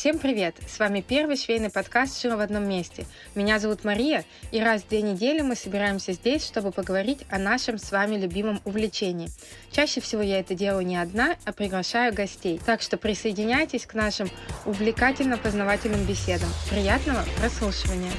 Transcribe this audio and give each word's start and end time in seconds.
Всем 0.00 0.18
привет! 0.18 0.56
С 0.66 0.78
вами 0.78 1.04
первый 1.06 1.36
швейный 1.36 1.68
подкаст 1.68 2.18
«Шила 2.18 2.36
в 2.36 2.40
одном 2.40 2.66
месте». 2.66 3.04
Меня 3.34 3.58
зовут 3.58 3.84
Мария, 3.84 4.24
и 4.50 4.58
раз 4.58 4.80
в 4.80 4.88
две 4.88 5.02
недели 5.02 5.42
мы 5.42 5.54
собираемся 5.54 6.14
здесь, 6.14 6.42
чтобы 6.42 6.72
поговорить 6.72 7.26
о 7.28 7.38
нашем 7.38 7.76
с 7.76 7.92
вами 7.92 8.16
любимом 8.16 8.62
увлечении. 8.64 9.28
Чаще 9.70 10.00
всего 10.00 10.22
я 10.22 10.40
это 10.40 10.54
делаю 10.54 10.86
не 10.86 10.96
одна, 10.96 11.36
а 11.44 11.52
приглашаю 11.52 12.14
гостей. 12.14 12.58
Так 12.64 12.80
что 12.80 12.96
присоединяйтесь 12.96 13.84
к 13.84 13.92
нашим 13.92 14.30
увлекательно-познавательным 14.64 16.06
беседам. 16.06 16.48
Приятного 16.70 17.22
прослушивания! 17.38 18.12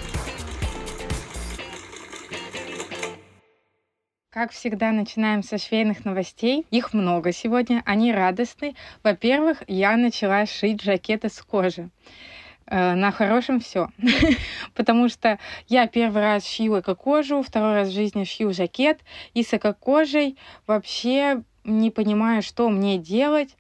Как 4.32 4.54
всегда, 4.54 4.93
начинаем 4.93 5.43
со 5.43 5.57
швейных 5.57 6.05
новостей. 6.05 6.66
Их 6.71 6.93
много 6.93 7.34
сегодня, 7.34 7.84
они 7.86 8.13
радостны. 8.13 8.75
Во-первых, 9.04 9.61
я 9.68 9.98
начала 9.98 10.45
шить 10.45 10.81
жакеты 10.81 11.27
с 11.27 11.41
кожи 11.41 11.89
э, 12.66 12.94
на 12.94 13.12
хорошем 13.12 13.59
все. 13.59 13.89
Потому 14.73 15.09
что 15.09 15.38
я 15.67 15.86
первый 15.86 16.22
раз 16.22 16.48
шью 16.48 16.80
эко-кожу, 16.80 17.44
второй 17.44 17.73
раз 17.73 17.89
в 17.89 17.94
жизни 17.94 18.23
шью 18.23 18.53
жакет, 18.53 19.02
и 19.34 19.44
с 19.44 19.53
эко-кожей 19.53 20.38
вообще 20.66 21.44
не 21.66 21.91
понимаю, 21.91 22.41
что 22.41 22.70
мне 22.70 22.98
делать. 22.98 23.58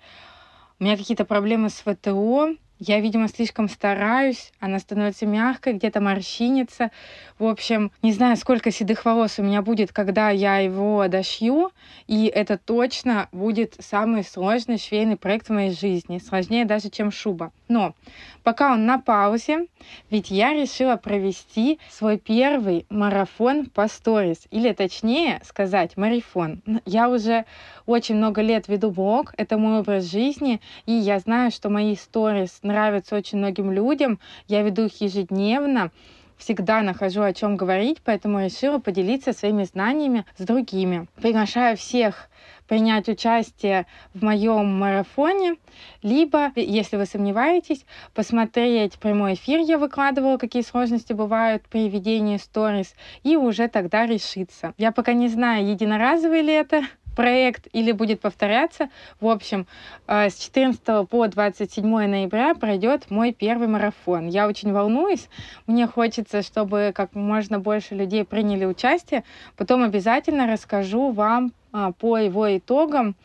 У 0.79 0.85
меня 0.85 0.95
какие-то 0.95 1.25
проблемы 1.25 1.69
с 1.69 1.81
ВТО, 1.81 2.55
я, 2.83 2.99
видимо, 2.99 3.27
слишком 3.27 3.69
стараюсь, 3.69 4.51
она 4.59 4.79
становится 4.79 5.27
мягкой, 5.27 5.73
где-то 5.73 6.01
морщинится. 6.01 6.89
В 7.37 7.45
общем, 7.45 7.91
не 8.01 8.11
знаю, 8.11 8.35
сколько 8.37 8.71
седых 8.71 9.05
волос 9.05 9.37
у 9.37 9.43
меня 9.43 9.61
будет, 9.61 9.93
когда 9.93 10.31
я 10.31 10.57
его 10.57 11.07
дошью, 11.07 11.71
и 12.07 12.25
это 12.25 12.57
точно 12.57 13.29
будет 13.31 13.75
самый 13.79 14.23
сложный 14.23 14.79
швейный 14.79 15.15
проект 15.15 15.49
в 15.49 15.53
моей 15.53 15.75
жизни, 15.75 16.17
сложнее 16.17 16.65
даже, 16.65 16.89
чем 16.89 17.11
шуба. 17.11 17.51
Но 17.71 17.95
пока 18.43 18.73
он 18.73 18.85
на 18.85 18.99
паузе, 18.99 19.67
ведь 20.09 20.29
я 20.29 20.53
решила 20.53 20.97
провести 20.97 21.79
свой 21.89 22.17
первый 22.17 22.85
марафон 22.89 23.67
по 23.67 23.87
сторис, 23.87 24.45
или 24.51 24.73
точнее 24.73 25.39
сказать, 25.45 25.95
марафон. 25.95 26.61
Я 26.85 27.07
уже 27.07 27.45
очень 27.85 28.15
много 28.15 28.41
лет 28.41 28.67
веду 28.67 28.91
блог, 28.91 29.33
это 29.37 29.57
мой 29.57 29.79
образ 29.79 30.11
жизни, 30.11 30.59
и 30.85 30.91
я 30.91 31.19
знаю, 31.19 31.49
что 31.49 31.69
мои 31.69 31.95
сторис 31.95 32.59
нравятся 32.61 33.15
очень 33.15 33.37
многим 33.37 33.71
людям, 33.71 34.19
я 34.49 34.63
веду 34.63 34.87
их 34.87 34.99
ежедневно, 34.99 35.91
всегда 36.37 36.81
нахожу 36.81 37.21
о 37.21 37.33
чем 37.33 37.55
говорить, 37.55 37.99
поэтому 38.03 38.43
решила 38.43 38.79
поделиться 38.79 39.31
своими 39.31 39.63
знаниями 39.63 40.25
с 40.37 40.43
другими. 40.43 41.07
Приглашаю 41.21 41.77
всех 41.77 42.27
принять 42.71 43.09
участие 43.09 43.85
в 44.13 44.23
моем 44.23 44.79
марафоне, 44.79 45.55
либо, 46.03 46.53
если 46.55 46.95
вы 46.95 47.05
сомневаетесь, 47.05 47.85
посмотреть 48.13 48.97
прямой 48.97 49.33
эфир, 49.33 49.59
я 49.59 49.77
выкладывала, 49.77 50.37
какие 50.37 50.61
сложности 50.61 51.11
бывают 51.11 51.63
при 51.67 51.89
ведении 51.89 52.37
сторис, 52.37 52.95
и 53.23 53.35
уже 53.35 53.67
тогда 53.67 54.05
решиться. 54.05 54.73
Я 54.77 54.93
пока 54.93 55.11
не 55.11 55.27
знаю, 55.27 55.67
единоразовый 55.67 56.43
ли 56.43 56.53
это 56.53 56.83
проект 57.15 57.67
или 57.73 57.91
будет 57.91 58.21
повторяться. 58.21 58.89
В 59.19 59.27
общем, 59.27 59.67
э, 60.07 60.29
с 60.29 60.37
14 60.37 61.07
по 61.07 61.27
27 61.27 62.07
ноября 62.07 62.53
пройдет 62.55 63.09
мой 63.09 63.33
первый 63.33 63.67
марафон. 63.67 64.27
Я 64.27 64.47
очень 64.47 64.71
волнуюсь. 64.73 65.27
Мне 65.67 65.87
хочется, 65.87 66.41
чтобы 66.41 66.91
как 66.95 67.15
можно 67.15 67.59
больше 67.59 67.95
людей 67.95 68.23
приняли 68.23 68.65
участие. 68.65 69.23
Потом 69.57 69.83
обязательно 69.83 70.47
расскажу 70.47 71.11
вам 71.11 71.53
а, 71.73 71.91
по 71.93 72.17
его 72.17 72.57
итогам, 72.57 73.15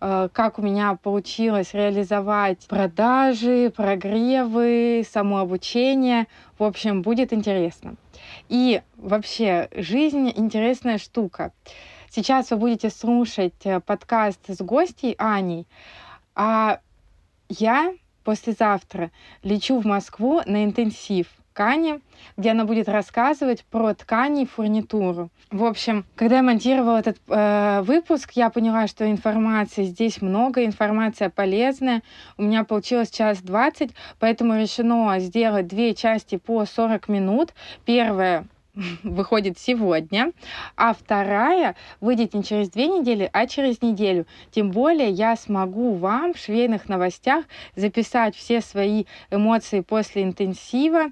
э, 0.00 0.28
как 0.32 0.58
у 0.58 0.62
меня 0.62 0.96
получилось 1.02 1.74
реализовать 1.74 2.66
продажи, 2.66 3.72
прогревы, 3.74 5.04
самообучение. 5.10 6.26
В 6.58 6.64
общем, 6.64 7.02
будет 7.02 7.32
интересно. 7.32 7.96
И 8.48 8.80
вообще, 8.96 9.68
жизнь 9.72 10.32
интересная 10.34 10.98
штука. 10.98 11.52
Сейчас 12.12 12.50
вы 12.50 12.56
будете 12.56 12.90
слушать 12.90 13.54
э, 13.62 13.78
подкаст 13.78 14.40
с 14.48 14.60
гостей 14.60 15.14
Аней, 15.16 15.68
а 16.34 16.80
я 17.48 17.94
послезавтра 18.24 19.12
лечу 19.44 19.78
в 19.78 19.86
Москву 19.86 20.40
на 20.44 20.64
интенсив 20.64 21.28
ткани, 21.52 22.00
где 22.36 22.50
она 22.50 22.64
будет 22.64 22.88
рассказывать 22.88 23.64
про 23.64 23.94
ткани 23.94 24.42
и 24.42 24.46
фурнитуру. 24.46 25.30
В 25.52 25.64
общем, 25.64 26.04
когда 26.16 26.38
я 26.38 26.42
монтировала 26.42 26.98
этот 26.98 27.18
э, 27.28 27.82
выпуск, 27.82 28.32
я 28.32 28.50
поняла, 28.50 28.88
что 28.88 29.08
информации 29.08 29.84
здесь 29.84 30.20
много, 30.20 30.64
информация 30.64 31.30
полезная. 31.30 32.02
У 32.36 32.42
меня 32.42 32.64
получилось 32.64 33.10
час 33.10 33.40
двадцать, 33.40 33.92
поэтому 34.18 34.58
решено 34.58 35.16
сделать 35.20 35.68
две 35.68 35.94
части 35.94 36.38
по 36.38 36.64
40 36.64 37.08
минут. 37.08 37.54
Первая 37.84 38.46
выходит 39.02 39.58
сегодня, 39.58 40.32
а 40.76 40.94
вторая 40.94 41.76
выйдет 42.00 42.34
не 42.34 42.42
через 42.42 42.70
две 42.70 42.86
недели, 42.88 43.28
а 43.32 43.46
через 43.46 43.82
неделю. 43.82 44.26
Тем 44.50 44.70
более 44.70 45.10
я 45.10 45.36
смогу 45.36 45.94
вам 45.94 46.34
в 46.34 46.38
швейных 46.38 46.88
новостях 46.88 47.44
записать 47.76 48.36
все 48.36 48.60
свои 48.60 49.04
эмоции 49.30 49.80
после 49.80 50.22
интенсива, 50.22 51.06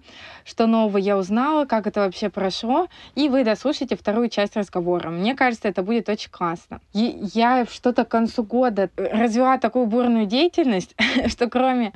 что 0.44 0.66
нового 0.66 0.98
я 0.98 1.16
узнала, 1.16 1.64
как 1.64 1.86
это 1.86 2.00
вообще 2.00 2.30
прошло, 2.30 2.88
и 3.14 3.28
вы 3.28 3.44
дослушаете 3.44 3.96
вторую 3.96 4.28
часть 4.28 4.56
разговора. 4.56 5.10
Мне 5.10 5.34
кажется, 5.34 5.68
это 5.68 5.82
будет 5.82 6.08
очень 6.08 6.30
классно. 6.30 6.80
И 6.92 7.18
я 7.34 7.66
что-то 7.66 8.04
к 8.04 8.08
концу 8.08 8.42
года 8.42 8.90
развела 8.96 9.58
такую 9.58 9.86
бурную 9.86 10.26
деятельность, 10.26 10.94
что 11.26 11.48
кроме 11.48 11.92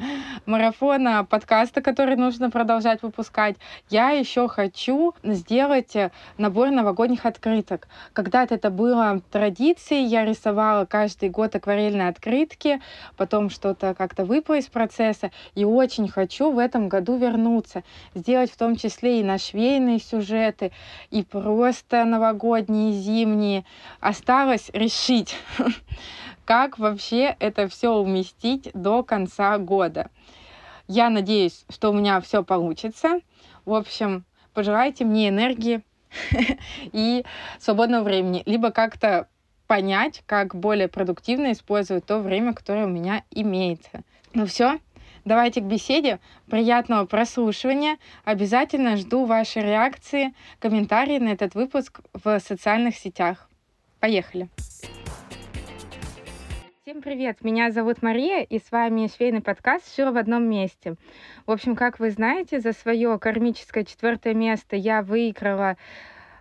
марафона 0.46 1.24
подкаста, 1.24 1.80
который 1.80 2.16
нужно 2.16 2.50
продолжать 2.50 3.02
выпускать, 3.02 3.56
я 3.90 4.10
еще 4.10 4.48
хочу 4.48 5.14
сделать 5.22 5.61
делать 5.62 5.94
э, 5.94 6.10
набор 6.38 6.70
новогодних 6.70 7.24
открыток. 7.24 7.86
Когда-то 8.14 8.56
это 8.56 8.68
было 8.68 9.22
традицией, 9.30 10.06
я 10.06 10.24
рисовала 10.24 10.86
каждый 10.86 11.28
год 11.28 11.54
акварельные 11.54 12.08
открытки, 12.08 12.80
потом 13.16 13.48
что-то 13.48 13.94
как-то 13.94 14.24
выпало 14.24 14.56
из 14.56 14.66
процесса, 14.66 15.30
и 15.54 15.64
очень 15.64 16.08
хочу 16.08 16.50
в 16.50 16.58
этом 16.58 16.88
году 16.88 17.16
вернуться, 17.16 17.84
сделать 18.16 18.50
в 18.50 18.56
том 18.56 18.74
числе 18.74 19.20
и 19.20 19.24
на 19.24 19.38
швейные 19.38 20.00
сюжеты, 20.00 20.72
и 21.10 21.22
просто 21.22 22.04
новогодние, 22.04 22.92
зимние. 22.92 23.64
Осталось 24.00 24.68
решить, 24.72 25.36
как 26.44 26.80
вообще 26.80 27.36
это 27.38 27.68
все 27.68 27.90
уместить 27.90 28.68
до 28.74 29.04
конца 29.04 29.56
года. 29.58 30.10
Я 30.88 31.08
надеюсь, 31.08 31.64
что 31.70 31.90
у 31.90 31.92
меня 31.92 32.20
все 32.20 32.42
получится. 32.42 33.20
В 33.64 33.74
общем, 33.74 34.24
пожелайте 34.54 35.04
мне 35.04 35.28
энергии 35.28 35.82
и 36.92 37.24
свободного 37.58 38.04
времени, 38.04 38.42
либо 38.46 38.70
как-то 38.70 39.28
понять, 39.66 40.22
как 40.26 40.54
более 40.54 40.88
продуктивно 40.88 41.52
использовать 41.52 42.04
то 42.04 42.18
время, 42.18 42.52
которое 42.52 42.84
у 42.84 42.90
меня 42.90 43.24
имеется. 43.30 44.02
Ну 44.34 44.46
все, 44.46 44.80
давайте 45.24 45.60
к 45.60 45.64
беседе. 45.64 46.18
Приятного 46.50 47.06
прослушивания. 47.06 47.96
Обязательно 48.24 48.96
жду 48.96 49.24
ваши 49.24 49.60
реакции, 49.60 50.34
комментарии 50.58 51.18
на 51.18 51.30
этот 51.30 51.54
выпуск 51.54 52.00
в 52.12 52.38
социальных 52.40 52.96
сетях. 52.96 53.48
Поехали! 54.00 54.48
Всем 56.84 57.00
привет! 57.00 57.44
Меня 57.44 57.70
зовут 57.70 58.02
Мария, 58.02 58.42
и 58.42 58.58
с 58.58 58.72
вами 58.72 59.06
швейный 59.06 59.40
подкаст 59.40 59.94
«Шила 59.94 60.10
в 60.10 60.16
одном 60.16 60.50
месте». 60.50 60.96
В 61.46 61.52
общем, 61.52 61.76
как 61.76 62.00
вы 62.00 62.10
знаете, 62.10 62.58
за 62.58 62.72
свое 62.72 63.20
кармическое 63.20 63.84
четвертое 63.84 64.34
место 64.34 64.74
я 64.74 65.02
выиграла 65.02 65.76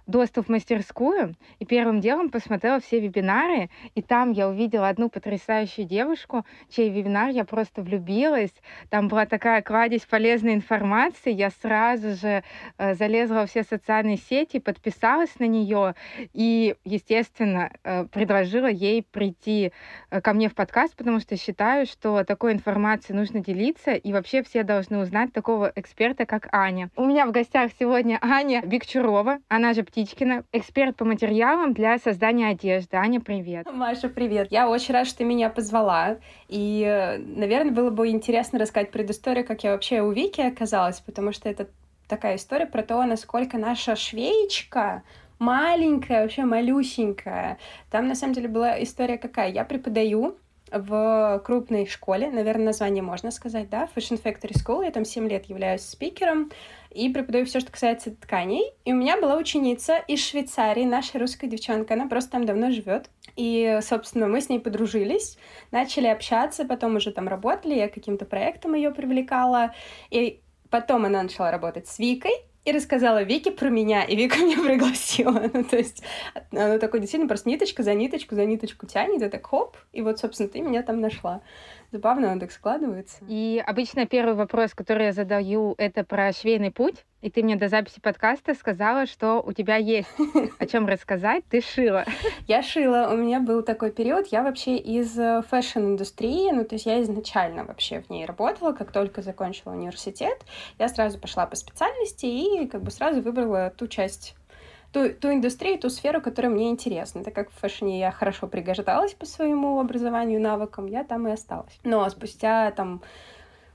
доступ 0.08 0.48
в 0.48 0.50
мастерскую 0.50 1.36
и 1.60 1.66
первым 1.66 2.02
делом 2.02 2.30
посмотрела 2.30 2.80
все 2.80 3.00
вебинары, 3.00 3.70
и 3.96 4.02
там 4.02 4.32
я 4.32 4.48
увидела 4.50 4.90
одну 4.90 5.10
потрясающую 5.10 5.86
девушку, 5.88 6.46
чей 6.70 6.90
вебинар 6.90 7.30
я 7.30 7.46
просто 7.46 7.82
влюбилась. 7.82 8.54
Там 8.90 9.08
была 9.08 9.26
такая 9.26 9.62
кладезь 9.62 10.06
полезной 10.06 10.54
информации, 10.54 11.32
я 11.32 11.50
сразу 11.50 12.16
же 12.16 12.44
э, 12.78 12.96
залезла 12.96 13.36
во 13.36 13.46
все 13.46 13.64
социальные 13.64 14.18
сети, 14.18 14.60
подписалась 14.60 15.40
на 15.40 15.46
нее 15.46 15.96
и, 16.34 16.76
естественно, 16.84 17.72
э, 17.84 18.06
предложила 18.06 18.68
ей 18.68 19.04
прийти 19.04 19.72
э, 20.10 20.22
ко 20.22 20.34
мне 20.34 20.50
в 20.50 20.56
подкаст, 20.56 20.96
потому 20.96 21.20
что 21.20 21.38
считаю, 21.38 21.86
что 21.86 22.24
такой 22.24 22.54
информацией 22.54 23.18
нужно 23.18 23.40
делиться, 23.40 23.94
и 23.94 24.14
вообще 24.14 24.44
все 24.44 24.64
должны 24.64 25.00
узнать 25.00 25.34
такого 25.34 25.72
эксперта, 25.76 26.26
как 26.26 26.48
Аня. 26.54 26.90
У 26.96 27.06
меня 27.06 27.26
в 27.26 27.32
гостях 27.32 27.72
сегодня 27.80 28.20
Аня 28.22 28.62
Бекчурова, 28.66 29.40
она 29.48 29.74
же 29.74 29.84
Птичкина, 29.92 30.46
эксперт 30.54 30.96
по 30.96 31.04
материалам 31.04 31.74
для 31.74 31.98
создания 31.98 32.48
одежды. 32.48 32.96
Аня, 32.96 33.20
привет. 33.20 33.68
Маша, 33.70 34.08
привет. 34.08 34.48
Я 34.50 34.70
очень 34.70 34.94
рада, 34.94 35.06
что 35.06 35.18
ты 35.18 35.26
меня 35.26 35.50
позвала. 35.50 36.16
И, 36.48 37.20
наверное, 37.20 37.74
было 37.74 37.90
бы 37.90 38.08
интересно 38.08 38.58
рассказать 38.58 38.92
предысторию, 38.92 39.46
как 39.46 39.66
я 39.66 39.74
вообще 39.74 40.02
у 40.02 40.12
Вики 40.14 40.40
оказалась, 40.40 41.02
потому 41.02 41.34
что 41.34 41.50
это 41.50 41.68
такая 42.08 42.38
история 42.38 42.68
про 42.68 42.84
то, 42.84 43.04
насколько 43.04 43.58
наша 43.58 43.98
швеечка 43.98 45.04
маленькая, 45.40 46.22
вообще 46.22 46.46
малюсенькая. 46.46 47.58
Там, 47.90 48.08
на 48.08 48.16
самом 48.16 48.34
деле, 48.34 48.48
была 48.48 48.82
история 48.82 49.18
какая? 49.18 49.52
Я 49.52 49.66
преподаю 49.66 50.38
в 50.72 51.42
крупной 51.46 51.86
школе, 51.86 52.32
наверное, 52.32 52.68
название 52.68 53.04
можно 53.04 53.32
сказать, 53.32 53.70
да, 53.70 53.88
Fashion 53.96 54.22
Factory 54.22 54.54
School, 54.54 54.86
я 54.86 54.92
там 54.92 55.06
7 55.06 55.28
лет 55.28 55.46
являюсь 55.46 55.82
спикером, 55.82 56.52
и 56.90 57.10
преподаю 57.10 57.46
все, 57.46 57.60
что 57.60 57.72
касается 57.72 58.12
тканей. 58.12 58.74
И 58.84 58.92
у 58.92 58.96
меня 58.96 59.20
была 59.20 59.38
ученица 59.38 59.98
из 60.08 60.26
Швейцарии, 60.26 60.84
наша 60.84 61.20
русская 61.20 61.48
девчонка, 61.48 61.94
она 61.94 62.08
просто 62.08 62.32
там 62.32 62.46
давно 62.46 62.72
живет. 62.72 63.10
И, 63.36 63.80
собственно, 63.82 64.28
мы 64.28 64.42
с 64.42 64.50
ней 64.50 64.60
подружились, 64.60 65.38
начали 65.72 66.08
общаться, 66.08 66.66
потом 66.66 66.98
уже 66.98 67.12
там 67.12 67.28
работали, 67.28 67.76
я 67.76 67.88
каким-то 67.88 68.26
проектом 68.26 68.74
ее 68.74 68.92
привлекала. 68.92 69.74
И 70.10 70.42
потом 70.70 71.06
она 71.06 71.24
начала 71.24 71.52
работать 71.52 71.88
с 71.88 71.98
Викой, 71.98 72.34
и 72.64 72.72
рассказала 72.72 73.24
Вике 73.24 73.52
про 73.52 73.70
меня, 73.70 74.04
и 74.04 74.16
Вика 74.16 74.38
меня 74.44 74.58
пригласила. 74.58 75.50
Ну, 75.54 75.64
то 75.64 75.78
есть 75.78 76.04
она 76.52 76.78
такой 76.78 77.00
действительно 77.00 77.28
просто 77.28 77.50
ниточка 77.50 77.84
за 77.84 77.94
ниточку 77.94 78.36
за 78.36 78.46
ниточку 78.46 78.86
тянет, 78.86 79.22
и 79.22 79.30
так 79.30 79.46
хоп, 79.46 79.78
и 79.94 80.02
вот, 80.02 80.20
собственно, 80.20 80.50
ты 80.50 80.62
меня 80.62 80.84
там 80.84 81.02
нашла. 81.02 81.42
Забавно 81.92 82.32
он 82.32 82.40
так 82.40 82.52
складывается. 82.52 83.18
И 83.28 83.62
обычно 83.66 84.06
первый 84.06 84.34
вопрос, 84.34 84.74
который 84.74 85.08
я 85.08 85.12
задаю, 85.12 85.76
это 85.78 86.06
про 86.06 86.32
швейный 86.32 86.72
путь. 86.72 87.04
И 87.22 87.30
ты 87.30 87.44
мне 87.44 87.56
до 87.56 87.68
записи 87.68 88.00
подкаста 88.02 88.56
сказала, 88.56 89.06
что 89.06 89.42
у 89.46 89.52
тебя 89.52 89.76
есть 89.76 90.10
о 90.58 90.66
чем 90.66 90.88
рассказать. 90.88 91.44
Ты 91.50 91.62
шила. 91.62 92.06
Я 92.48 92.64
шила. 92.64 93.10
У 93.12 93.18
меня 93.18 93.42
был 93.42 93.62
такой 93.62 93.92
период. 93.92 94.28
Я 94.28 94.42
вообще 94.42 94.78
из 94.78 95.20
э, 95.20 95.44
fashion-индустрии, 95.50 96.52
ну, 96.52 96.64
то 96.64 96.76
есть 96.76 96.86
я 96.86 97.02
изначально 97.02 97.66
вообще 97.66 98.02
в 98.02 98.10
ней 98.10 98.26
работала. 98.26 98.72
Как 98.72 98.92
только 98.92 99.22
закончила 99.22 99.74
университет, 99.74 100.40
я 100.80 100.88
сразу 100.88 101.20
пошла 101.20 101.46
по 101.46 101.56
специальности 101.56 102.26
и 102.26 102.68
как 102.68 102.82
бы 102.82 102.90
сразу 102.90 103.22
выбрала 103.22 103.70
ту 103.70 103.88
часть 103.88 104.36
ту, 104.92 105.10
ту 105.10 105.32
индустрию, 105.32 105.80
ту 105.80 105.90
сферу, 105.90 106.22
которая 106.22 106.52
мне 106.52 106.70
интересна. 106.70 107.24
Так 107.24 107.34
как 107.34 107.50
в 107.52 107.60
fashion 107.60 107.95
е 107.95 108.00
я 108.00 108.12
хорошо 108.12 108.48
пригождалась 108.48 109.14
по 109.14 109.26
своему 109.26 109.80
образованию 109.80 110.42
навыкам, 110.42 110.86
я 110.86 111.04
там 111.04 111.28
и 111.28 111.32
осталась. 111.32 111.80
Но 111.84 112.10
спустя 112.10 112.72
там 112.72 113.02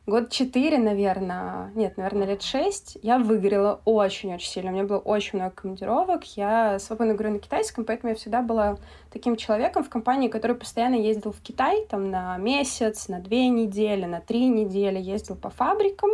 год 0.07 0.31
четыре, 0.31 0.79
наверное, 0.79 1.73
нет, 1.75 1.97
наверное, 1.97 2.29
лет 2.29 2.43
шесть, 2.43 2.97
я 3.03 3.19
выгорела 3.19 3.81
очень-очень 3.85 4.49
сильно. 4.49 4.71
У 4.71 4.75
меня 4.75 4.85
было 4.85 4.99
очень 4.99 5.39
много 5.39 5.55
командировок. 5.55 6.25
Я 6.37 6.79
свободно 6.79 7.15
говорю 7.15 7.35
на 7.35 7.39
китайском, 7.41 7.85
поэтому 7.85 8.11
я 8.11 8.17
всегда 8.17 8.43
была 8.43 8.79
таким 9.13 9.37
человеком 9.37 9.83
в 9.83 9.89
компании, 9.89 10.29
который 10.29 10.55
постоянно 10.55 10.95
ездил 10.95 11.33
в 11.33 11.41
Китай, 11.41 11.85
там, 11.87 12.11
на 12.11 12.37
месяц, 12.37 13.09
на 13.09 13.21
две 13.21 13.49
недели, 13.49 14.05
на 14.05 14.21
три 14.21 14.49
недели, 14.49 14.99
ездил 15.01 15.35
по 15.35 15.51
фабрикам, 15.51 16.11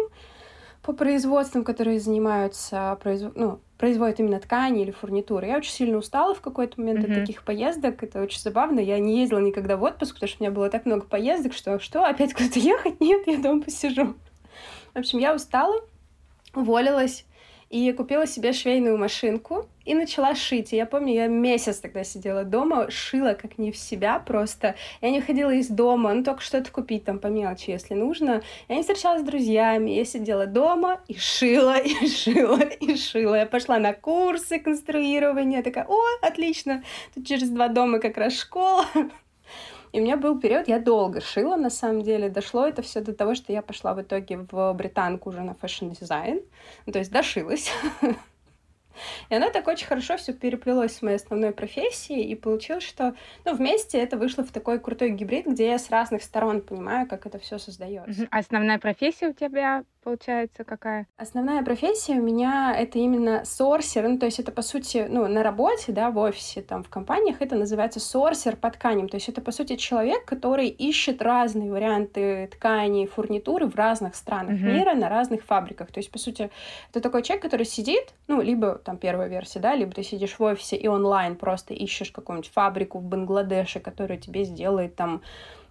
по 0.83 0.93
производствам, 0.93 1.63
которые 1.63 2.01
занимаются, 2.01 2.99
произв... 3.03 3.33
ну, 3.35 3.61
производят 3.83 4.21
именно 4.21 4.39
ткани 4.39 4.83
или 4.83 4.93
фурнитуры. 4.93 5.49
Я 5.49 5.57
очень 5.57 5.73
сильно 5.73 5.99
устала 5.99 6.37
в 6.37 6.41
какой-то 6.41 6.81
момент 6.81 7.01
mm-hmm. 7.05 7.15
от 7.15 7.19
таких 7.19 7.43
поездок. 7.43 8.01
Это 8.05 8.23
очень 8.23 8.39
забавно. 8.39 8.79
Я 8.79 9.01
не 9.01 9.19
ездила 9.19 9.41
никогда 9.41 9.77
в 9.77 9.83
отпуск, 9.83 10.15
потому 10.15 10.29
что 10.29 10.37
у 10.39 10.45
меня 10.45 10.55
было 10.55 10.71
так 10.71 10.87
много 10.87 11.05
поездок, 11.05 11.53
что 11.53 11.81
что, 11.81 12.05
опять 12.05 12.33
куда-то 12.33 12.61
ехать? 12.61 13.01
Нет, 13.01 13.27
я 13.27 13.39
дома 13.39 13.61
посижу. 13.61 14.15
В 14.95 14.99
общем, 15.01 15.19
я 15.19 15.35
устала, 15.35 15.81
уволилась, 16.55 17.25
и 17.73 17.91
купила 17.93 18.27
себе 18.27 18.53
швейную 18.53 18.99
машинку 18.99 19.67
и 19.87 19.95
начала 19.95 20.35
шить. 20.35 20.75
И 20.75 20.77
я 20.77 20.85
помню, 20.85 21.15
я 21.15 21.27
месяц 21.27 21.79
тогда 21.79 22.05
сидела 22.05 22.45
дома, 22.45 22.91
шила 22.91 23.33
как 23.33 23.57
не 23.57 23.73
в 23.73 23.79
себя 23.79 24.19
просто. 24.19 24.75
Я 25.01 25.11
не 25.11 25.23
ходила 25.23 25.51
из 25.51 25.69
дома, 25.69 26.13
ну 26.13 26.23
только 26.23 26.43
что-то 26.43 26.71
купить 26.71 27.05
там 27.05 27.19
по 27.19 27.29
мелочи, 27.29 27.71
если 27.71 27.95
нужно. 27.95 28.43
Я 28.69 28.77
не 28.77 28.83
встречалась 28.83 29.23
с 29.23 29.25
друзьями, 29.25 29.91
я 29.93 30.05
сидела 30.05 30.47
дома 30.47 31.01
и 31.09 31.17
шила, 31.17 31.79
и 31.81 32.07
шила, 32.07 32.61
и 32.61 32.95
шила. 32.95 33.37
Я 33.37 33.47
пошла 33.47 33.79
на 33.79 33.95
курсы 33.95 34.59
конструирования, 34.59 35.63
такая, 35.63 35.87
о, 35.89 35.99
отлично, 36.21 36.85
тут 37.15 37.27
через 37.27 37.49
два 37.49 37.69
дома 37.69 38.01
как 38.01 38.19
раз 38.19 38.39
школа. 38.39 38.85
И 39.93 40.01
у 40.01 40.03
меня 40.03 40.17
был 40.17 40.41
период, 40.41 40.69
я 40.69 40.79
долго 40.79 41.21
шила, 41.21 41.57
на 41.57 41.71
самом 41.71 42.03
деле. 42.03 42.31
Дошло 42.31 42.67
это 42.67 42.81
все 42.81 43.01
до 43.01 43.13
того, 43.13 43.35
что 43.35 43.53
я 43.53 43.61
пошла 43.61 43.95
в 43.95 44.01
итоге 44.01 44.39
в 44.51 44.73
британку 44.73 45.29
уже 45.29 45.43
на 45.43 45.55
fashion-дизайн. 45.55 46.41
Ну, 46.87 46.93
то 46.93 46.99
есть 46.99 47.13
дошилась. 47.13 47.71
И 49.31 49.35
она 49.35 49.51
так 49.51 49.67
очень 49.69 49.87
хорошо 49.87 50.17
все 50.17 50.33
переплелось 50.33 50.97
с 50.97 51.03
моей 51.03 51.17
основной 51.17 51.53
профессией, 51.53 52.25
и 52.25 52.35
получилось, 52.35 52.85
что 52.85 53.15
ну, 53.45 53.55
вместе 53.55 53.99
это 53.99 54.17
вышло 54.17 54.45
в 54.45 54.51
такой 54.51 54.79
крутой 54.79 55.11
гибрид, 55.11 55.47
где 55.47 55.71
я 55.71 55.79
с 55.79 55.91
разных 55.91 56.23
сторон 56.23 56.61
понимаю, 56.61 57.09
как 57.09 57.27
это 57.27 57.39
все 57.39 57.59
создается. 57.59 58.29
А 58.31 58.39
основная 58.39 58.79
профессия 58.79 59.29
у 59.29 59.33
тебя 59.33 59.85
получается 60.03 60.65
какая? 60.65 61.07
Основная 61.17 61.63
профессия 61.63 62.15
у 62.15 62.23
меня 62.23 62.75
это 62.77 62.99
именно 62.99 63.45
сорсер, 63.45 64.09
ну, 64.09 64.19
то 64.19 64.27
есть 64.27 64.39
это, 64.39 64.51
по 64.53 64.63
сути, 64.63 65.07
ну, 65.09 65.27
на 65.29 65.43
работе, 65.43 65.93
да, 65.93 66.11
в 66.11 66.19
офисе, 66.19 66.63
там, 66.63 66.83
в 66.83 66.89
компаниях 66.89 67.41
это 67.41 67.57
называется 67.57 68.01
сорсер 68.01 68.57
по 68.57 68.71
тканям, 68.71 69.09
то 69.09 69.17
есть 69.17 69.29
это, 69.29 69.41
по 69.41 69.53
сути, 69.53 69.77
человек, 69.77 70.25
который 70.25 70.69
ищет 70.69 71.23
разные 71.23 71.71
варианты 71.71 72.49
тканей, 72.49 73.07
фурнитуры 73.07 73.67
в 73.67 73.77
разных 73.77 74.15
странах 74.15 74.59
mm-hmm. 74.59 74.73
мира, 74.73 74.95
на 74.95 75.09
разных 75.09 75.45
фабриках, 75.45 75.93
то 75.93 75.99
есть, 75.99 76.11
по 76.11 76.19
сути, 76.19 76.51
это 76.91 77.01
такой 77.01 77.23
человек, 77.23 77.43
который 77.43 77.67
сидит, 77.67 78.15
ну, 78.27 78.41
либо 78.41 78.75
там 78.83 78.97
первая 78.97 79.29
версия, 79.29 79.61
да, 79.61 79.75
либо 79.75 79.93
ты 79.93 80.03
сидишь 80.03 80.39
в 80.39 80.43
офисе 80.43 80.77
и 80.77 80.87
онлайн 80.89 81.37
просто 81.37 81.75
ищешь 81.75 82.11
какую-нибудь 82.11 82.51
фабрику 82.51 82.99
в 82.99 83.05
Бангладеше, 83.05 83.81
которая 83.81 84.19
тебе 84.19 84.45
сделает 84.45 84.97
там 84.97 85.23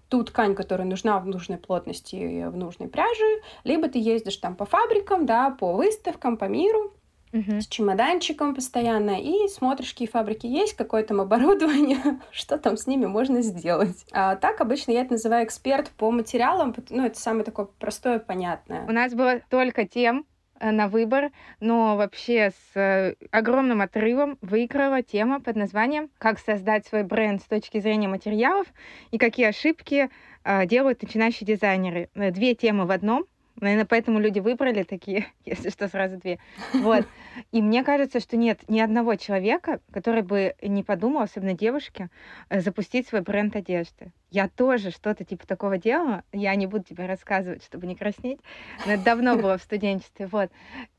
ту 0.09 0.23
ткань, 0.23 0.55
которая 0.55 0.85
нужна 0.85 1.17
в 1.19 1.25
нужной 1.25 1.57
плотности 1.57 2.15
и 2.15 2.43
в 2.43 2.57
нужной 2.57 2.89
пряже, 2.89 3.41
либо 3.63 3.87
ты 3.87 3.97
ездишь 3.97 4.37
там 4.37 4.55
по 4.55 4.65
фабрикам, 4.65 5.25
да, 5.25 5.51
по 5.51 5.73
выставкам, 5.73 6.37
по 6.37 6.45
миру, 6.45 6.93
Uh-huh. 7.33 7.61
с 7.61 7.67
чемоданчиком 7.67 8.53
постоянно 8.53 9.11
и 9.11 9.47
смотришь, 9.47 9.93
какие 9.93 10.09
фабрики 10.09 10.47
есть, 10.47 10.73
какое 10.73 11.01
там 11.01 11.21
оборудование, 11.21 12.19
что 12.29 12.57
там 12.57 12.75
с 12.75 12.87
ними 12.87 13.05
можно 13.05 13.41
сделать. 13.41 14.05
А 14.11 14.35
так 14.35 14.59
обычно 14.59 14.91
я 14.91 14.99
это 15.03 15.13
называю 15.13 15.45
эксперт 15.45 15.91
по 15.91 16.11
материалам, 16.11 16.75
ну 16.89 17.05
это 17.05 17.17
самое 17.17 17.45
такое 17.45 17.69
простое, 17.79 18.19
понятное. 18.19 18.85
У 18.85 18.91
нас 18.91 19.13
было 19.13 19.39
только 19.49 19.87
тем, 19.87 20.25
на 20.61 20.87
выбор, 20.87 21.31
но 21.59 21.95
вообще 21.97 22.51
с 22.51 22.77
э, 22.77 23.15
огромным 23.31 23.81
отрывом 23.81 24.37
выиграла 24.41 25.01
тема 25.01 25.39
под 25.41 25.55
названием 25.55 26.09
«Как 26.17 26.37
создать 26.37 26.85
свой 26.85 27.03
бренд 27.03 27.41
с 27.41 27.45
точки 27.45 27.79
зрения 27.79 28.07
материалов 28.07 28.67
и 29.11 29.17
какие 29.17 29.47
ошибки 29.47 30.09
э, 30.43 30.65
делают 30.67 31.01
начинающие 31.01 31.47
дизайнеры». 31.47 32.09
Две 32.13 32.53
темы 32.53 32.85
в 32.85 32.91
одном. 32.91 33.25
Наверное, 33.59 33.85
поэтому 33.85 34.19
люди 34.19 34.39
выбрали 34.39 34.83
такие, 34.83 35.27
если 35.45 35.69
что, 35.69 35.87
сразу 35.87 36.17
две. 36.17 36.39
Вот. 36.73 37.05
И 37.51 37.61
мне 37.61 37.83
кажется, 37.83 38.19
что 38.19 38.37
нет 38.37 38.61
ни 38.67 38.79
одного 38.79 39.15
человека, 39.15 39.79
который 39.91 40.21
бы 40.21 40.55
не 40.61 40.83
подумал, 40.83 41.21
особенно 41.21 41.53
девушки, 41.53 42.09
э, 42.49 42.61
запустить 42.61 43.07
свой 43.07 43.21
бренд 43.21 43.55
одежды. 43.55 44.11
Я 44.29 44.47
тоже 44.47 44.91
что-то 44.91 45.25
типа 45.25 45.45
такого 45.45 45.77
делала. 45.77 46.23
Я 46.31 46.55
не 46.55 46.67
буду 46.67 46.83
тебе 46.85 47.05
рассказывать, 47.05 47.63
чтобы 47.63 47.87
не 47.87 47.95
краснеть. 47.95 48.39
Но 48.85 48.93
это 48.93 49.03
давно 49.03 49.35
было 49.35 49.57
в 49.57 49.61
студенчестве. 49.63 50.27
Вот. 50.27 50.51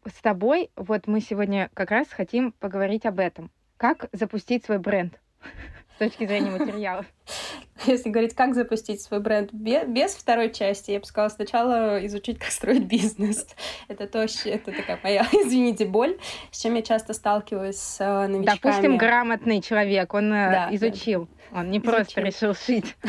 С 0.05 0.21
тобой 0.21 0.71
вот 0.77 1.07
мы 1.07 1.21
сегодня 1.21 1.71
как 1.75 1.91
раз 1.91 2.09
хотим 2.09 2.53
поговорить 2.53 3.07
об 3.07 3.19
этом. 3.19 3.51
Как 3.77 4.09
запустить 4.13 4.65
свой 4.65 4.79
бренд? 4.79 5.19
с 6.03 6.11
точки 6.11 6.27
зрения 6.27 6.51
материалов? 6.51 7.07
Если 7.87 8.11
говорить, 8.11 8.35
как 8.35 8.55
запустить 8.55 9.01
свой 9.01 9.21
бренд 9.21 9.53
без, 9.53 9.87
без 9.87 10.15
второй 10.15 10.53
части, 10.53 10.91
я 10.91 11.01
бы 11.01 11.05
сказала, 11.05 11.29
сначала 11.29 12.07
изучить, 12.07 12.39
как 12.39 12.51
строить 12.51 12.85
бизнес. 12.85 13.47
Это 13.89 14.07
то, 14.07 14.23
это 14.23 14.73
такая 14.73 14.99
моя, 15.03 15.27
извините, 15.33 15.87
боль, 15.87 16.19
с 16.51 16.61
чем 16.61 16.75
я 16.75 16.83
часто 16.83 17.13
сталкиваюсь 17.13 17.77
с 17.77 18.01
э, 18.01 18.27
новичками. 18.27 18.59
Допустим, 18.63 18.97
грамотный 18.99 19.61
человек, 19.61 20.15
он 20.15 20.33
э, 20.33 20.51
да, 20.51 20.69
изучил, 20.73 21.29
да. 21.51 21.61
он 21.61 21.71
не 21.71 21.79
изучил. 21.79 21.93
просто 21.93 22.21
решил 22.21 22.55
шить. 22.55 22.97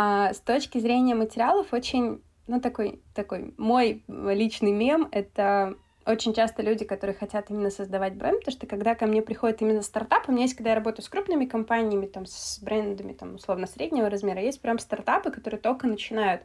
А 0.00 0.32
с 0.32 0.38
точки 0.38 0.78
зрения 0.78 1.16
материалов 1.16 1.72
очень, 1.72 2.22
ну, 2.46 2.60
такой, 2.60 3.02
такой 3.16 3.52
мой 3.58 4.04
личный 4.06 4.70
мем— 4.70 5.08
это 5.10 5.74
очень 6.08 6.32
часто 6.32 6.62
люди, 6.62 6.84
которые 6.84 7.14
хотят 7.14 7.50
именно 7.50 7.70
создавать 7.70 8.14
бренд, 8.14 8.40
потому 8.40 8.52
что 8.52 8.66
когда 8.66 8.94
ко 8.94 9.06
мне 9.06 9.20
приходит 9.20 9.60
именно 9.60 9.82
стартап, 9.82 10.28
у 10.28 10.32
меня 10.32 10.42
есть, 10.42 10.54
когда 10.54 10.70
я 10.70 10.76
работаю 10.76 11.04
с 11.04 11.08
крупными 11.08 11.44
компаниями, 11.44 12.06
там, 12.06 12.24
с 12.26 12.58
брендами, 12.60 13.12
там, 13.12 13.34
условно, 13.34 13.66
среднего 13.66 14.08
размера, 14.08 14.40
есть 14.40 14.60
прям 14.60 14.78
стартапы, 14.78 15.30
которые 15.30 15.60
только 15.60 15.86
начинают. 15.86 16.42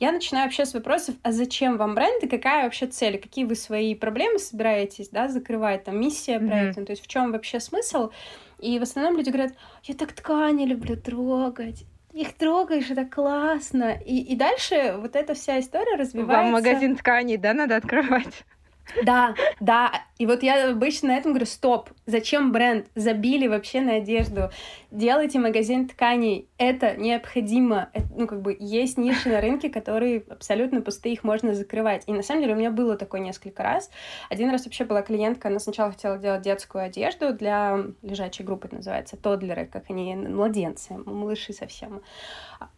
Я 0.00 0.12
начинаю 0.12 0.46
вообще 0.46 0.66
с 0.66 0.74
вопросов, 0.74 1.14
а 1.22 1.32
зачем 1.32 1.76
вам 1.76 1.94
бренд 1.94 2.22
и 2.24 2.28
какая 2.28 2.64
вообще 2.64 2.86
цель, 2.86 3.18
какие 3.18 3.44
вы 3.44 3.54
свои 3.54 3.94
проблемы 3.94 4.38
собираетесь, 4.38 5.08
да, 5.08 5.28
закрывать, 5.28 5.84
там, 5.84 6.00
миссия 6.00 6.40
проекта, 6.40 6.80
mm-hmm. 6.80 6.86
то 6.86 6.90
есть 6.90 7.04
в 7.04 7.06
чем 7.06 7.32
вообще 7.32 7.60
смысл? 7.60 8.10
И 8.58 8.78
в 8.78 8.82
основном 8.82 9.16
люди 9.16 9.30
говорят, 9.30 9.52
я 9.84 9.94
так 9.94 10.12
ткани 10.12 10.64
люблю 10.64 10.96
трогать, 10.96 11.84
их 12.12 12.32
трогаешь, 12.32 12.90
это 12.90 13.04
классно. 13.04 13.92
И, 14.04 14.18
и 14.20 14.36
дальше 14.36 14.94
вот 14.96 15.14
эта 15.14 15.34
вся 15.34 15.60
история 15.60 15.96
развивается. 15.96 16.42
Вам 16.42 16.52
магазин 16.52 16.96
тканей, 16.96 17.36
да, 17.36 17.52
надо 17.52 17.76
открывать? 17.76 18.44
Да, 19.02 19.34
да. 19.60 19.92
И 20.18 20.26
вот 20.26 20.42
я 20.42 20.70
обычно 20.70 21.08
на 21.08 21.16
этом 21.16 21.32
говорю, 21.32 21.46
стоп, 21.46 21.90
зачем 22.06 22.52
бренд? 22.52 22.86
Забили 22.94 23.46
вообще 23.46 23.80
на 23.80 23.96
одежду. 23.96 24.50
Делайте 24.90 25.38
магазин 25.38 25.88
тканей 25.88 26.48
это 26.58 26.96
необходимо. 26.96 27.90
Ну, 28.14 28.26
как 28.26 28.40
бы 28.40 28.56
есть 28.58 28.96
ниши 28.96 29.28
на 29.28 29.40
рынке, 29.40 29.68
которые 29.68 30.24
абсолютно 30.28 30.80
пустые, 30.80 31.12
их 31.12 31.22
можно 31.22 31.54
закрывать. 31.54 32.04
И 32.06 32.12
на 32.12 32.22
самом 32.22 32.42
деле 32.42 32.54
у 32.54 32.56
меня 32.56 32.70
было 32.70 32.96
такое 32.96 33.20
несколько 33.20 33.62
раз. 33.62 33.90
Один 34.30 34.50
раз 34.50 34.64
вообще 34.64 34.84
была 34.84 35.02
клиентка, 35.02 35.48
она 35.48 35.58
сначала 35.58 35.90
хотела 35.90 36.16
делать 36.16 36.42
детскую 36.42 36.84
одежду 36.84 37.34
для 37.34 37.78
лежачей 38.02 38.44
группы, 38.44 38.68
это 38.68 38.76
называется, 38.76 39.16
тодлеры, 39.16 39.66
как 39.66 39.90
они, 39.90 40.16
младенцы, 40.16 40.94
малыши 41.04 41.52
совсем. 41.52 42.00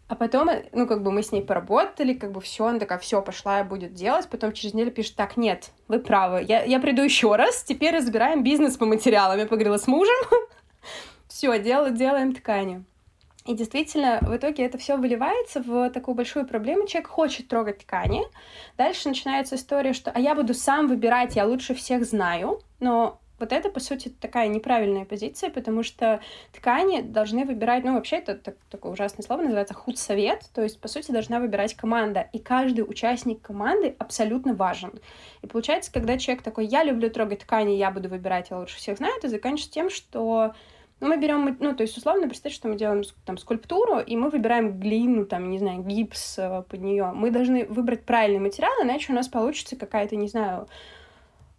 А 0.08 0.14
потом, 0.16 0.49
ну, 0.73 0.87
как 0.87 1.02
бы 1.02 1.12
мы 1.12 1.23
с 1.23 1.30
ней 1.30 1.42
поработали, 1.42 2.14
как 2.14 2.32
бы 2.32 2.40
все, 2.40 2.66
она 2.66 2.80
такая, 2.80 2.99
все, 2.99 3.23
пошла, 3.23 3.58
я 3.58 3.64
будет 3.64 3.92
делать. 3.92 4.28
Потом 4.28 4.52
через 4.52 4.75
неделю 4.75 4.90
пишет, 4.90 5.14
так, 5.14 5.37
нет, 5.37 5.70
вы 5.87 6.00
правы, 6.00 6.42
я, 6.42 6.64
я 6.64 6.80
приду 6.80 7.02
еще 7.02 7.37
раз, 7.37 7.62
теперь 7.62 7.94
разбираем 7.94 8.42
бизнес 8.42 8.76
по 8.76 8.87
материалам. 8.87 9.38
Я 9.38 9.47
поговорила 9.47 9.76
с 9.76 9.87
мужем, 9.87 10.16
все, 11.28 11.56
делаем 11.61 12.35
ткани. 12.35 12.85
И 13.49 13.55
действительно, 13.55 14.19
в 14.21 14.37
итоге 14.37 14.67
это 14.67 14.76
все 14.76 14.99
выливается 14.99 15.62
в 15.62 15.88
такую 15.88 16.14
большую 16.14 16.47
проблему. 16.47 16.87
Человек 16.87 17.09
хочет 17.09 17.49
трогать 17.49 17.78
ткани. 17.78 18.23
Дальше 18.76 19.09
начинается 19.09 19.55
история, 19.55 19.95
что 19.95 20.11
«а 20.11 20.21
я 20.21 20.35
буду 20.35 20.52
сам 20.52 20.87
выбирать, 20.87 21.35
я 21.35 21.47
лучше 21.47 21.75
всех 21.75 22.05
знаю». 22.05 22.61
Но 22.78 23.19
вот 23.38 23.52
это, 23.55 23.71
по 23.71 23.81
сути, 23.81 24.11
такая 24.11 24.49
неправильная 24.49 25.07
позиция, 25.07 25.49
потому 25.49 25.83
что 25.83 26.21
ткани 26.52 27.00
должны 27.00 27.47
выбирать, 27.47 27.85
ну, 27.85 27.95
вообще 27.95 28.17
это 28.17 28.35
так, 28.35 28.57
такое 28.69 28.93
ужасное 28.93 29.25
слово, 29.25 29.40
называется 29.40 29.73
худсовет, 29.73 30.45
то 30.52 30.62
есть, 30.62 30.78
по 30.78 30.88
сути, 30.88 31.11
должна 31.11 31.40
выбирать 31.40 31.75
команда, 31.75 32.28
и 32.35 32.38
каждый 32.38 32.83
участник 32.83 33.40
команды 33.40 33.97
абсолютно 33.99 34.52
важен. 34.52 34.93
И 35.40 35.47
получается, 35.47 35.90
когда 35.90 36.19
человек 36.19 36.43
такой, 36.43 36.67
я 36.67 36.85
люблю 36.85 37.09
трогать 37.09 37.38
ткани, 37.38 37.76
я 37.76 37.90
буду 37.90 38.11
выбирать, 38.11 38.50
я 38.50 38.59
лучше 38.59 38.76
всех 38.76 38.99
знаю, 38.99 39.14
это 39.17 39.28
заканчивается 39.28 39.73
тем, 39.73 39.88
что 39.88 40.52
ну, 41.00 41.09
мы 41.09 41.17
берем, 41.17 41.57
ну, 41.61 41.75
то 41.75 41.83
есть, 41.83 41.97
условно, 41.97 42.28
представьте, 42.28 42.57
что 42.57 42.69
мы 42.69 42.76
делаем 42.76 43.02
там 43.25 43.38
скульптуру, 43.38 44.00
и 44.00 44.17
мы 44.17 44.31
выбираем 44.31 44.81
глину, 44.81 45.26
там, 45.26 45.49
не 45.49 45.59
знаю, 45.59 45.83
гипс 45.83 46.38
э, 46.38 46.62
под 46.69 46.81
нее. 46.81 47.12
Мы 47.14 47.31
должны 47.31 47.67
выбрать 47.67 48.05
правильный 48.05 48.40
материал, 48.40 48.73
иначе 48.83 49.12
у 49.12 49.14
нас 49.14 49.28
получится 49.28 49.76
какая-то, 49.76 50.17
не 50.17 50.26
знаю, 50.26 50.67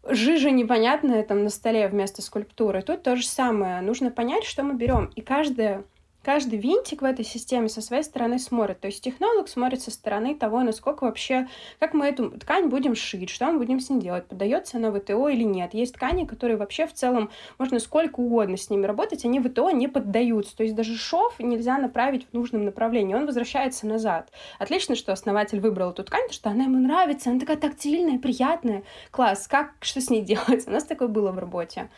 жижа 0.08 0.52
непонятная 0.52 1.24
там 1.24 1.44
на 1.44 1.50
столе 1.50 1.88
вместо 1.88 2.22
скульптуры. 2.22 2.82
Тут 2.82 3.04
то 3.04 3.16
же 3.16 3.26
самое. 3.26 3.82
Нужно 3.82 4.12
понять, 4.12 4.44
что 4.44 4.64
мы 4.64 4.74
берем. 4.74 5.12
И 5.16 5.22
каждая 5.22 5.84
каждый 6.24 6.60
винтик 6.60 7.02
в 7.02 7.06
этой 7.06 7.26
системе 7.26 7.70
со 7.70 7.82
своей 7.82 8.04
стороны 8.04 8.40
смотрит. 8.40 8.80
То 8.80 8.88
есть 8.88 9.04
технолог 9.04 9.48
смотрит 9.48 9.82
со 9.82 9.92
стороны 9.92 10.36
того, 10.36 10.62
насколько 10.62 11.04
вообще, 11.04 11.48
как 11.80 11.94
мы 11.94 12.08
эту 12.08 12.32
ткань 12.32 12.68
будем 12.68 12.96
шить, 12.96 13.30
что 13.30 13.46
мы 13.52 13.60
будем 13.60 13.80
с 13.80 13.90
ней 13.90 14.00
делать, 14.00 14.26
поддается 14.26 14.78
она 14.78 14.92
в 14.92 15.00
ВТО 15.00 15.30
или 15.30 15.44
нет. 15.44 15.74
Есть 15.74 15.96
ткани, 15.96 16.26
которые 16.26 16.58
вообще 16.58 16.88
в 16.88 16.94
целом 16.94 17.30
можно 17.58 17.80
сколько 17.80 18.20
угодно 18.20 18.58
с 18.58 18.70
ними 18.70 18.86
работать, 18.86 19.26
они 19.26 19.40
в 19.40 19.50
ВТО 19.50 19.72
не 19.72 19.88
поддаются. 19.88 20.56
То 20.56 20.64
есть 20.64 20.76
даже 20.76 20.96
шов 20.96 21.40
нельзя 21.40 21.78
направить 21.78 22.28
в 22.30 22.34
нужном 22.34 22.66
направлении, 22.66 23.16
он 23.16 23.26
возвращается 23.26 23.88
назад. 23.88 24.32
Отлично, 24.60 24.96
что 24.96 25.12
основатель 25.12 25.60
выбрал 25.60 25.92
эту 25.92 26.04
ткань, 26.04 26.24
потому 26.24 26.34
что 26.34 26.50
она 26.50 26.64
ему 26.66 26.78
нравится, 26.78 27.30
она 27.30 27.40
такая 27.40 27.58
тактильная, 27.58 28.20
приятная. 28.20 28.84
Класс, 29.12 29.48
как, 29.48 29.72
что 29.82 30.02
с 30.02 30.10
ней 30.10 30.22
делать? 30.22 30.68
У 30.68 30.72
нас 30.72 30.84
такое 30.84 31.08
было 31.08 31.32
в 31.32 31.40
работе. 31.40 31.90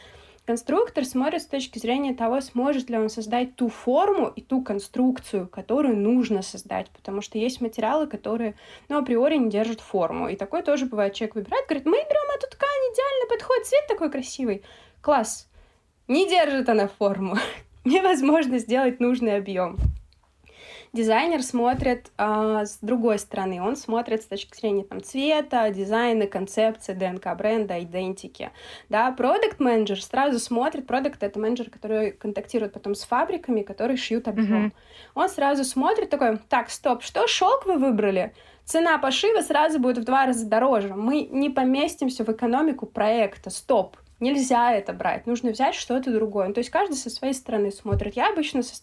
Конструктор 0.51 1.05
смотрит 1.05 1.43
с 1.43 1.45
точки 1.45 1.79
зрения 1.79 2.13
того, 2.13 2.41
сможет 2.41 2.89
ли 2.89 2.97
он 2.97 3.09
создать 3.09 3.55
ту 3.55 3.69
форму 3.69 4.27
и 4.35 4.41
ту 4.41 4.61
конструкцию, 4.61 5.47
которую 5.47 5.95
нужно 5.95 6.41
создать, 6.41 6.89
потому 6.89 7.21
что 7.21 7.37
есть 7.37 7.61
материалы, 7.61 8.05
которые, 8.05 8.55
ну, 8.89 8.97
априори 8.97 9.37
не 9.37 9.49
держат 9.49 9.79
форму. 9.79 10.27
И 10.27 10.35
такое 10.35 10.61
тоже 10.61 10.87
бывает. 10.87 11.13
Человек 11.13 11.35
выбирает, 11.35 11.67
говорит, 11.67 11.85
мы 11.85 11.99
берем 11.99 12.35
эту 12.35 12.49
ткань, 12.51 12.67
идеально 12.67 13.29
подходит, 13.29 13.65
цвет 13.65 13.87
такой 13.87 14.11
красивый. 14.11 14.61
Класс. 14.99 15.47
Не 16.09 16.27
держит 16.27 16.67
она 16.67 16.89
форму. 16.89 17.37
Невозможно 17.85 18.59
сделать 18.59 18.99
нужный 18.99 19.37
объем 19.37 19.77
дизайнер 20.93 21.41
смотрит 21.43 22.11
а, 22.17 22.65
с 22.65 22.79
другой 22.81 23.19
стороны. 23.19 23.61
Он 23.61 23.75
смотрит 23.75 24.23
с 24.23 24.25
точки 24.25 24.55
зрения 24.55 24.83
там, 24.83 25.01
цвета, 25.01 25.69
дизайна, 25.69 26.27
концепции, 26.27 26.93
ДНК 26.93 27.35
бренда, 27.37 27.81
идентики. 27.81 28.51
Да, 28.89 29.11
продукт 29.11 29.59
менеджер 29.59 30.01
сразу 30.01 30.39
смотрит, 30.39 30.87
продукт 30.87 31.23
это 31.23 31.39
менеджер, 31.39 31.69
который 31.69 32.11
контактирует 32.11 32.73
потом 32.73 32.95
с 32.95 33.03
фабриками, 33.03 33.61
которые 33.61 33.97
шьют 33.97 34.27
объем. 34.27 34.67
Mm-hmm. 34.67 34.73
Он 35.15 35.29
сразу 35.29 35.63
смотрит 35.63 36.09
такой, 36.09 36.37
так, 36.49 36.69
стоп, 36.69 37.03
что 37.03 37.27
шелк 37.27 37.65
вы 37.65 37.77
выбрали? 37.77 38.33
Цена 38.65 38.97
пошива 38.99 39.41
сразу 39.41 39.79
будет 39.79 39.97
в 39.97 40.03
два 40.03 40.25
раза 40.25 40.45
дороже. 40.45 40.93
Мы 40.95 41.23
не 41.23 41.49
поместимся 41.49 42.23
в 42.23 42.29
экономику 42.29 42.85
проекта. 42.85 43.49
Стоп. 43.49 43.97
Нельзя 44.19 44.73
это 44.73 44.93
брать. 44.93 45.25
Нужно 45.25 45.49
взять 45.49 45.73
что-то 45.73 46.11
другое. 46.13 46.47
Ну, 46.47 46.53
то 46.53 46.59
есть 46.59 46.69
каждый 46.69 46.93
со 46.93 47.09
своей 47.09 47.33
стороны 47.33 47.71
смотрит. 47.71 48.15
Я 48.15 48.29
обычно 48.29 48.61
со, 48.61 48.75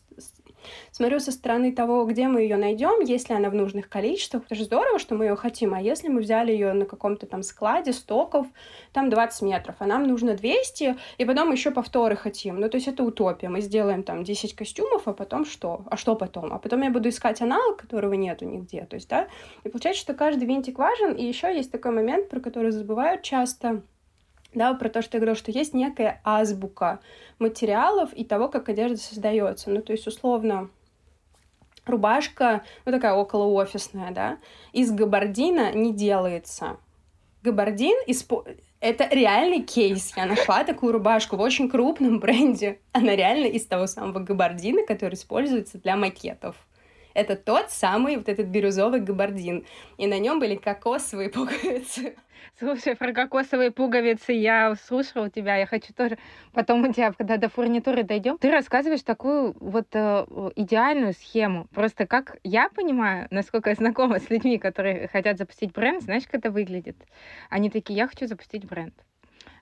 смотрю 0.90 1.20
со 1.20 1.32
стороны 1.32 1.72
того, 1.72 2.04
где 2.04 2.28
мы 2.28 2.42
ее 2.42 2.56
найдем, 2.56 3.00
если 3.00 3.34
она 3.34 3.50
в 3.50 3.54
нужных 3.54 3.88
количествах. 3.88 4.44
Это 4.46 4.54
же 4.54 4.64
здорово, 4.64 4.98
что 4.98 5.14
мы 5.14 5.26
ее 5.26 5.36
хотим. 5.36 5.74
А 5.74 5.80
если 5.80 6.08
мы 6.08 6.20
взяли 6.20 6.52
ее 6.52 6.72
на 6.72 6.84
каком-то 6.84 7.26
там 7.26 7.42
складе 7.42 7.92
стоков, 7.92 8.46
там 8.92 9.10
20 9.10 9.42
метров, 9.42 9.76
а 9.78 9.86
нам 9.86 10.04
нужно 10.04 10.34
200, 10.34 10.96
и 11.18 11.24
потом 11.24 11.52
еще 11.52 11.70
повторы 11.70 12.16
хотим. 12.16 12.60
Ну, 12.60 12.68
то 12.68 12.76
есть 12.76 12.88
это 12.88 13.02
утопия. 13.02 13.48
Мы 13.48 13.60
сделаем 13.60 14.02
там 14.02 14.24
10 14.24 14.54
костюмов, 14.54 15.06
а 15.06 15.12
потом 15.12 15.44
что? 15.44 15.82
А 15.90 15.96
что 15.96 16.16
потом? 16.16 16.52
А 16.52 16.58
потом 16.58 16.82
я 16.82 16.90
буду 16.90 17.08
искать 17.08 17.40
аналог, 17.40 17.76
которого 17.76 18.14
нету 18.14 18.44
нигде. 18.44 18.86
То 18.86 18.96
есть, 18.96 19.08
да, 19.08 19.28
и 19.64 19.68
получается, 19.68 20.02
что 20.02 20.14
каждый 20.14 20.44
винтик 20.44 20.78
важен. 20.78 21.12
И 21.14 21.24
еще 21.24 21.54
есть 21.54 21.70
такой 21.70 21.92
момент, 21.92 22.28
про 22.28 22.40
который 22.40 22.70
забывают 22.70 23.22
часто— 23.22 23.82
да, 24.54 24.72
про 24.74 24.88
то, 24.88 25.02
что 25.02 25.16
я 25.16 25.20
говорила, 25.20 25.36
что 25.36 25.50
есть 25.50 25.74
некая 25.74 26.20
азбука 26.24 27.00
материалов 27.38 28.12
и 28.12 28.24
того, 28.24 28.48
как 28.48 28.68
одежда 28.68 28.98
создается. 28.98 29.70
Ну, 29.70 29.82
то 29.82 29.92
есть, 29.92 30.06
условно, 30.06 30.70
рубашка, 31.86 32.64
ну, 32.84 32.92
такая 32.92 33.14
около 33.14 33.46
офисная, 33.46 34.12
да, 34.12 34.38
из 34.72 34.90
габардина 34.90 35.72
не 35.72 35.92
делается. 35.92 36.76
Габардин 37.42 37.96
испо... 38.06 38.44
Это 38.80 39.08
реальный 39.10 39.62
кейс. 39.62 40.12
Я 40.16 40.26
нашла 40.26 40.62
такую 40.64 40.92
рубашку 40.92 41.36
в 41.36 41.40
очень 41.40 41.68
крупном 41.68 42.18
бренде. 42.20 42.80
Она 42.92 43.16
реально 43.16 43.46
из 43.46 43.66
того 43.66 43.86
самого 43.86 44.20
габардина, 44.20 44.86
который 44.86 45.14
используется 45.14 45.78
для 45.78 45.96
макетов. 45.96 46.56
Это 47.14 47.36
тот 47.36 47.70
самый 47.70 48.16
вот 48.16 48.28
этот 48.28 48.46
бирюзовый 48.46 49.00
габардин. 49.00 49.64
И 49.96 50.06
на 50.06 50.18
нем 50.18 50.38
были 50.38 50.56
кокосовые 50.56 51.30
пуговицы. 51.30 52.16
Слушай, 52.58 52.96
про 52.96 53.12
кокосовые 53.12 53.70
пуговицы 53.70 54.32
я 54.32 54.74
слушала 54.74 55.30
тебя. 55.30 55.56
Я 55.56 55.66
хочу 55.66 55.92
тоже 55.92 56.18
потом 56.52 56.84
у 56.84 56.92
тебя, 56.92 57.12
когда 57.12 57.36
до 57.36 57.48
фурнитуры 57.48 58.02
дойдем, 58.02 58.38
ты 58.38 58.50
рассказываешь 58.50 59.02
такую 59.02 59.56
вот 59.60 59.88
э, 59.92 60.26
идеальную 60.56 61.12
схему. 61.12 61.66
Просто 61.74 62.06
как 62.06 62.36
я 62.44 62.68
понимаю, 62.68 63.26
насколько 63.30 63.70
я 63.70 63.76
знакома 63.76 64.18
с 64.18 64.30
людьми, 64.30 64.58
которые 64.58 65.08
хотят 65.08 65.38
запустить 65.38 65.72
бренд, 65.72 66.02
знаешь, 66.02 66.24
как 66.24 66.36
это 66.40 66.50
выглядит? 66.50 66.96
Они 67.50 67.70
такие, 67.70 67.96
я 67.96 68.06
хочу 68.06 68.26
запустить 68.26 68.64
бренд. 68.64 68.94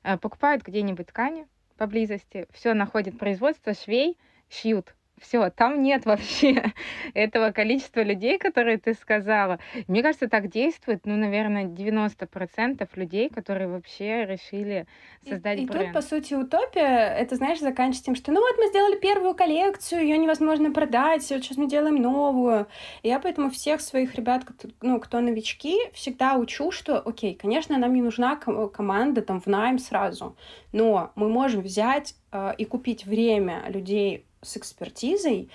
Э, 0.02 0.18
покупают 0.18 0.62
где-нибудь 0.62 1.08
ткани 1.08 1.46
поблизости, 1.76 2.46
все 2.52 2.74
находит 2.74 3.18
производство, 3.18 3.74
швей, 3.74 4.18
шьют 4.48 4.94
все, 5.20 5.50
там 5.50 5.82
нет 5.82 6.04
вообще 6.06 6.72
этого 7.14 7.50
количества 7.50 8.02
людей, 8.02 8.38
которые 8.38 8.78
ты 8.78 8.94
сказала. 8.94 9.58
Мне 9.88 10.02
кажется, 10.02 10.28
так 10.28 10.48
действует, 10.48 11.06
ну, 11.06 11.16
наверное, 11.16 11.64
90% 11.64 12.88
людей, 12.94 13.28
которые 13.28 13.68
вообще 13.68 14.26
решили 14.26 14.86
создать 15.26 15.60
и, 15.60 15.66
бренд. 15.66 15.82
И 15.82 15.84
тут, 15.86 15.94
по 15.94 16.02
сути, 16.02 16.34
утопия, 16.34 17.14
это, 17.16 17.36
знаешь, 17.36 17.60
заканчивается 17.60 18.04
тем, 18.04 18.14
что, 18.14 18.32
ну, 18.32 18.40
вот 18.40 18.56
мы 18.58 18.68
сделали 18.68 18.98
первую 18.98 19.34
коллекцию, 19.34 20.02
ее 20.02 20.18
невозможно 20.18 20.70
продать, 20.70 21.28
вот 21.30 21.42
сейчас 21.42 21.56
мы 21.56 21.68
делаем 21.68 21.96
новую. 21.96 22.66
И 23.02 23.08
я 23.08 23.18
поэтому 23.18 23.50
всех 23.50 23.80
своих 23.80 24.14
ребят, 24.14 24.44
ну, 24.82 25.00
кто 25.00 25.20
новички, 25.20 25.78
всегда 25.92 26.36
учу, 26.36 26.70
что, 26.70 26.98
окей, 26.98 27.34
конечно, 27.34 27.78
нам 27.78 27.94
не 27.94 28.02
нужна 28.02 28.36
команда 28.36 29.22
там 29.22 29.40
в 29.40 29.46
найм 29.46 29.78
сразу, 29.78 30.36
но 30.72 31.12
мы 31.14 31.28
можем 31.28 31.62
взять 31.62 32.14
э, 32.32 32.54
и 32.58 32.64
купить 32.64 33.06
время 33.06 33.64
людей 33.68 34.25
с 34.42 34.56
экспертизой, 34.56 35.50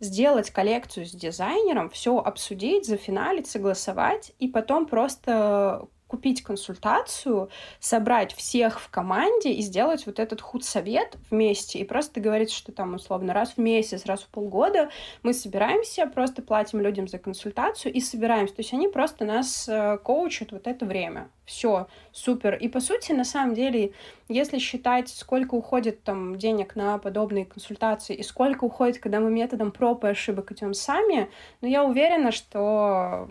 сделать 0.00 0.50
коллекцию 0.50 1.06
с 1.06 1.12
дизайнером, 1.12 1.90
все 1.90 2.18
обсудить, 2.18 2.86
зафиналить, 2.86 3.46
согласовать, 3.46 4.32
и 4.38 4.48
потом 4.48 4.86
просто 4.86 5.86
купить 6.10 6.42
консультацию, 6.42 7.50
собрать 7.78 8.34
всех 8.34 8.80
в 8.80 8.90
команде 8.90 9.52
и 9.52 9.62
сделать 9.62 10.06
вот 10.06 10.18
этот 10.18 10.40
худсовет 10.40 11.16
вместе. 11.30 11.78
И 11.78 11.84
просто 11.84 12.20
говорить, 12.20 12.50
что 12.50 12.72
там 12.72 12.94
условно 12.94 13.32
раз 13.32 13.52
в 13.52 13.58
месяц, 13.58 14.06
раз 14.06 14.22
в 14.22 14.26
полгода 14.26 14.90
мы 15.22 15.32
собираемся, 15.32 16.06
просто 16.06 16.42
платим 16.42 16.80
людям 16.80 17.06
за 17.06 17.18
консультацию 17.18 17.92
и 17.92 18.00
собираемся. 18.00 18.56
То 18.56 18.60
есть 18.62 18.72
они 18.72 18.88
просто 18.88 19.24
нас 19.24 19.68
э, 19.68 19.98
коучат 20.02 20.50
вот 20.50 20.66
это 20.66 20.84
время. 20.84 21.28
Все, 21.44 21.86
супер. 22.10 22.56
И 22.56 22.68
по 22.68 22.80
сути, 22.80 23.12
на 23.12 23.24
самом 23.24 23.54
деле, 23.54 23.92
если 24.28 24.58
считать, 24.58 25.08
сколько 25.10 25.54
уходит 25.54 26.02
там 26.02 26.38
денег 26.38 26.74
на 26.74 26.98
подобные 26.98 27.44
консультации 27.44 28.16
и 28.16 28.24
сколько 28.24 28.64
уходит, 28.64 28.98
когда 28.98 29.20
мы 29.20 29.30
методом 29.30 29.70
проб 29.70 30.04
и 30.04 30.08
ошибок 30.08 30.50
идем 30.50 30.74
сами, 30.74 31.30
ну, 31.60 31.68
я 31.68 31.84
уверена, 31.84 32.32
что 32.32 33.28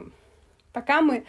пока 0.74 1.02
мы 1.02 1.26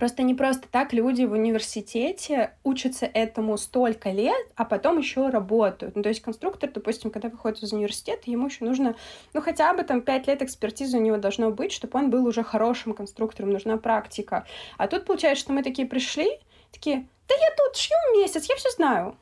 Просто 0.00 0.22
не 0.22 0.34
просто 0.34 0.66
так 0.66 0.94
люди 0.94 1.24
в 1.24 1.32
университете 1.32 2.54
учатся 2.64 3.04
этому 3.04 3.58
столько 3.58 4.08
лет, 4.08 4.46
а 4.56 4.64
потом 4.64 4.96
еще 4.96 5.28
работают. 5.28 5.94
Ну, 5.94 6.02
то 6.02 6.08
есть 6.08 6.22
конструктор, 6.22 6.70
допустим, 6.72 7.10
когда 7.10 7.28
выходит 7.28 7.62
из 7.62 7.74
университета, 7.74 8.30
ему 8.30 8.46
еще 8.46 8.64
нужно, 8.64 8.96
ну, 9.34 9.42
хотя 9.42 9.74
бы 9.74 9.82
там 9.82 10.00
5 10.00 10.26
лет 10.28 10.40
экспертизы 10.40 10.96
у 10.96 11.02
него 11.02 11.18
должно 11.18 11.50
быть, 11.50 11.70
чтобы 11.70 11.98
он 11.98 12.08
был 12.08 12.24
уже 12.24 12.42
хорошим 12.42 12.94
конструктором, 12.94 13.50
нужна 13.50 13.76
практика. 13.76 14.46
А 14.78 14.88
тут 14.88 15.04
получается, 15.04 15.44
что 15.44 15.52
мы 15.52 15.62
такие 15.62 15.86
пришли, 15.86 16.30
такие, 16.72 17.06
да 17.28 17.34
я 17.34 17.50
тут 17.54 17.76
шью 17.76 17.96
месяц, 18.14 18.48
я 18.48 18.56
все 18.56 18.70
знаю. 18.70 19.18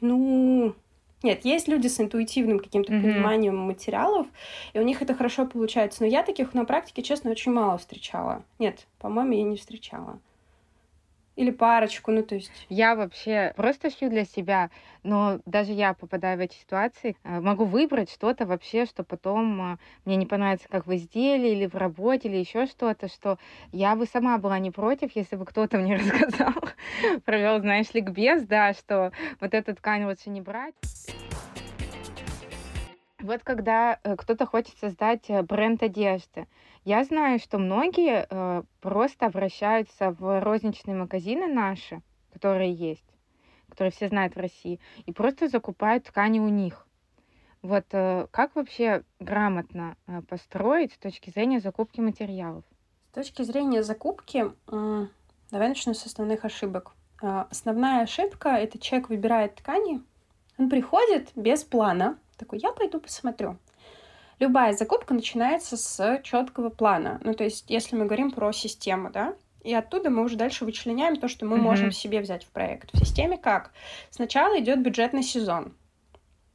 Ну, 0.00 0.74
нет, 1.22 1.44
есть 1.44 1.66
люди 1.66 1.86
с 1.86 1.98
интуитивным 2.00 2.58
каким-то 2.58 2.92
mm-hmm. 2.92 3.02
пониманием 3.02 3.56
материалов, 3.56 4.26
и 4.74 4.78
у 4.78 4.82
них 4.82 5.02
это 5.02 5.14
хорошо 5.14 5.46
получается. 5.46 6.02
Но 6.02 6.06
я 6.08 6.22
таких 6.22 6.54
на 6.54 6.64
практике, 6.64 7.02
честно, 7.02 7.30
очень 7.30 7.52
мало 7.52 7.78
встречала. 7.78 8.44
Нет, 8.58 8.86
по-моему, 8.98 9.32
я 9.32 9.42
не 9.42 9.56
встречала 9.56 10.20
или 11.36 11.50
парочку, 11.50 12.10
ну 12.10 12.22
то 12.22 12.34
есть. 12.34 12.50
Я 12.68 12.96
вообще 12.96 13.52
просто 13.56 13.90
шью 13.90 14.10
для 14.10 14.24
себя, 14.24 14.70
но 15.02 15.40
даже 15.46 15.72
я 15.72 15.94
попадаю 15.94 16.38
в 16.38 16.40
эти 16.40 16.54
ситуации, 16.54 17.16
э, 17.22 17.40
могу 17.40 17.64
выбрать 17.64 18.10
что-то 18.10 18.46
вообще, 18.46 18.86
что 18.86 19.04
потом 19.04 19.74
э, 19.74 19.76
мне 20.04 20.16
не 20.16 20.26
понравится 20.26 20.68
как 20.68 20.86
в 20.86 20.94
изделии 20.94 21.52
или 21.52 21.66
в 21.66 21.74
работе 21.74 22.28
или 22.28 22.36
еще 22.36 22.66
что-то, 22.66 23.08
что 23.08 23.38
я 23.72 23.94
бы 23.94 24.06
сама 24.06 24.38
была 24.38 24.58
не 24.58 24.70
против, 24.70 25.14
если 25.14 25.36
бы 25.36 25.44
кто-то 25.44 25.78
мне 25.78 25.96
рассказал, 25.98 26.54
провел, 27.24 27.60
знаешь, 27.60 27.92
ликбез, 27.92 28.42
да, 28.44 28.72
что 28.72 29.12
вот 29.40 29.54
эту 29.54 29.74
ткань 29.74 30.04
лучше 30.04 30.30
не 30.30 30.40
брать. 30.40 30.74
Вот 33.26 33.42
когда 33.42 33.98
э, 34.04 34.14
кто-то 34.16 34.46
хочет 34.46 34.78
создать 34.78 35.28
бренд 35.46 35.82
одежды, 35.82 36.46
я 36.84 37.02
знаю, 37.02 37.40
что 37.40 37.58
многие 37.58 38.24
э, 38.28 38.62
просто 38.80 39.26
обращаются 39.26 40.12
в 40.12 40.40
розничные 40.40 40.96
магазины 40.96 41.48
наши, 41.48 42.02
которые 42.32 42.72
есть, 42.72 43.04
которые 43.68 43.90
все 43.90 44.06
знают 44.06 44.36
в 44.36 44.38
России, 44.38 44.78
и 45.06 45.12
просто 45.12 45.48
закупают 45.48 46.04
ткани 46.04 46.38
у 46.38 46.48
них. 46.48 46.86
Вот 47.62 47.86
э, 47.90 48.28
как 48.30 48.54
вообще 48.54 49.02
грамотно 49.18 49.96
э, 50.06 50.22
построить 50.22 50.92
с 50.92 50.98
точки 50.98 51.30
зрения 51.30 51.58
закупки 51.58 52.00
материалов? 52.00 52.62
С 53.10 53.14
точки 53.14 53.42
зрения 53.42 53.82
закупки, 53.82 54.44
э, 54.68 55.06
давай 55.50 55.68
начну 55.68 55.94
с 55.94 56.06
основных 56.06 56.44
ошибок. 56.44 56.92
Э, 57.20 57.46
основная 57.50 58.04
ошибка— 58.04 58.48
это 58.50 58.78
человек 58.78 59.08
выбирает 59.08 59.56
ткани, 59.56 60.00
он 60.58 60.70
приходит 60.70 61.32
без 61.34 61.64
плана, 61.64 62.18
такой, 62.36 62.58
я 62.58 62.72
пойду 62.72 63.00
посмотрю. 63.00 63.56
Любая 64.38 64.74
закупка 64.74 65.14
начинается 65.14 65.76
с 65.76 66.20
четкого 66.22 66.68
плана. 66.68 67.20
Ну, 67.24 67.34
то 67.34 67.44
есть, 67.44 67.70
если 67.70 67.96
мы 67.96 68.04
говорим 68.04 68.30
про 68.30 68.52
систему, 68.52 69.10
да, 69.10 69.34
и 69.62 69.74
оттуда 69.74 70.10
мы 70.10 70.22
уже 70.22 70.36
дальше 70.36 70.64
вычленяем 70.64 71.16
то, 71.16 71.26
что 71.26 71.44
мы 71.46 71.56
mm-hmm. 71.56 71.60
можем 71.60 71.92
себе 71.92 72.20
взять 72.20 72.44
в 72.44 72.48
проект. 72.50 72.92
В 72.92 72.98
системе 72.98 73.36
как? 73.36 73.72
Сначала 74.10 74.60
идет 74.60 74.80
бюджетный 74.80 75.22
сезон, 75.22 75.74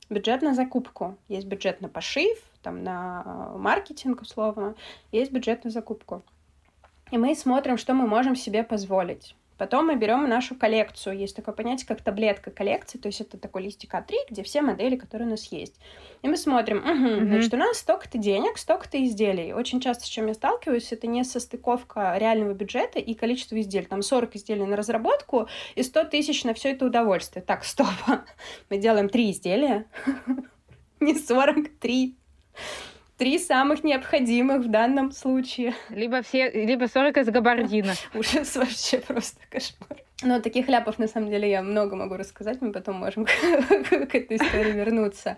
бюджет 0.10 0.42
на 0.42 0.54
закупку, 0.54 1.18
есть 1.28 1.48
бюджет 1.48 1.82
на 1.82 1.90
пошив, 1.90 2.38
там 2.62 2.84
на 2.84 3.24
э, 3.26 3.58
маркетинг 3.58 4.22
условно, 4.22 4.76
есть 5.12 5.32
бюджет 5.32 5.66
на 5.66 5.72
закупку. 5.72 6.24
И 7.12 7.18
мы 7.18 7.36
смотрим, 7.36 7.78
что 7.78 7.94
мы 7.94 8.08
можем 8.08 8.36
себе 8.36 8.64
позволить. 8.64 9.36
Потом 9.62 9.86
мы 9.86 9.96
берем 9.96 10.28
нашу 10.28 10.56
коллекцию. 10.56 11.20
Есть 11.20 11.36
такое 11.36 11.54
понятие, 11.54 11.86
как 11.86 12.02
таблетка 12.02 12.50
коллекции, 12.50 12.98
то 12.98 13.06
есть 13.06 13.22
это 13.22 13.38
такой 13.38 13.62
листик 13.62 13.94
А3, 13.94 14.12
где 14.28 14.42
все 14.42 14.64
модели, 14.64 14.96
которые 14.96 15.28
у 15.28 15.30
нас 15.30 15.52
есть. 15.52 15.76
И 16.24 16.28
мы 16.28 16.36
смотрим, 16.36 16.80
угу, 16.80 16.88
mm-hmm. 16.88 17.26
значит, 17.28 17.54
у 17.54 17.58
нас 17.58 17.78
столько-то 17.78 18.18
денег, 18.18 18.58
столько-то 18.58 18.98
изделий. 19.06 19.54
Очень 19.54 19.80
часто, 19.80 20.06
с 20.06 20.08
чем 20.08 20.26
я 20.26 20.34
сталкиваюсь, 20.34 20.92
это 20.92 21.06
не 21.06 21.24
состыковка 21.24 22.18
реального 22.18 22.56
бюджета 22.56 22.98
и 22.98 23.14
количества 23.14 23.62
изделий. 23.62 23.86
Там 23.86 24.02
40 24.02 24.36
изделий 24.36 24.66
на 24.66 24.76
разработку 24.76 25.48
и 25.76 25.84
100 25.84 26.06
тысяч 26.06 26.44
на 26.44 26.56
все 26.56 26.72
это 26.72 26.88
удовольствие. 26.88 27.46
Так, 27.46 27.64
стоп. 27.64 27.86
Мы 28.72 28.80
делаем 28.80 29.10
три 29.10 29.30
изделия. 29.30 29.86
Не 31.00 31.14
43 31.14 32.18
три 33.22 33.38
самых 33.38 33.84
необходимых 33.84 34.64
в 34.64 34.68
данном 34.68 35.12
случае. 35.12 35.76
Либо 35.92 36.24
все, 36.24 36.50
либо 36.50 36.88
40 36.88 37.18
из 37.18 37.28
габардина. 37.28 37.94
Ужас 38.16 38.56
вообще 38.56 38.98
просто 38.98 39.40
кошмар. 39.48 40.00
Но 40.24 40.40
таких 40.40 40.68
ляпов, 40.68 40.98
на 40.98 41.08
самом 41.08 41.30
деле, 41.30 41.48
я 41.48 41.62
много 41.62 41.96
могу 41.96 42.18
рассказать, 42.18 42.60
мы 42.62 42.72
потом 42.72 42.96
можем 42.96 43.26
к 43.26 44.16
этой 44.16 44.38
истории 44.38 44.72
вернуться. 44.72 45.38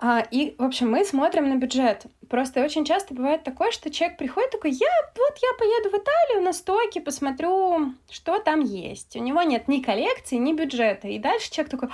А, 0.00 0.24
и, 0.30 0.54
в 0.58 0.62
общем, 0.62 0.88
мы 0.88 1.04
смотрим 1.04 1.48
на 1.48 1.56
бюджет. 1.56 2.06
Просто 2.28 2.62
очень 2.64 2.84
часто 2.84 3.14
бывает 3.14 3.44
такое, 3.44 3.70
что 3.70 3.90
человек 3.90 4.18
приходит 4.18 4.50
такой, 4.50 4.72
я 4.72 4.88
вот 5.16 5.38
я 5.42 5.48
поеду 5.58 5.90
в 5.90 6.00
Италию 6.00 6.44
на 6.44 6.52
стойке, 6.52 7.00
посмотрю, 7.00 7.92
что 8.10 8.38
там 8.38 8.60
есть. 8.60 9.16
У 9.16 9.20
него 9.20 9.42
нет 9.42 9.68
ни 9.68 9.80
коллекции, 9.80 10.36
ни 10.36 10.52
бюджета. 10.52 11.08
И 11.08 11.18
дальше 11.18 11.50
человек 11.50 11.70
такой, 11.70 11.88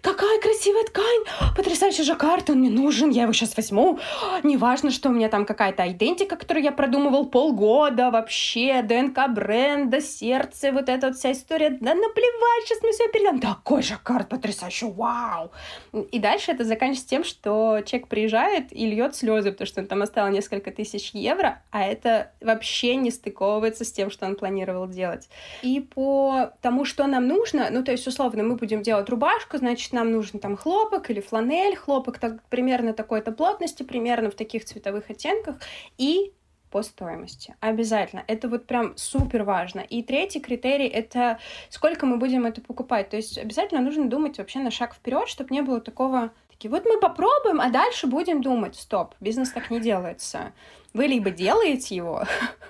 какая 0.00 0.40
красивая 0.40 0.84
ткань, 0.84 1.54
потрясающий 1.56 2.02
жаккард, 2.02 2.50
он 2.50 2.58
мне 2.58 2.70
нужен, 2.70 3.10
я 3.10 3.22
его 3.22 3.32
сейчас 3.32 3.56
возьму. 3.56 3.98
Неважно, 4.42 4.90
что 4.90 5.08
у 5.08 5.12
меня 5.12 5.28
там 5.28 5.44
какая-то 5.44 5.90
идентика, 5.90 6.36
которую 6.36 6.64
я 6.64 6.72
продумывал 6.72 7.26
полгода, 7.26 8.10
вообще, 8.10 8.82
ДНК 8.82 9.28
бренда, 9.28 10.00
сердце, 10.00 10.72
вот 10.72 10.88
эта 10.88 11.08
вот 11.08 11.16
вся 11.16 11.32
история. 11.32 11.70
Да 11.70 11.94
наплевать, 11.94 12.64
сейчас 12.66 12.82
мы 12.82 12.92
все 12.92 13.08
передам. 13.08 13.40
Такой 13.40 13.82
жаккард 13.82 14.28
потрясающий, 14.28 14.86
вау! 14.86 15.50
И 15.92 16.18
дальше 16.18 16.52
это 16.52 16.64
заканчивается 16.64 17.08
тем, 17.08 17.24
что 17.24 17.80
человек 17.84 18.08
приезжает 18.08 18.72
и 18.72 18.86
льет 18.86 19.14
слезы, 19.14 19.52
потому 19.52 19.66
что 19.66 19.73
что 19.74 19.80
он 19.80 19.88
там 19.88 20.02
оставил 20.02 20.32
несколько 20.32 20.70
тысяч 20.70 21.10
евро, 21.14 21.60
а 21.72 21.84
это 21.84 22.30
вообще 22.40 22.94
не 22.94 23.10
стыковывается 23.10 23.84
с 23.84 23.90
тем, 23.90 24.08
что 24.08 24.24
он 24.24 24.36
планировал 24.36 24.86
делать. 24.86 25.28
И 25.62 25.80
по 25.80 26.52
тому, 26.62 26.84
что 26.84 27.08
нам 27.08 27.26
нужно, 27.26 27.70
ну, 27.70 27.82
то 27.82 27.90
есть, 27.90 28.06
условно, 28.06 28.44
мы 28.44 28.54
будем 28.54 28.82
делать 28.82 29.08
рубашку, 29.08 29.58
значит, 29.58 29.92
нам 29.92 30.12
нужен 30.12 30.38
там 30.38 30.56
хлопок 30.56 31.10
или 31.10 31.20
фланель, 31.20 31.74
хлопок 31.74 32.18
так, 32.18 32.40
примерно 32.44 32.92
такой-то 32.92 33.32
плотности, 33.32 33.82
примерно 33.82 34.30
в 34.30 34.36
таких 34.36 34.64
цветовых 34.64 35.10
оттенках, 35.10 35.56
и 35.98 36.32
по 36.70 36.82
стоимости. 36.82 37.56
Обязательно. 37.60 38.24
Это 38.26 38.48
вот 38.48 38.66
прям 38.66 38.96
супер 38.96 39.42
важно. 39.44 39.80
И 39.80 40.02
третий 40.02 40.40
критерий— 40.40 40.86
это 40.88 41.38
сколько 41.68 42.06
мы 42.06 42.16
будем 42.16 42.46
это 42.46 42.60
покупать. 42.60 43.10
То 43.10 43.16
есть 43.16 43.38
обязательно 43.38 43.80
нужно 43.80 44.08
думать 44.08 44.38
вообще 44.38 44.60
на 44.60 44.70
шаг 44.70 44.94
вперед, 44.94 45.28
чтобы 45.28 45.54
не 45.54 45.62
было 45.62 45.80
такого 45.80 46.32
Такие, 46.54 46.70
вот 46.70 46.84
мы 46.84 47.00
попробуем, 47.00 47.60
а 47.60 47.68
дальше 47.68 48.06
будем 48.06 48.40
думать. 48.40 48.76
Стоп, 48.76 49.14
бизнес 49.18 49.50
так 49.50 49.70
не 49.70 49.80
делается. 49.80 50.52
Вы 50.92 51.06
либо 51.06 51.30
делаете 51.30 51.96
его, 51.96 52.22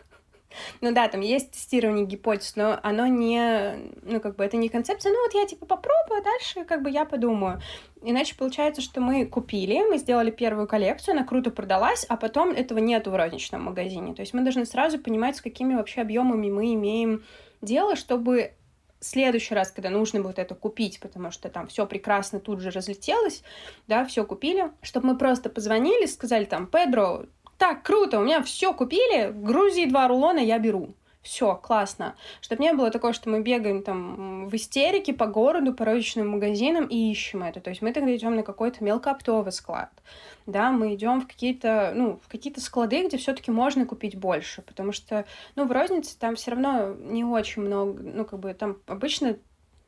ну 0.81 0.95
да, 0.95 1.09
там 1.09 1.21
есть 1.21 1.51
тестирование 1.51 2.07
гипотез, 2.07 2.57
но 2.57 2.81
оно 2.83 3.07
не, 3.07 3.93
ну 4.03 4.21
как 4.21 4.37
бы 4.37 4.45
это 4.45 4.57
не 4.57 4.71
концепция, 4.71 5.13
ну 5.13 5.23
вот 5.23 5.35
я 5.35 5.47
типа 5.47 5.67
попробую, 5.67 6.21
а 6.21 6.25
дальше 6.25 6.65
как 6.65 6.83
бы 6.83 6.91
я 6.91 7.05
подумаю. 7.05 7.61
Иначе 8.03 8.35
получается, 8.37 8.81
что 8.81 9.03
мы 9.03 9.27
купили, 9.27 9.83
мы 9.91 9.99
сделали 9.99 10.31
первую 10.31 10.67
коллекцию, 10.67 11.17
она 11.17 11.25
круто 11.25 11.51
продалась, 11.51 12.07
а 12.09 12.17
потом 12.17 12.53
этого 12.53 12.79
нету 12.79 13.11
в 13.11 13.17
розничном 13.17 13.65
магазине. 13.65 14.15
То 14.15 14.23
есть 14.23 14.33
мы 14.33 14.41
должны 14.41 14.65
сразу 14.65 14.99
понимать, 14.99 15.37
с 15.37 15.43
какими 15.43 15.75
вообще 15.75 16.01
объемами 16.01 16.51
мы 16.51 16.73
имеем 16.73 17.23
дело, 17.61 17.97
чтобы 17.97 18.55
следующий 19.05 19.55
раз, 19.55 19.71
когда 19.71 19.91
нужно 19.91 20.21
будет 20.21 20.39
это 20.39 20.55
купить, 20.55 21.01
потому 21.01 21.31
что 21.31 21.49
там 21.49 21.67
все 21.69 21.87
прекрасно 21.87 22.41
тут 22.41 22.61
же 22.61 22.71
разлетелось, 22.71 23.43
да, 23.87 24.05
все 24.05 24.25
купили, 24.25 24.71
чтобы 24.83 25.09
мы 25.09 25.19
просто 25.19 25.51
позвонили, 25.51 26.07
сказали 26.07 26.45
там, 26.45 26.67
Педро, 26.67 27.25
так, 27.59 27.83
круто, 27.83 28.19
у 28.19 28.25
меня 28.25 28.43
все 28.43 28.73
купили, 28.73 29.31
грузи 29.33 29.87
два 29.87 30.09
рулона, 30.09 30.39
я 30.39 30.59
беру 30.59 30.95
все, 31.25 31.57
классно. 31.57 32.15
Чтобы 32.43 32.63
не 32.63 32.73
было 32.75 32.91
такого, 32.91 33.15
что 33.15 33.31
мы 33.31 33.41
бегаем 33.41 33.83
там 33.83 34.47
в 34.49 34.55
истерике 34.55 35.15
по 35.15 35.27
городу, 35.27 35.73
по 35.73 35.85
розничным 35.85 36.29
магазинам 36.29 36.87
и 36.87 37.11
ищем 37.11 37.43
это. 37.43 37.61
То 37.61 37.71
есть 37.71 37.83
мы 37.83 37.93
тогда 37.93 38.15
идем 38.15 38.37
на 38.37 38.43
какой-то 38.43 38.85
мелкооптовый 38.85 39.51
склад. 39.51 39.91
Да, 40.47 40.71
мы 40.71 40.95
идем 40.95 41.23
в 41.23 41.27
какие-то, 41.27 41.93
ну, 41.95 42.21
в 42.23 42.29
какие-то 42.29 42.61
склады, 42.61 43.07
где 43.07 43.17
все-таки 43.17 43.51
можно 43.51 43.87
купить 43.87 44.17
больше, 44.17 44.61
потому 44.61 44.93
что, 44.93 45.25
ну, 45.57 45.65
в 45.65 45.73
рознице 45.73 46.19
там 46.19 46.37
все 46.37 46.51
равно 46.51 46.93
не 46.93 47.25
очень 47.25 47.63
много, 47.63 48.03
ну, 48.03 48.27
как 48.27 48.39
бы 48.41 48.53
там 48.53 48.77
обычно 48.87 49.39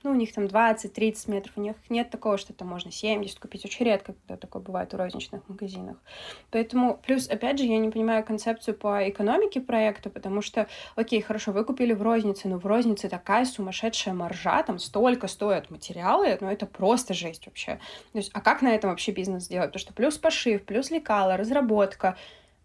ну, 0.03 0.11
у 0.13 0.15
них 0.15 0.33
там 0.33 0.45
20-30 0.45 1.31
метров, 1.31 1.53
у 1.57 1.61
них 1.61 1.75
нет 1.89 2.11
такого, 2.11 2.39
что 2.39 2.53
там 2.53 2.69
можно 2.69 2.91
70 2.91 3.39
купить, 3.39 3.65
очень 3.65 3.87
редко, 3.87 4.15
когда 4.15 4.37
такое 4.37 4.63
бывает 4.63 4.93
в 4.93 4.97
розничных 4.97 5.49
магазинах. 5.49 5.97
Поэтому, 6.51 7.01
плюс, 7.05 7.29
опять 7.29 7.59
же, 7.59 7.65
я 7.65 7.79
не 7.79 7.91
понимаю 7.91 8.25
концепцию 8.25 8.77
по 8.77 9.09
экономике 9.09 9.61
проекта, 9.61 10.11
потому 10.11 10.43
что, 10.43 10.69
окей, 10.95 11.21
хорошо, 11.21 11.53
вы 11.53 11.65
купили 11.65 11.93
в 11.93 12.03
рознице, 12.03 12.49
но 12.49 12.59
в 12.59 12.67
рознице 12.67 13.09
такая 13.09 13.45
сумасшедшая 13.45 14.15
маржа, 14.15 14.63
там 14.63 14.79
столько 14.79 15.29
стоят 15.29 15.71
материалы, 15.71 16.39
ну, 16.41 16.49
это 16.49 16.67
просто 16.67 17.15
жесть 17.15 17.47
вообще. 17.47 17.81
То 18.13 18.19
есть, 18.19 18.31
а 18.33 18.41
как 18.41 18.63
на 18.63 18.75
этом 18.75 18.91
вообще 18.91 19.13
бизнес 19.13 19.45
сделать? 19.45 19.71
Потому 19.71 19.81
что 19.81 19.93
плюс 19.93 20.19
пошив, 20.19 20.65
плюс 20.65 20.91
лекала, 20.91 21.37
разработка, 21.37 22.17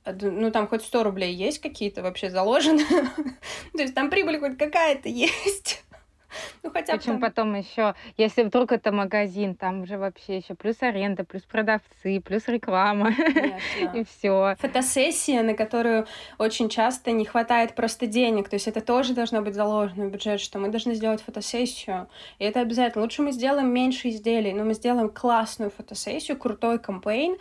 ну, 0.05 0.51
там 0.51 0.67
хоть 0.67 0.83
100 0.83 1.03
рублей 1.03 1.33
есть 1.33 1.59
какие-то 1.59 2.01
вообще 2.01 2.29
заложены. 2.29 2.85
То 3.73 3.81
есть 3.81 3.93
там 3.93 4.09
прибыль 4.09 4.39
хоть 4.39 4.57
какая-то 4.57 5.09
есть. 5.09 5.83
Ну, 6.63 6.71
хотя 6.71 6.93
Причем 6.93 7.13
там... 7.13 7.21
потом 7.21 7.55
еще, 7.55 7.95
если 8.17 8.43
вдруг 8.43 8.71
это 8.71 8.91
магазин, 8.91 9.55
там 9.55 9.81
уже 9.81 9.97
вообще 9.97 10.37
еще 10.37 10.55
плюс 10.55 10.81
аренда, 10.81 11.23
плюс 11.23 11.43
продавцы, 11.43 12.21
плюс 12.21 12.47
реклама. 12.47 13.11
И 13.93 14.03
все. 14.03 14.55
Фотосессия, 14.59 15.43
на 15.43 15.53
которую 15.53 16.07
очень 16.37 16.69
часто 16.69 17.11
не 17.11 17.25
хватает 17.25 17.75
просто 17.75 18.07
денег. 18.07 18.49
То 18.49 18.55
есть 18.55 18.67
это 18.67 18.81
тоже 18.81 19.13
должно 19.13 19.41
быть 19.41 19.55
заложено 19.55 20.05
в 20.05 20.11
бюджет, 20.11 20.39
что 20.39 20.59
мы 20.59 20.69
должны 20.69 20.95
сделать 20.95 21.21
фотосессию. 21.21 22.07
И 22.39 22.43
это 22.43 22.61
обязательно. 22.61 23.03
Лучше 23.03 23.21
мы 23.21 23.31
сделаем 23.31 23.73
меньше 23.73 24.09
изделий, 24.09 24.53
но 24.53 24.63
мы 24.63 24.73
сделаем 24.73 25.09
классную 25.09 25.71
фотосессию, 25.71 26.37
крутой 26.37 26.79
кампейн, 26.79 27.37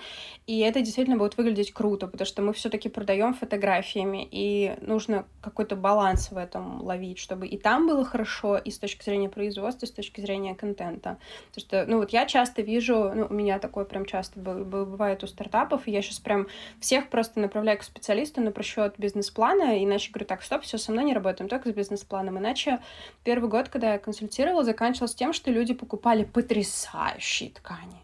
и 0.46 0.58
это 0.60 0.80
действительно 0.80 1.16
будет 1.16 1.36
выглядеть 1.36 1.72
круто, 1.72 2.06
потому 2.06 2.26
что 2.26 2.42
мы 2.42 2.52
все-таки 2.52 2.88
продаем 2.88 3.34
фотографиями, 3.34 4.26
и 4.30 4.74
нужно 4.80 5.24
какой-то 5.40 5.76
баланс 5.76 6.30
в 6.30 6.36
этом 6.36 6.82
ловить, 6.82 7.18
чтобы 7.18 7.46
и 7.46 7.56
там 7.56 7.86
было 7.86 8.04
хорошо, 8.04 8.56
и 8.56 8.70
с 8.70 8.79
точки 8.80 9.04
зрения 9.04 9.28
производства, 9.28 9.86
с 9.86 9.90
точки 9.90 10.20
зрения 10.20 10.54
контента. 10.54 11.18
Потому 11.48 11.66
что, 11.66 11.86
ну 11.86 11.98
вот 11.98 12.10
я 12.10 12.26
часто 12.26 12.62
вижу, 12.62 13.12
ну, 13.14 13.26
у 13.30 13.32
меня 13.32 13.58
такое 13.58 13.84
прям 13.84 14.06
часто 14.06 14.40
бывает 14.40 15.22
у 15.22 15.26
стартапов, 15.26 15.86
и 15.86 15.90
я 15.90 16.02
сейчас 16.02 16.18
прям 16.18 16.48
всех 16.80 17.08
просто 17.08 17.40
направляю 17.40 17.78
к 17.78 17.82
специалисту 17.82 18.40
на 18.40 18.50
просчет 18.50 18.94
бизнес-плана, 18.98 19.82
иначе 19.82 20.10
говорю, 20.10 20.26
так, 20.26 20.42
стоп, 20.42 20.62
все, 20.62 20.78
со 20.78 20.92
мной 20.92 21.04
не 21.04 21.14
работаем, 21.14 21.48
только 21.48 21.70
с 21.70 21.72
бизнес-планом. 21.72 22.38
Иначе 22.38 22.80
первый 23.24 23.48
год, 23.48 23.68
когда 23.68 23.92
я 23.92 23.98
консультировала, 23.98 24.64
заканчивался 24.64 25.16
тем, 25.16 25.32
что 25.32 25.50
люди 25.50 25.74
покупали 25.74 26.24
потрясающие 26.24 27.50
ткани 27.50 28.00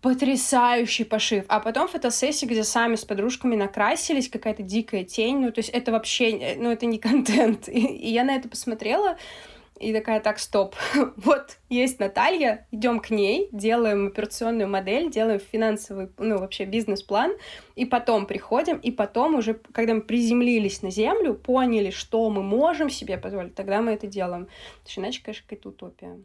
потрясающий 0.00 1.04
пошив. 1.04 1.44
А 1.48 1.60
потом 1.60 1.88
фотосессия, 1.88 2.48
где 2.48 2.64
сами 2.64 2.94
с 2.94 3.04
подружками 3.04 3.56
накрасились, 3.56 4.28
какая-то 4.28 4.62
дикая 4.62 5.04
тень. 5.04 5.40
Ну, 5.40 5.52
то 5.52 5.58
есть 5.60 5.70
это 5.70 5.92
вообще, 5.92 6.30
э, 6.30 6.56
ну, 6.56 6.70
это 6.70 6.86
не 6.86 6.98
контент. 6.98 7.68
И, 7.80 7.80
и 7.80 8.10
я 8.10 8.24
на 8.24 8.36
это 8.36 8.48
посмотрела, 8.48 9.18
и 9.80 9.94
такая, 9.94 10.20
так, 10.20 10.38
стоп, 10.38 10.76
вот 11.16 11.58
есть 11.70 11.98
Наталья, 11.98 12.66
идем 12.70 13.00
к 13.00 13.08
ней, 13.10 13.48
делаем 13.50 14.08
операционную 14.08 14.68
модель, 14.68 15.10
делаем 15.10 15.40
финансовый, 15.40 16.10
ну, 16.18 16.38
вообще 16.38 16.66
бизнес-план, 16.66 17.32
и 17.76 17.86
потом 17.86 18.26
приходим, 18.26 18.76
и 18.76 18.90
потом 18.90 19.36
уже, 19.36 19.54
когда 19.72 19.94
мы 19.94 20.02
приземлились 20.02 20.82
на 20.82 20.90
землю, 20.90 21.34
поняли, 21.34 21.90
что 21.90 22.28
мы 22.28 22.42
можем 22.42 22.90
себе 22.90 23.16
позволить, 23.16 23.54
тогда 23.54 23.80
мы 23.80 23.92
это 23.92 24.06
делаем. 24.06 24.48
Потому 24.80 24.90
что 24.90 25.00
иначе, 25.00 25.22
конечно, 25.24 25.44
какая-то 25.48 25.68
утопия. 25.70 26.18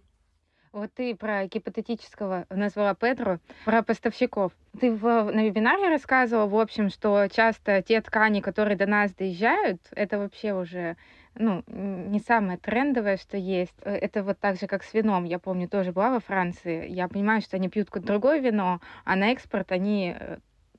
Вот 0.73 0.91
ты 0.93 1.15
про 1.15 1.47
гипотетического 1.47 2.45
назвала 2.49 2.93
Петру, 2.95 3.39
про 3.63 3.81
поставщиков. 3.81 4.51
Ты 4.77 4.91
в, 4.91 5.01
на 5.01 5.45
вебинаре 5.45 5.87
рассказывала, 5.87 6.47
в 6.47 6.59
общем, 6.59 6.89
что 6.89 7.29
часто 7.31 7.81
те 7.81 8.01
ткани, 8.01 8.41
которые 8.41 8.75
до 8.75 8.85
нас 8.85 9.13
доезжают, 9.13 9.79
это 9.91 10.17
вообще 10.17 10.53
уже 10.53 10.97
ну, 11.37 11.63
не 11.67 12.19
самое 12.19 12.57
трендовое, 12.57 13.17
что 13.17 13.37
есть. 13.37 13.75
Э, 13.81 13.95
это 13.95 14.23
вот 14.23 14.39
так 14.39 14.59
же, 14.59 14.67
как 14.67 14.83
с 14.83 14.93
вином. 14.93 15.23
Я 15.25 15.39
помню, 15.39 15.67
тоже 15.67 15.91
была 15.91 16.11
во 16.11 16.19
Франции. 16.19 16.89
Я 16.89 17.07
понимаю, 17.07 17.41
что 17.41 17.57
они 17.57 17.69
пьют 17.69 17.87
какое-то 17.87 18.07
другое 18.07 18.39
вино, 18.39 18.81
а 19.03 19.15
на 19.15 19.31
экспорт 19.31 19.71
они 19.71 20.15
э, 20.17 20.37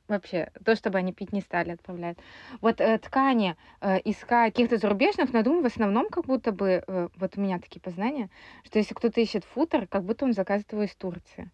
вообще 0.08 0.50
то, 0.64 0.74
чтобы 0.74 0.98
они 0.98 1.12
пить 1.12 1.32
не 1.32 1.40
стали, 1.40 1.70
отправляют. 1.70 2.18
Вот 2.60 2.80
э, 2.80 2.98
ткани 2.98 3.56
э, 3.80 3.98
искать 4.04 4.52
каких-то 4.52 4.78
зарубежных, 4.78 5.32
но 5.32 5.38
я 5.38 5.44
думаю, 5.44 5.62
в 5.62 5.66
основном 5.66 6.08
как 6.08 6.26
будто 6.26 6.52
бы, 6.52 6.82
э, 6.86 7.08
вот 7.16 7.32
у 7.36 7.40
меня 7.40 7.58
такие 7.58 7.80
познания, 7.80 8.30
что 8.64 8.78
если 8.78 8.94
кто-то 8.94 9.20
ищет 9.20 9.44
футер, 9.44 9.86
как 9.86 10.04
будто 10.04 10.24
он 10.24 10.32
заказывает 10.32 10.72
его 10.72 10.82
из 10.82 10.94
Турции. 10.94 11.50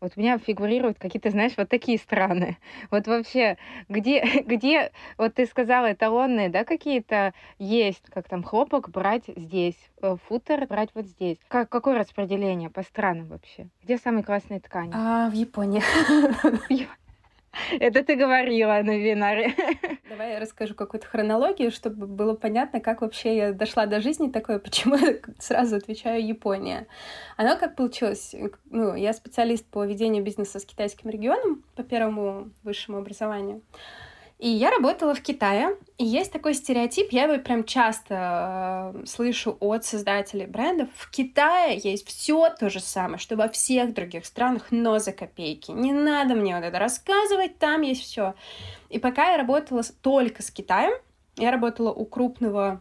Вот 0.00 0.12
у 0.16 0.20
меня 0.20 0.38
фигурируют 0.38 0.98
какие-то, 0.98 1.28
знаешь, 1.30 1.52
вот 1.58 1.68
такие 1.68 1.98
страны. 1.98 2.56
Вот 2.90 3.06
вообще, 3.06 3.58
где, 3.90 4.22
где, 4.46 4.92
вот 5.18 5.34
ты 5.34 5.44
сказала, 5.44 5.92
эталонные, 5.92 6.48
да, 6.48 6.64
какие-то 6.64 7.34
есть, 7.58 8.02
как 8.10 8.26
там 8.26 8.42
хлопок 8.42 8.88
брать 8.88 9.24
здесь, 9.36 9.76
э, 10.00 10.16
футер 10.26 10.66
брать 10.66 10.88
вот 10.94 11.04
здесь. 11.04 11.36
Как, 11.48 11.68
какое 11.68 11.98
распределение 11.98 12.70
по 12.70 12.82
странам 12.82 13.28
вообще? 13.28 13.68
Где 13.82 13.98
самые 13.98 14.24
классные 14.24 14.60
ткани? 14.60 14.92
А, 14.94 15.28
в 15.28 15.34
Японии. 15.34 15.82
Это 17.78 18.02
ты 18.04 18.16
говорила 18.16 18.80
на 18.82 18.96
вебинаре. 18.96 19.54
Давай 20.08 20.32
я 20.32 20.40
расскажу 20.40 20.74
какую-то 20.74 21.06
хронологию, 21.06 21.70
чтобы 21.70 22.06
было 22.06 22.34
понятно, 22.34 22.80
как 22.80 23.00
вообще 23.00 23.36
я 23.36 23.52
дошла 23.52 23.86
до 23.86 24.00
жизни 24.00 24.30
такой, 24.30 24.58
почему 24.58 24.96
я 24.96 25.16
сразу 25.38 25.76
отвечаю 25.76 26.26
Япония. 26.26 26.86
Оно 27.36 27.56
как 27.56 27.76
получилось? 27.76 28.34
Ну, 28.70 28.94
я 28.94 29.12
специалист 29.12 29.66
по 29.66 29.84
ведению 29.84 30.22
бизнеса 30.22 30.58
с 30.58 30.64
китайским 30.64 31.10
регионом 31.10 31.64
по 31.74 31.82
первому 31.82 32.50
высшему 32.62 32.98
образованию. 32.98 33.62
И 34.40 34.48
я 34.48 34.70
работала 34.70 35.14
в 35.14 35.20
Китае, 35.20 35.76
и 35.98 36.04
есть 36.06 36.32
такой 36.32 36.54
стереотип, 36.54 37.12
я 37.12 37.24
его 37.24 37.42
прям 37.42 37.62
часто 37.62 38.94
э, 38.94 39.04
слышу 39.06 39.58
от 39.60 39.84
создателей 39.84 40.46
брендов. 40.46 40.88
В 40.94 41.10
Китае 41.10 41.78
есть 41.78 42.08
все 42.08 42.48
то 42.48 42.70
же 42.70 42.80
самое, 42.80 43.18
что 43.18 43.36
во 43.36 43.50
всех 43.50 43.92
других 43.92 44.24
странах, 44.24 44.68
но 44.70 44.98
за 44.98 45.12
копейки. 45.12 45.72
Не 45.72 45.92
надо 45.92 46.34
мне 46.34 46.56
вот 46.56 46.64
это 46.64 46.78
рассказывать, 46.78 47.58
там 47.58 47.82
есть 47.82 48.00
все. 48.00 48.34
И 48.88 48.98
пока 48.98 49.32
я 49.32 49.36
работала 49.36 49.82
только 50.00 50.42
с 50.42 50.50
Китаем, 50.50 50.94
я 51.36 51.50
работала 51.50 51.92
у 51.92 52.06
крупного 52.06 52.80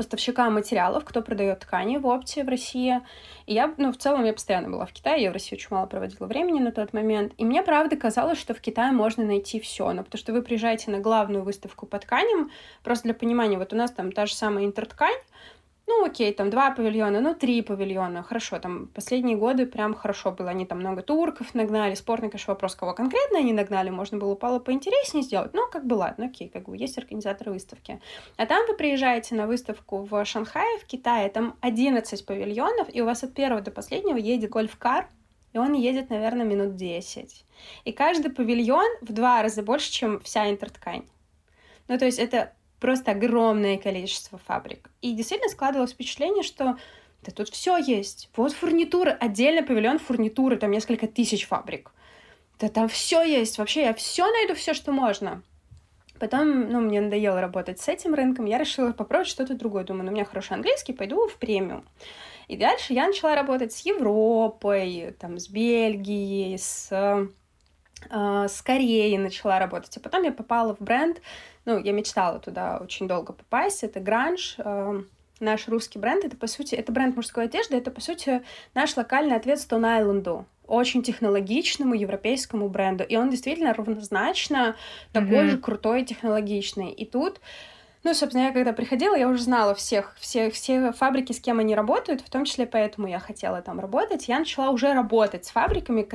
поставщика 0.00 0.48
материалов, 0.48 1.04
кто 1.04 1.20
продает 1.20 1.60
ткани 1.60 1.98
в 1.98 2.06
опте 2.06 2.42
в 2.42 2.48
России. 2.48 3.02
И 3.44 3.52
я, 3.52 3.74
ну, 3.76 3.92
в 3.92 3.98
целом, 3.98 4.24
я 4.24 4.32
постоянно 4.32 4.70
была 4.70 4.86
в 4.86 4.92
Китае, 4.92 5.24
я 5.24 5.28
в 5.30 5.34
России 5.34 5.56
очень 5.56 5.68
мало 5.68 5.84
проводила 5.84 6.26
времени 6.26 6.58
на 6.58 6.72
тот 6.72 6.94
момент. 6.94 7.34
И 7.36 7.44
мне, 7.44 7.62
правда, 7.62 7.96
казалось, 7.96 8.38
что 8.38 8.54
в 8.54 8.62
Китае 8.62 8.92
можно 8.92 9.26
найти 9.26 9.60
все. 9.60 9.92
Но 9.92 10.02
потому 10.02 10.18
что 10.18 10.32
вы 10.32 10.40
приезжаете 10.40 10.90
на 10.90 11.00
главную 11.00 11.44
выставку 11.44 11.84
по 11.84 11.98
тканям, 11.98 12.50
просто 12.82 13.04
для 13.04 13.14
понимания, 13.14 13.58
вот 13.58 13.74
у 13.74 13.76
нас 13.76 13.90
там 13.90 14.10
та 14.10 14.24
же 14.24 14.34
самая 14.34 14.64
интерткань, 14.64 15.18
ну, 15.90 16.04
окей, 16.04 16.32
там 16.32 16.50
два 16.50 16.70
павильона, 16.70 17.20
ну, 17.20 17.34
три 17.34 17.62
павильона, 17.62 18.22
хорошо, 18.22 18.60
там 18.60 18.86
последние 18.94 19.36
годы 19.36 19.66
прям 19.66 19.92
хорошо 19.94 20.30
было, 20.30 20.50
они 20.50 20.64
там 20.64 20.78
много 20.78 21.02
турков 21.02 21.52
нагнали, 21.52 21.96
спорный, 21.96 22.30
конечно, 22.30 22.54
вопрос, 22.54 22.76
кого 22.76 22.94
конкретно 22.94 23.38
они 23.38 23.52
нагнали, 23.52 23.90
можно 23.90 24.16
было 24.16 24.36
Пало 24.36 24.60
поинтереснее 24.60 25.24
сделать, 25.24 25.52
ну, 25.52 25.68
как 25.68 25.84
бы 25.84 25.94
ладно, 25.94 26.26
окей, 26.26 26.48
как 26.48 26.68
бы 26.68 26.76
есть 26.76 26.96
организаторы 26.96 27.50
выставки. 27.50 28.00
А 28.36 28.46
там 28.46 28.66
вы 28.68 28.76
приезжаете 28.76 29.34
на 29.34 29.48
выставку 29.48 30.02
в 30.02 30.24
Шанхае, 30.24 30.78
в 30.78 30.86
Китае, 30.86 31.28
там 31.28 31.56
11 31.60 32.24
павильонов, 32.24 32.88
и 32.92 33.02
у 33.02 33.06
вас 33.06 33.24
от 33.24 33.34
первого 33.34 33.60
до 33.60 33.72
последнего 33.72 34.16
едет 34.16 34.50
гольф-кар, 34.50 35.08
и 35.52 35.58
он 35.58 35.72
едет, 35.72 36.08
наверное, 36.08 36.46
минут 36.46 36.76
10. 36.76 37.44
И 37.84 37.92
каждый 37.92 38.30
павильон 38.30 38.86
в 39.00 39.12
два 39.12 39.42
раза 39.42 39.64
больше, 39.64 39.90
чем 39.90 40.20
вся 40.20 40.48
интерткань. 40.48 41.02
Ну, 41.88 41.98
то 41.98 42.04
есть 42.04 42.20
это 42.20 42.52
просто 42.80 43.12
огромное 43.12 43.78
количество 43.78 44.38
фабрик. 44.38 44.90
И 45.02 45.12
действительно 45.12 45.50
складывалось 45.50 45.92
впечатление, 45.92 46.42
что 46.42 46.76
да 47.22 47.32
тут 47.32 47.50
все 47.50 47.76
есть. 47.76 48.30
Вот 48.34 48.52
фурнитура, 48.52 49.10
отдельный 49.10 49.62
павильон 49.62 49.98
фурнитуры, 49.98 50.56
там 50.56 50.70
несколько 50.70 51.06
тысяч 51.06 51.46
фабрик. 51.46 51.92
Да 52.58 52.68
там 52.68 52.88
все 52.88 53.22
есть. 53.22 53.58
Вообще 53.58 53.82
я 53.82 53.94
все 53.94 54.30
найду, 54.30 54.54
все, 54.54 54.74
что 54.74 54.92
можно. 54.92 55.42
Потом, 56.18 56.70
ну, 56.70 56.80
мне 56.80 57.00
надоело 57.00 57.40
работать 57.40 57.80
с 57.80 57.88
этим 57.88 58.14
рынком, 58.14 58.44
я 58.44 58.58
решила 58.58 58.92
попробовать 58.92 59.28
что-то 59.28 59.54
другое. 59.54 59.84
Думаю, 59.84 60.04
ну, 60.04 60.10
у 60.10 60.14
меня 60.14 60.26
хороший 60.26 60.52
английский, 60.52 60.92
пойду 60.92 61.26
в 61.28 61.36
премиум. 61.36 61.84
И 62.46 62.56
дальше 62.56 62.92
я 62.92 63.06
начала 63.06 63.34
работать 63.34 63.72
с 63.72 63.86
Европой, 63.86 65.14
там, 65.18 65.38
с 65.38 65.48
Бельгией, 65.48 66.58
с, 66.58 66.88
э, 66.90 68.48
с 68.48 68.62
Кореей 68.62 69.16
начала 69.16 69.58
работать. 69.58 69.96
А 69.96 70.00
потом 70.00 70.24
я 70.24 70.32
попала 70.32 70.74
в 70.74 70.80
бренд, 70.80 71.22
ну, 71.64 71.78
я 71.78 71.92
мечтала 71.92 72.38
туда 72.38 72.78
очень 72.78 73.08
долго 73.08 73.32
попасть, 73.32 73.84
это 73.84 74.00
Гранж, 74.00 74.56
э, 74.58 75.02
наш 75.40 75.68
русский 75.68 75.98
бренд, 75.98 76.24
это, 76.24 76.36
по 76.36 76.46
сути, 76.46 76.74
это 76.74 76.92
бренд 76.92 77.16
мужской 77.16 77.44
одежды, 77.44 77.76
это, 77.76 77.90
по 77.90 78.00
сути, 78.00 78.42
наш 78.74 78.96
локальный 78.96 79.36
ответ 79.36 79.58
Stone 79.58 80.00
Island, 80.00 80.44
очень 80.66 81.02
технологичному 81.02 81.94
европейскому 81.94 82.68
бренду, 82.68 83.02
и 83.04 83.16
он 83.16 83.30
действительно 83.30 83.74
равнозначно 83.74 84.76
такой 85.12 85.38
mm-hmm. 85.38 85.50
же 85.50 85.58
крутой 85.58 86.02
и 86.02 86.04
технологичный. 86.04 86.92
И 86.92 87.04
тут 87.04 87.40
ну, 88.02 88.14
собственно, 88.14 88.44
я 88.44 88.52
когда 88.52 88.72
приходила, 88.72 89.14
я 89.14 89.28
уже 89.28 89.42
знала 89.42 89.74
всех, 89.74 90.16
все, 90.18 90.50
все 90.50 90.90
фабрики, 90.92 91.32
с 91.32 91.40
кем 91.40 91.58
они 91.58 91.74
работают, 91.74 92.22
в 92.22 92.30
том 92.30 92.46
числе 92.46 92.66
поэтому 92.66 93.06
я 93.06 93.18
хотела 93.18 93.60
там 93.60 93.78
работать. 93.78 94.26
Я 94.26 94.38
начала 94.38 94.70
уже 94.70 94.94
работать 94.94 95.44
с 95.44 95.50
фабриками, 95.50 96.08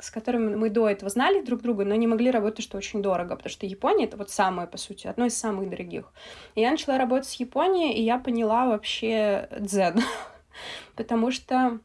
с 0.00 0.10
которыми 0.10 0.56
мы 0.56 0.68
до 0.68 0.88
этого 0.88 1.08
знали 1.10 1.40
друг 1.40 1.62
друга, 1.62 1.84
но 1.84 1.94
не 1.94 2.08
могли 2.08 2.32
работать, 2.32 2.64
что 2.64 2.76
очень 2.76 3.02
дорого, 3.02 3.36
потому 3.36 3.50
что 3.50 3.66
Япония— 3.66 4.04
это 4.06 4.16
вот 4.16 4.30
самое, 4.30 4.66
по 4.66 4.78
сути, 4.78 5.06
одно 5.06 5.26
из 5.26 5.38
самых 5.38 5.70
дорогих. 5.70 6.12
И 6.56 6.60
я 6.60 6.72
начала 6.72 6.98
работать 6.98 7.28
с 7.28 7.34
Японией, 7.34 7.92
и 7.92 8.02
я 8.02 8.18
поняла 8.18 8.66
вообще 8.66 9.48
дзен. 9.60 10.00
Потому 10.96 11.30
что 11.30 11.78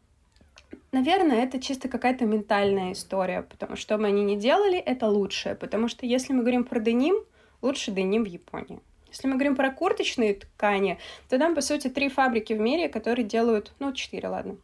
Наверное, 0.92 1.44
это 1.44 1.60
чисто 1.60 1.90
какая-то 1.90 2.26
ментальная 2.26 2.92
история, 2.92 3.42
потому 3.42 3.76
что 3.76 3.98
мы 3.98 4.10
они 4.10 4.24
не 4.24 4.38
делали, 4.38 4.78
это 4.78 5.08
лучшее. 5.08 5.56
Потому 5.56 5.88
что 5.88 6.06
если 6.06 6.34
мы 6.34 6.42
говорим 6.42 6.64
про 6.66 6.80
деним, 6.80 7.16
лучше 7.64 7.90
деним 7.90 8.24
в 8.24 8.28
Японии. 8.28 8.80
Если 9.14 9.28
мы 9.28 9.36
говорим 9.36 9.56
про 9.56 9.72
курточные 9.72 10.34
ткани, 10.34 10.98
то 11.30 11.38
там, 11.38 11.54
по 11.54 11.62
сути, 11.62 11.88
три 11.88 12.10
фабрики 12.10 12.54
в 12.54 12.60
мире, 12.60 12.90
которые 12.90 13.24
делают, 13.24 13.72
ну, 13.78 13.94
четыре, 13.94 14.28
ладно, 14.28 14.58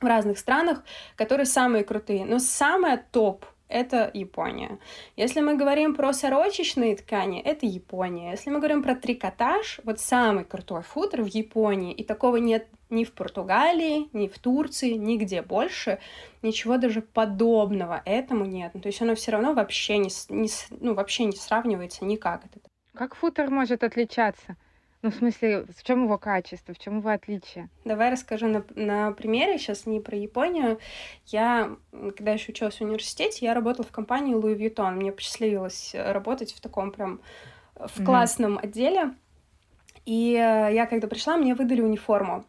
в 0.00 0.06
разных 0.06 0.38
странах, 0.38 0.84
которые 1.16 1.44
самые 1.44 1.82
крутые. 1.82 2.24
Но 2.24 2.38
самое 2.38 3.04
топ 3.10 3.44
это 3.68 4.10
Япония. 4.14 4.78
Если 5.16 5.40
мы 5.40 5.56
говорим 5.56 5.96
про 5.96 6.12
сорочечные 6.12 6.96
ткани, 6.96 7.40
это 7.40 7.66
Япония. 7.66 8.30
Если 8.30 8.50
мы 8.50 8.58
говорим 8.58 8.82
про 8.82 8.94
трикотаж, 8.94 9.80
вот 9.82 9.98
самый 9.98 10.44
крутой 10.44 10.82
футер 10.82 11.22
в 11.22 11.26
Японии, 11.26 11.92
и 11.92 12.04
такого 12.04 12.36
нет 12.36 12.68
Ни 12.90 13.02
в 13.02 13.12
Португалии, 13.12 14.08
ни 14.12 14.28
в 14.28 14.38
Турции, 14.38 14.92
нигде 14.92 15.42
больше 15.42 15.98
ничего 16.42 16.76
даже 16.76 17.00
подобного 17.00 18.02
этому 18.04 18.44
нет. 18.44 18.70
Ну, 18.74 18.80
то 18.80 18.88
есть 18.88 19.02
оно 19.02 19.14
все 19.14 19.32
равно 19.32 19.54
вообще 19.54 19.98
не, 19.98 20.10
не, 20.28 20.48
ну, 20.70 20.94
вообще 20.94 21.24
не 21.24 21.36
сравнивается 21.36 22.04
никак. 22.04 22.42
Как 22.96 23.14
футер 23.14 23.50
может 23.50 23.82
отличаться? 23.82 24.56
Ну, 25.02 25.10
в 25.10 25.16
смысле, 25.16 25.66
в 25.76 25.82
чем 25.82 26.04
его 26.04 26.16
качество, 26.16 26.72
в 26.72 26.78
чем 26.78 26.98
его 26.98 27.10
отличие? 27.10 27.68
Давай 27.84 28.10
расскажу 28.10 28.46
на, 28.46 28.64
на 28.74 29.12
примере, 29.12 29.58
сейчас 29.58 29.84
не 29.84 30.00
про 30.00 30.16
Японию. 30.16 30.78
Я, 31.26 31.76
когда 31.92 32.32
еще 32.32 32.52
училась 32.52 32.76
в 32.76 32.80
университете, 32.80 33.44
я 33.44 33.52
работала 33.52 33.86
в 33.86 33.92
компании 33.92 34.34
Louis 34.34 34.56
Vuitton. 34.56 34.92
Мне 34.92 35.12
посчастливилось 35.12 35.94
работать 35.94 36.54
в 36.54 36.60
таком 36.62 36.90
прям 36.90 37.20
в 37.74 38.00
mm-hmm. 38.00 38.04
классном 38.04 38.58
отделе. 38.58 39.14
И 40.06 40.32
э, 40.32 40.74
я, 40.74 40.86
когда 40.86 41.06
пришла, 41.06 41.36
мне 41.36 41.54
выдали 41.54 41.82
униформу. 41.82 42.46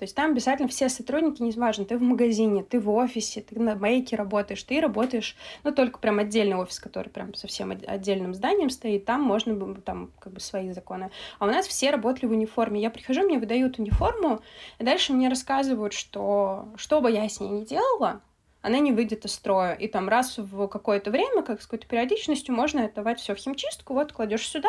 То 0.00 0.04
есть 0.04 0.16
там 0.16 0.30
обязательно 0.30 0.66
все 0.66 0.88
сотрудники, 0.88 1.42
неважно, 1.42 1.84
ты 1.84 1.98
в 1.98 2.00
магазине, 2.00 2.64
ты 2.64 2.80
в 2.80 2.88
офисе, 2.88 3.42
ты 3.42 3.60
на 3.60 3.74
мейке 3.74 4.16
работаешь, 4.16 4.62
ты 4.62 4.80
работаешь, 4.80 5.36
ну, 5.62 5.72
только 5.72 5.98
прям 5.98 6.18
отдельный 6.18 6.56
офис, 6.56 6.80
который 6.80 7.10
прям 7.10 7.34
совсем 7.34 7.70
отдельным 7.70 8.32
зданием 8.32 8.70
стоит, 8.70 9.04
там 9.04 9.20
можно, 9.20 9.74
там, 9.82 10.10
как 10.18 10.32
бы, 10.32 10.40
свои 10.40 10.72
законы. 10.72 11.10
А 11.38 11.44
у 11.44 11.48
нас 11.48 11.66
все 11.66 11.90
работали 11.90 12.24
в 12.24 12.30
униформе. 12.30 12.80
Я 12.80 12.88
прихожу, 12.88 13.24
мне 13.24 13.38
выдают 13.38 13.78
униформу, 13.78 14.40
и 14.78 14.84
дальше 14.84 15.12
мне 15.12 15.28
рассказывают, 15.28 15.92
что 15.92 16.70
что 16.76 17.02
бы 17.02 17.10
я 17.10 17.28
с 17.28 17.38
ней 17.38 17.50
ни 17.50 17.64
делала, 17.66 18.22
она 18.62 18.78
не 18.78 18.92
выйдет 18.92 19.24
из 19.24 19.32
строя. 19.32 19.74
И 19.74 19.88
там 19.88 20.08
раз 20.08 20.38
в 20.38 20.66
какое-то 20.68 21.10
время, 21.10 21.42
как 21.42 21.62
с 21.62 21.66
какой-то 21.66 21.86
периодичностью, 21.86 22.54
можно 22.54 22.84
отдавать 22.84 23.20
все 23.20 23.34
в 23.34 23.38
химчистку, 23.38 23.94
вот 23.94 24.12
кладешь 24.12 24.46
сюда, 24.46 24.68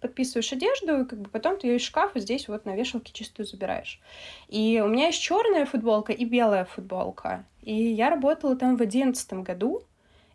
подписываешь 0.00 0.52
одежду, 0.52 1.00
и 1.00 1.04
как 1.04 1.20
бы 1.20 1.30
потом 1.30 1.58
ты 1.58 1.68
ее 1.68 1.76
из 1.76 1.82
шкафа 1.82 2.20
здесь 2.20 2.48
вот 2.48 2.64
на 2.64 2.76
вешалке 2.76 3.12
чистую 3.12 3.46
забираешь. 3.46 4.00
И 4.48 4.82
у 4.84 4.88
меня 4.88 5.06
есть 5.06 5.20
черная 5.20 5.66
футболка 5.66 6.12
и 6.12 6.24
белая 6.24 6.64
футболка. 6.64 7.44
И 7.62 7.74
я 7.74 8.10
работала 8.10 8.56
там 8.56 8.76
в 8.76 8.82
одиннадцатом 8.82 9.42
году, 9.42 9.82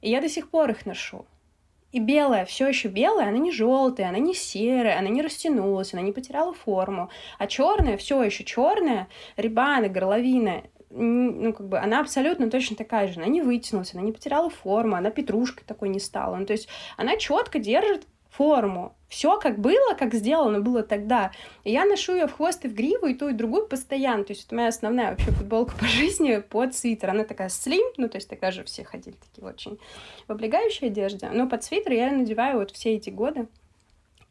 и 0.02 0.10
я 0.10 0.22
до 0.22 0.30
сих 0.30 0.50
пор 0.50 0.72
их 0.72 0.86
ношу. 0.86 1.26
И 1.92 2.00
белая, 2.00 2.44
все 2.44 2.68
еще 2.68 2.90
белая, 2.90 3.30
она 3.30 3.38
не 3.38 3.54
желтая, 3.54 4.10
она 4.10 4.18
не 4.18 4.34
серая, 4.34 5.00
она 5.00 5.08
не 5.08 5.22
растянулась, 5.22 5.94
она 5.94 6.02
не 6.02 6.12
потеряла 6.12 6.54
форму. 6.54 7.10
А 7.38 7.48
черная, 7.48 7.96
все 7.96 8.22
еще 8.22 8.44
черная, 8.44 9.08
рибаны, 9.38 9.88
горловина, 9.88 10.64
ну, 10.96 11.54
как 11.54 11.68
бы, 11.68 11.78
она 11.80 12.00
абсолютно 12.00 12.50
точно 12.50 12.76
такая 12.76 13.08
же. 13.08 13.20
Она 13.20 13.28
не 13.28 13.42
вытянулась, 13.42 13.94
она 13.94 14.04
не 14.04 14.12
потеряла 14.12 14.50
форму, 14.50 14.96
она 14.96 15.10
петрушкой 15.10 15.64
такой 15.68 15.90
не 15.90 16.00
стала. 16.00 16.36
Ну, 16.36 16.46
то 16.46 16.54
есть 16.54 16.68
она 16.98 17.18
четко 17.18 17.60
держит 17.60 18.08
форму. 18.30 18.96
Все 19.08 19.38
как 19.38 19.60
было, 19.60 19.94
как 19.98 20.14
сделано 20.14 20.60
было 20.60 20.84
тогда. 20.84 21.32
И 21.64 21.72
я 21.72 21.86
ношу 21.86 22.14
ее 22.14 22.28
в 22.28 22.34
хвост 22.34 22.66
и 22.66 22.68
в 22.68 22.74
гриву, 22.74 23.08
и 23.08 23.14
ту, 23.14 23.30
и 23.30 23.34
другую 23.34 23.68
постоянно. 23.68 24.24
То 24.24 24.34
есть 24.34 24.46
это 24.46 24.56
моя 24.56 24.68
основная 24.68 25.12
вообще 25.12 25.32
футболка 25.32 25.76
по 25.78 25.86
жизни 25.88 26.38
под 26.38 26.76
свитер. 26.76 27.12
Она 27.12 27.24
такая 27.24 27.50
слим, 27.50 27.86
ну, 27.98 28.10
то 28.10 28.18
есть 28.18 28.30
тогда 28.30 28.52
же 28.52 28.64
все 28.64 28.84
ходили 28.84 29.16
такие 29.16 29.48
очень 29.48 29.80
в 30.28 30.32
облегающей 30.32 30.88
одежде. 30.88 31.30
Но 31.30 31.48
под 31.48 31.64
свитер 31.64 31.94
я 31.94 32.12
надеваю 32.12 32.60
вот 32.60 32.72
все 32.72 32.96
эти 32.96 33.10
годы. 33.10 33.48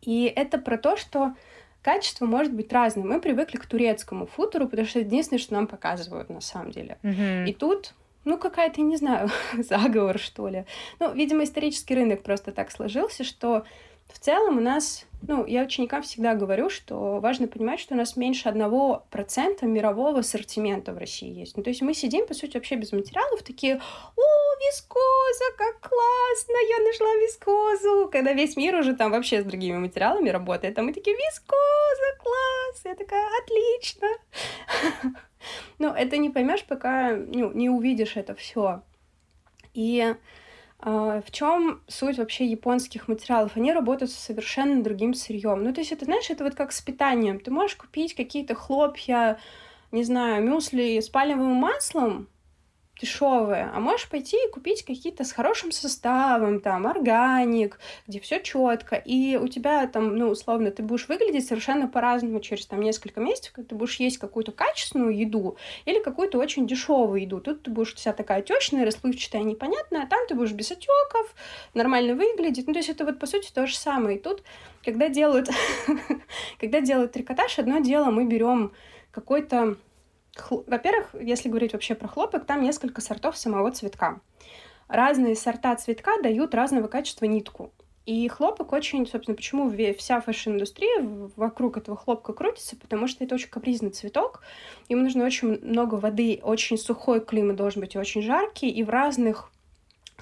И 0.03 0.25
это 0.25 0.59
про 0.59 0.77
то, 0.77 0.97
что 0.97 1.35
качество 1.85 2.25
может 2.25 2.53
быть 2.53 2.73
разным. 2.73 3.09
Мы 3.09 3.21
привыкли 3.21 3.59
к 3.59 3.67
турецкому 3.67 4.27
футеру, 4.27 4.67
потому 4.67 4.89
что 4.89 5.01
это 5.01 5.09
единственное, 5.09 5.41
что 5.41 5.55
нам 5.55 5.67
показывают 5.67 6.31
на 6.31 6.41
самом 6.41 6.71
деле. 6.71 6.99
Mm-hmm. 7.03 7.49
И 7.49 7.53
тут 7.53 7.93
ну, 8.25 8.39
какая-то, 8.39 8.81
не 8.81 8.97
знаю, 8.97 9.29
заговор, 9.59 10.19
что 10.19 10.49
ли. 10.49 10.65
Ну, 10.99 11.13
видимо, 11.13 11.45
исторический 11.45 11.95
рынок 11.95 12.23
просто 12.23 12.53
так 12.53 12.71
сложился, 12.71 13.23
что 13.23 13.65
в 14.13 14.19
целом 14.19 14.59
у 14.59 14.61
нас, 14.61 15.07
ну, 15.27 15.47
я 15.47 15.63
ученикам 15.63 16.03
всегда 16.03 16.35
говорю, 16.35 16.71
что 16.71 17.21
важно 17.21 17.49
понимать, 17.49 17.81
что 17.81 17.95
у 17.95 17.97
нас 17.97 18.17
меньше 18.17 18.49
одного 18.49 19.05
процента 19.11 19.67
мирового 19.67 20.21
ассортимента 20.21 20.93
в 20.93 20.99
России 20.99 21.29
есть. 21.29 21.57
Ну, 21.57 21.63
то 21.63 21.71
есть 21.71 21.83
мы 21.83 21.95
сидим, 21.95 22.27
по 22.27 22.35
сути, 22.35 22.57
вообще 22.57 22.77
без 22.77 22.93
материалов, 22.93 23.43
такие, 23.43 23.77
о, 23.77 24.23
вискоза, 24.67 25.45
как 25.57 25.81
классно, 25.81 26.55
я 26.69 26.85
нашла 26.85 27.15
вискозу, 27.17 28.09
когда 28.11 28.33
весь 28.33 28.57
мир 28.57 28.77
уже 28.77 28.95
там 28.95 29.11
вообще 29.11 29.43
с 29.43 29.45
другими 29.45 29.79
материалами 29.79 30.29
работает, 30.29 30.79
а 30.79 30.83
мы 30.83 30.93
такие, 30.93 31.17
вискоза, 31.17 32.19
класс, 32.19 32.83
я 32.85 32.95
такая, 32.95 33.27
отлично. 33.43 34.09
Но 35.79 35.95
это 35.95 36.17
не 36.19 36.31
поймешь, 36.31 36.65
пока 36.65 37.17
ну, 37.17 37.53
не 37.53 37.69
увидишь 37.69 38.17
это 38.17 38.35
все. 38.35 38.83
И 39.75 40.15
в 40.85 41.31
чем 41.31 41.81
суть 41.89 42.19
вообще 42.19 42.45
японских 42.45 43.09
материалов? 43.09 43.53
Они 43.57 43.73
работают 43.73 44.11
с 44.11 44.17
совершенно 44.17 44.83
другим 44.83 45.15
сырьем. 45.15 45.65
Ну, 45.65 45.73
то 45.73 45.81
есть, 45.81 45.93
это, 45.93 46.05
знаешь, 46.05 46.29
это 46.29 46.45
вот 46.45 46.55
как 46.55 46.73
с 46.73 46.83
питанием. 46.83 47.41
Ты 47.41 47.51
можешь 47.51 47.77
купить 47.77 48.15
какие-то 48.15 48.55
хлопья, 48.55 49.39
не 49.93 50.05
знаю, 50.05 50.45
мюсли 50.45 51.01
с 51.01 51.09
пальмовым 51.09 51.57
маслом, 51.57 52.29
дешевые, 53.01 53.71
а 53.75 53.81
можешь 53.81 54.09
пойти 54.09 54.37
и 54.37 54.51
купить 54.51 54.85
какие-то 54.85 55.25
с 55.25 55.33
хорошим 55.33 55.73
составом, 55.73 56.61
там, 56.61 56.87
органик, 56.87 57.79
где 58.07 58.21
все 58.21 58.41
четко, 58.41 58.97
и 58.97 59.37
у 59.37 59.49
тебя 59.49 59.87
там, 59.87 60.17
ну, 60.17 60.29
условно, 60.29 60.71
ты 60.71 60.83
будешь 60.83 61.09
выглядеть 61.09 61.47
совершенно 61.47 61.89
по-разному 61.89 62.41
через 62.41 62.67
там 62.67 62.81
несколько 62.81 63.21
месяцев, 63.21 63.53
когда 63.53 63.71
ты 63.71 63.75
будешь 63.75 63.97
есть 63.97 64.19
какую-то 64.19 64.53
качественную 64.53 65.17
еду 65.17 65.57
или 65.85 66.01
какую-то 66.01 66.39
очень 66.39 66.67
дешевую 66.67 67.23
еду. 67.23 67.41
Тут 67.41 67.63
ты 67.63 67.71
будешь 67.71 67.95
вся 67.95 68.13
такая 68.13 68.39
отечная, 68.39 68.85
расплывчатая, 68.85 69.43
непонятная, 69.43 70.05
а 70.05 70.07
там 70.07 70.21
ты 70.29 70.35
будешь 70.35 70.53
без 70.53 70.71
отеков, 70.71 71.35
нормально 71.75 72.15
выглядеть. 72.15 72.67
Ну, 72.67 72.73
то 72.73 72.79
есть 72.79 72.91
это 72.91 73.05
вот, 73.05 73.19
по 73.19 73.27
сути, 73.27 73.51
то 73.53 73.67
же 73.67 73.77
самое. 73.77 74.19
И 74.19 74.21
тут, 74.21 74.43
когда 74.85 75.09
делают, 75.09 75.49
когда 76.61 76.81
делают 76.81 77.13
трикотаж, 77.13 77.59
одно 77.59 77.81
дело 77.81 78.11
мы 78.11 78.25
берем 78.25 78.73
какой-то 79.11 79.77
во-первых, 80.67 81.15
если 81.21 81.49
говорить 81.49 81.73
вообще 81.73 81.95
про 81.95 82.09
хлопок, 82.09 82.45
там 82.47 82.63
несколько 82.63 83.01
сортов 83.01 83.37
самого 83.37 83.71
цветка. 83.71 84.21
Разные 84.89 85.35
сорта 85.35 85.75
цветка 85.77 86.21
дают 86.23 86.55
разного 86.55 86.89
качества 86.89 87.25
нитку. 87.25 87.73
И 88.07 88.29
хлопок 88.29 88.73
очень, 88.73 89.07
собственно, 89.07 89.35
почему 89.35 89.73
вся 89.97 90.21
fashion-индустрия 90.21 91.31
вокруг 91.37 91.79
этого 91.79 91.97
хлопка 91.97 92.35
крутится, 92.35 92.77
потому 92.77 93.09
что 93.09 93.25
это 93.25 93.35
очень 93.35 93.49
капризный 93.49 93.91
цветок, 93.91 94.43
ему 94.91 95.03
нужно 95.03 95.25
очень 95.25 95.59
много 95.65 95.95
воды, 95.95 96.39
очень 96.43 96.77
сухой 96.77 97.25
климат 97.25 97.57
должен 97.57 97.81
быть, 97.81 97.97
очень 97.97 98.21
жаркий, 98.21 98.69
и 98.69 98.83
в 98.83 98.91
разных 98.91 99.51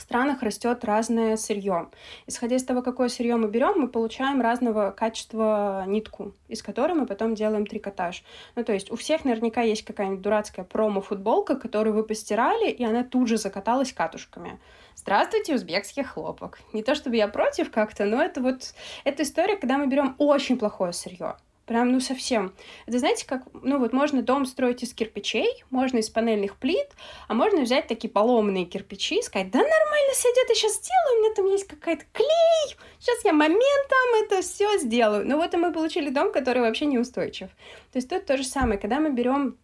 странах 0.03 0.43
растет 0.43 0.85
разное 0.85 1.37
сырье. 1.37 1.89
Исходя 2.27 2.57
из 2.57 2.65
того, 2.65 2.83
какое 2.83 3.09
сырье 3.09 3.37
мы 3.37 3.49
берем, 3.49 3.81
мы 3.81 3.89
получаем 3.89 4.41
разного 4.41 4.91
качества 4.91 5.85
нитку, 5.87 6.33
из 6.49 6.63
которой 6.63 6.93
мы 6.93 7.07
потом 7.07 7.35
делаем 7.35 7.67
трикотаж. 7.67 8.25
Ну, 8.55 8.65
то 8.65 8.73
есть 8.73 8.91
у 8.91 8.97
всех 8.97 9.25
наверняка 9.25 9.63
есть 9.63 9.85
какая-нибудь 9.85 10.21
дурацкая 10.21 10.65
промо-футболка, 10.65 11.57
которую 11.57 11.95
вы 11.95 12.05
постирали, 12.05 12.71
и 12.71 12.85
она 12.85 13.05
тут 13.05 13.29
же 13.29 13.39
закаталась 13.39 13.93
катушками. 13.93 14.59
Здравствуйте, 14.95 15.55
узбекский 15.55 16.03
хлопок. 16.03 16.59
Не 16.73 16.83
то 16.83 16.95
чтобы 16.95 17.17
я 17.17 17.29
против 17.29 17.71
как-то, 17.71 18.05
но 18.05 18.23
это 18.23 18.41
вот 18.41 18.75
эта 19.05 19.23
история, 19.23 19.57
когда 19.57 19.79
мы 19.79 19.87
берем 19.87 20.15
очень 20.19 20.59
плохое 20.59 20.93
сырье. 20.93 21.37
Прям, 21.67 21.93
ну, 21.93 22.01
совсем. 22.01 22.53
Это 22.87 22.99
знаете, 22.99 23.25
как, 23.25 23.43
ну, 23.53 23.79
вот 23.79 23.93
можно 23.93 24.21
дом 24.21 24.47
строить 24.47 24.83
из 24.83 24.93
кирпичей, 24.93 25.65
можно 25.71 25.99
из 25.99 26.11
панельных 26.11 26.57
плит, 26.57 26.89
а 27.29 27.35
можно 27.35 27.61
взять 27.63 27.87
такие 27.87 28.11
поломанные 28.11 28.65
кирпичи 28.65 29.21
и 29.21 29.23
сказать, 29.23 29.51
да 29.51 29.59
нормально 29.59 30.15
сойдет, 30.15 30.49
я 30.49 30.55
сейчас 30.55 30.75
сделаю, 30.75 31.17
у 31.17 31.23
меня 31.23 31.35
там 31.35 31.47
есть 31.47 31.69
какая-то 31.69 32.05
клей, 32.13 32.77
сейчас 32.99 33.25
я 33.25 33.33
моментом 33.33 34.25
это 34.25 34.43
все 34.43 34.79
сделаю. 34.79 35.27
Ну, 35.27 35.37
вот 35.37 35.55
и 35.55 35.57
мы 35.57 35.73
получили 35.73 36.11
дом, 36.11 36.33
который 36.33 36.63
вообще 36.63 36.87
неустойчив. 36.87 37.49
То 37.93 37.97
есть 37.97 38.11
тут 38.11 38.27
то 38.27 38.37
же 38.37 38.45
самое, 38.45 38.79
когда 38.79 38.99
мы 38.99 39.11
берем 39.11 39.57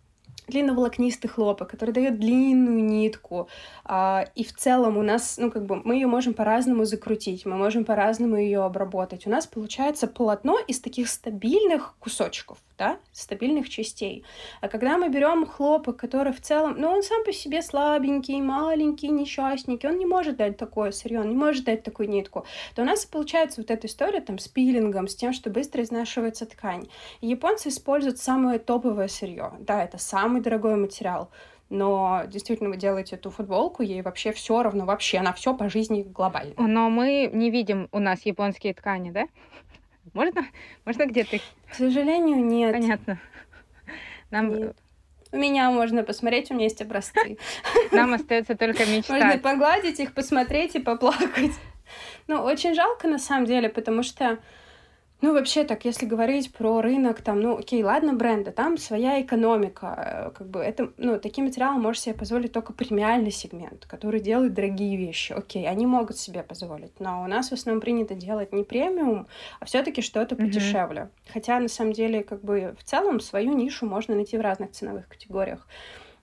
длинноволокнистый 0.49 1.31
хлопок, 1.31 1.71
который 1.71 1.93
дает 1.93 2.19
длинную 2.19 2.85
нитку. 2.85 3.49
А, 3.85 4.27
и 4.35 4.45
в 4.45 4.55
целом 4.55 4.97
у 4.97 5.03
нас, 5.03 5.39
ну, 5.39 5.51
как 5.51 5.67
бы, 5.67 5.77
мы 5.85 5.95
ее 5.95 6.07
можем 6.07 6.35
по-разному 6.35 6.85
закрутить, 6.85 7.47
мы 7.47 7.57
можем 7.57 7.85
по-разному 7.85 8.37
ее 8.37 8.65
обработать. 8.65 9.27
У 9.27 9.31
нас 9.31 9.47
получается 9.47 10.07
полотно 10.07 10.59
из 10.67 10.81
таких 10.81 11.09
стабильных 11.09 11.95
кусочков 11.99 12.59
да, 12.79 12.99
стабильных 13.13 13.69
частей. 13.69 14.25
А 14.61 14.69
когда 14.69 14.97
мы 14.97 15.09
берем 15.09 15.45
хлопок, 15.47 15.97
который 15.97 16.33
в 16.33 16.41
целом, 16.41 16.77
ну, 16.79 16.89
он 16.89 17.03
сам 17.03 17.25
по 17.25 17.33
себе 17.33 17.61
слабенький, 17.61 18.41
маленький, 18.41 19.09
несчастненький, 19.09 19.89
он 19.89 19.99
не 19.99 20.07
может 20.07 20.37
дать 20.37 20.57
такое 20.57 20.93
сырье, 20.93 21.21
он 21.21 21.29
не 21.29 21.35
может 21.35 21.65
дать 21.65 21.83
такую 21.83 22.09
нитку, 22.09 22.47
то 22.75 22.83
у 22.83 22.85
нас 22.85 23.05
получается 23.05 23.61
вот 23.61 23.71
эта 23.71 23.89
история 23.89 24.21
там 24.21 24.39
с 24.39 24.47
пилингом, 24.47 25.09
с 25.09 25.17
тем, 25.17 25.33
что 25.33 25.51
быстро 25.51 25.83
изнашивается 25.83 26.47
ткань. 26.47 26.89
И 27.21 27.27
японцы 27.27 27.69
используют 27.69 28.19
самое 28.19 28.61
топовое 28.61 29.09
сырье. 29.09 29.53
Да, 29.59 29.83
это 29.83 29.99
самый 29.99 30.38
дорогой 30.41 30.77
материал, 30.77 31.31
но 31.71 32.23
действительно 32.27 32.71
вы 32.71 32.77
делаете 32.77 33.17
эту 33.17 33.31
футболку, 33.31 33.83
ей 33.83 34.03
вообще 34.03 34.33
все 34.33 34.63
равно, 34.63 34.85
вообще 34.87 35.19
она 35.19 35.33
все 35.33 35.55
по 35.55 35.69
жизни 35.69 36.03
глобально. 36.03 36.55
Но 36.57 36.89
мы 36.89 37.31
не 37.33 37.51
видим 37.51 37.89
у 37.93 37.99
нас 37.99 38.25
японские 38.25 38.75
ткани, 38.75 39.11
да? 39.11 39.27
Можно? 40.15 40.47
Можно 40.85 41.07
где-то? 41.07 41.39
К 41.71 41.75
сожалению, 41.75 42.45
нет. 42.45 42.73
Понятно. 42.73 43.21
Нам... 44.31 44.55
Нет. 44.55 44.77
У 45.31 45.37
меня 45.37 45.71
можно 45.71 46.05
посмотреть, 46.05 46.51
у 46.51 46.55
меня 46.55 46.65
есть 46.65 46.81
образцы. 46.81 47.37
Нам 47.93 48.15
остается 48.15 48.57
только 48.57 48.87
мечтать. 48.87 49.23
Можно 49.23 49.39
погладить 49.39 50.01
их, 50.01 50.15
посмотреть 50.15 50.75
и 50.75 50.79
поплакать. 50.79 51.53
Ну, 52.27 52.43
очень 52.43 52.75
жалко 52.75 53.09
на 53.09 53.19
самом 53.19 53.45
деле, 53.45 53.69
потому 53.69 54.03
что 54.03 54.39
Ну, 55.21 55.33
вообще 55.33 55.65
так, 55.65 55.85
если 55.85 56.07
говорить 56.07 56.53
про 56.53 56.81
рынок, 56.81 57.23
там, 57.23 57.41
ну, 57.41 57.59
окей, 57.59 57.83
ладно, 57.83 58.13
бренды, 58.13 58.53
там 58.53 58.79
своя 58.79 59.21
экономика, 59.21 60.31
э, 60.31 60.39
как 60.39 60.49
бы 60.49 60.61
это, 60.61 60.93
ну, 60.97 61.19
таким 61.19 61.47
материалом 61.47 61.83
может 61.83 62.03
себе 62.03 62.15
позволить 62.15 62.53
только 62.53 62.73
премиальный 62.73 63.33
сегмент, 63.33 63.85
который 63.87 64.21
делает 64.21 64.55
дорогие 64.55 64.97
вещи. 64.97 65.33
Окей, 65.33 65.67
они 65.67 65.87
могут 65.87 66.19
себе 66.19 66.45
позволить, 66.45 67.01
но 67.01 67.25
у 67.25 67.27
нас 67.27 67.49
в 67.49 67.53
основном 67.53 67.81
принято 67.81 68.15
делать 68.15 68.53
не 68.53 68.63
премиум, 68.63 69.27
а 69.59 69.65
все 69.65 69.83
таки 69.83 70.03
что-то 70.03 70.37
mm-hmm. 70.37 70.39
подешевле. 70.39 71.11
Хотя, 71.33 71.59
на 71.59 71.69
самом 71.69 71.95
деле, 71.95 72.23
как 72.23 72.45
бы 72.45 72.77
в 72.79 72.85
целом 72.85 73.19
свою 73.19 73.55
нишу 73.55 73.87
можно 73.87 74.15
найти 74.15 74.39
в 74.39 74.41
разных 74.41 74.71
ценовых 74.71 75.09
категориях. 75.09 75.67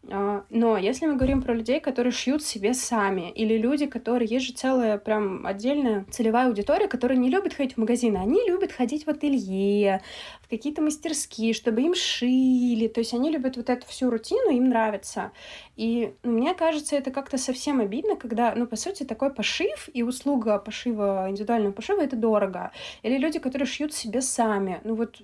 А, 0.10 0.44
но 0.50 0.78
если 0.78 1.08
мы 1.08 1.16
говорим 1.16 1.42
про 1.42 1.54
людей, 1.54 1.80
которые 1.80 2.12
шьют 2.12 2.44
себе 2.44 2.74
сами, 2.74 3.32
или 3.32 3.58
люди, 3.58 3.86
которые... 3.86 4.28
Есть 4.30 4.48
же 4.48 4.54
целая 4.54 4.98
прям 4.98 5.46
отдельная 5.46 6.06
целевая 6.12 6.48
аудитория, 6.48 6.88
которая 6.88 7.18
не 7.18 7.30
любит 7.30 7.54
ходить 7.54 7.76
в 7.76 7.78
магазины, 7.78 8.18
они 8.18 8.42
любят 8.48 8.72
ходить 8.72 9.06
в 9.06 9.10
ателье, 9.10 10.02
в 10.42 10.50
какие-то 10.50 10.82
мастерские, 10.82 11.54
чтобы 11.54 11.82
им 11.82 11.96
шили. 11.96 12.88
То 12.88 13.00
есть 13.00 13.14
они 13.14 13.32
любят 13.32 13.58
вот 13.58 13.70
эту 13.70 13.86
всю 13.88 14.10
рутину, 14.10 14.52
им 14.52 14.70
нравится. 14.70 15.32
И 15.76 16.14
ну, 16.24 16.34
мне 16.34 16.54
кажется, 16.54 16.96
это 16.96 17.12
как-то 17.12 17.38
совсем 17.38 17.80
обидно, 17.80 18.16
когда, 18.16 18.54
ну, 18.56 18.68
по 18.68 18.76
сути, 18.76 19.04
такой 19.04 19.34
пошив 19.34 19.90
и 19.94 20.04
услуга 20.04 20.58
пошива, 20.60 21.28
индивидуального 21.30 21.72
пошива— 21.72 22.02
это 22.04 22.16
дорого. 22.16 22.72
Или 23.04 23.18
люди, 23.18 23.40
которые 23.40 23.68
шьют 23.68 23.94
себе 23.94 24.22
сами. 24.22 24.82
Ну 24.84 24.96
вот 24.96 25.22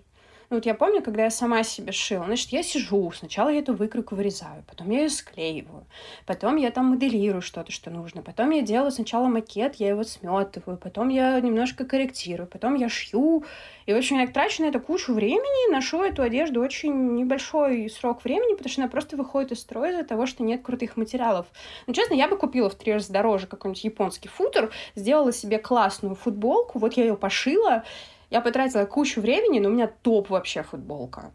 ну 0.52 0.58
вот 0.58 0.66
я 0.66 0.74
помню, 0.74 1.02
когда 1.02 1.24
я 1.24 1.30
сама 1.30 1.64
себе 1.64 1.94
шила, 1.94 2.26
значит, 2.26 2.50
я 2.50 2.62
сижу, 2.62 3.10
сначала 3.12 3.48
я 3.48 3.60
эту 3.60 3.74
выкройку 3.74 4.16
вырезаю, 4.16 4.66
потом 4.68 4.90
я 4.90 5.04
ее 5.04 5.10
склеиваю, 5.10 5.86
потом 6.26 6.58
я 6.58 6.72
там 6.72 6.88
моделирую 6.88 7.42
что-то, 7.42 7.72
что 7.72 7.90
нужно, 7.90 8.22
потом 8.22 8.50
я 8.50 8.62
делаю 8.62 8.92
сначала 8.92 9.28
макет, 9.28 9.76
я 9.76 9.88
его 9.88 10.04
сметываю, 10.04 10.78
потом 10.78 11.08
я 11.08 11.40
немножко 11.40 11.86
корректирую, 11.86 12.48
потом 12.48 12.76
я 12.76 12.90
шью, 12.90 13.46
и, 13.86 13.94
в 13.94 13.98
общем, 13.98 14.20
я 14.20 14.28
трачу 14.28 14.64
на 14.64 14.68
это 14.68 14.82
кучу 14.82 15.14
времени, 15.14 15.72
ношу 15.72 16.04
эту 16.04 16.22
одежду 16.22 16.62
очень 16.62 17.16
небольшой 17.16 17.90
срок 17.90 18.26
времени, 18.26 18.56
потому 18.56 18.70
что 18.70 18.82
она 18.82 18.92
просто 18.92 19.16
выходит 19.16 19.54
из 19.54 19.62
строя 19.62 19.94
из-за 19.94 20.04
того, 20.04 20.26
что 20.26 20.44
нет 20.44 20.62
крутых 20.64 20.98
материалов. 20.98 21.48
Ну, 21.88 21.94
честно, 21.94 22.14
я 22.14 22.28
бы 22.28 22.36
купила 22.36 22.70
в 22.70 22.76
три 22.76 22.92
раза 22.92 23.14
дороже 23.14 23.48
какой-нибудь 23.48 23.86
японский 23.86 24.28
футер, 24.28 24.70
сделала 24.96 25.32
себе 25.32 25.60
классную 25.60 26.16
футболку, 26.16 26.78
вот 26.78 26.98
я 26.98 27.06
ее 27.06 27.16
пошила, 27.16 27.86
я 28.32 28.42
потратила 28.42 28.86
кучу 28.86 29.22
времени, 29.22 29.60
но 29.60 29.70
у 29.70 29.74
меня 29.74 29.88
топ 29.88 30.30
вообще 30.30 30.64
футболка. 30.64 31.32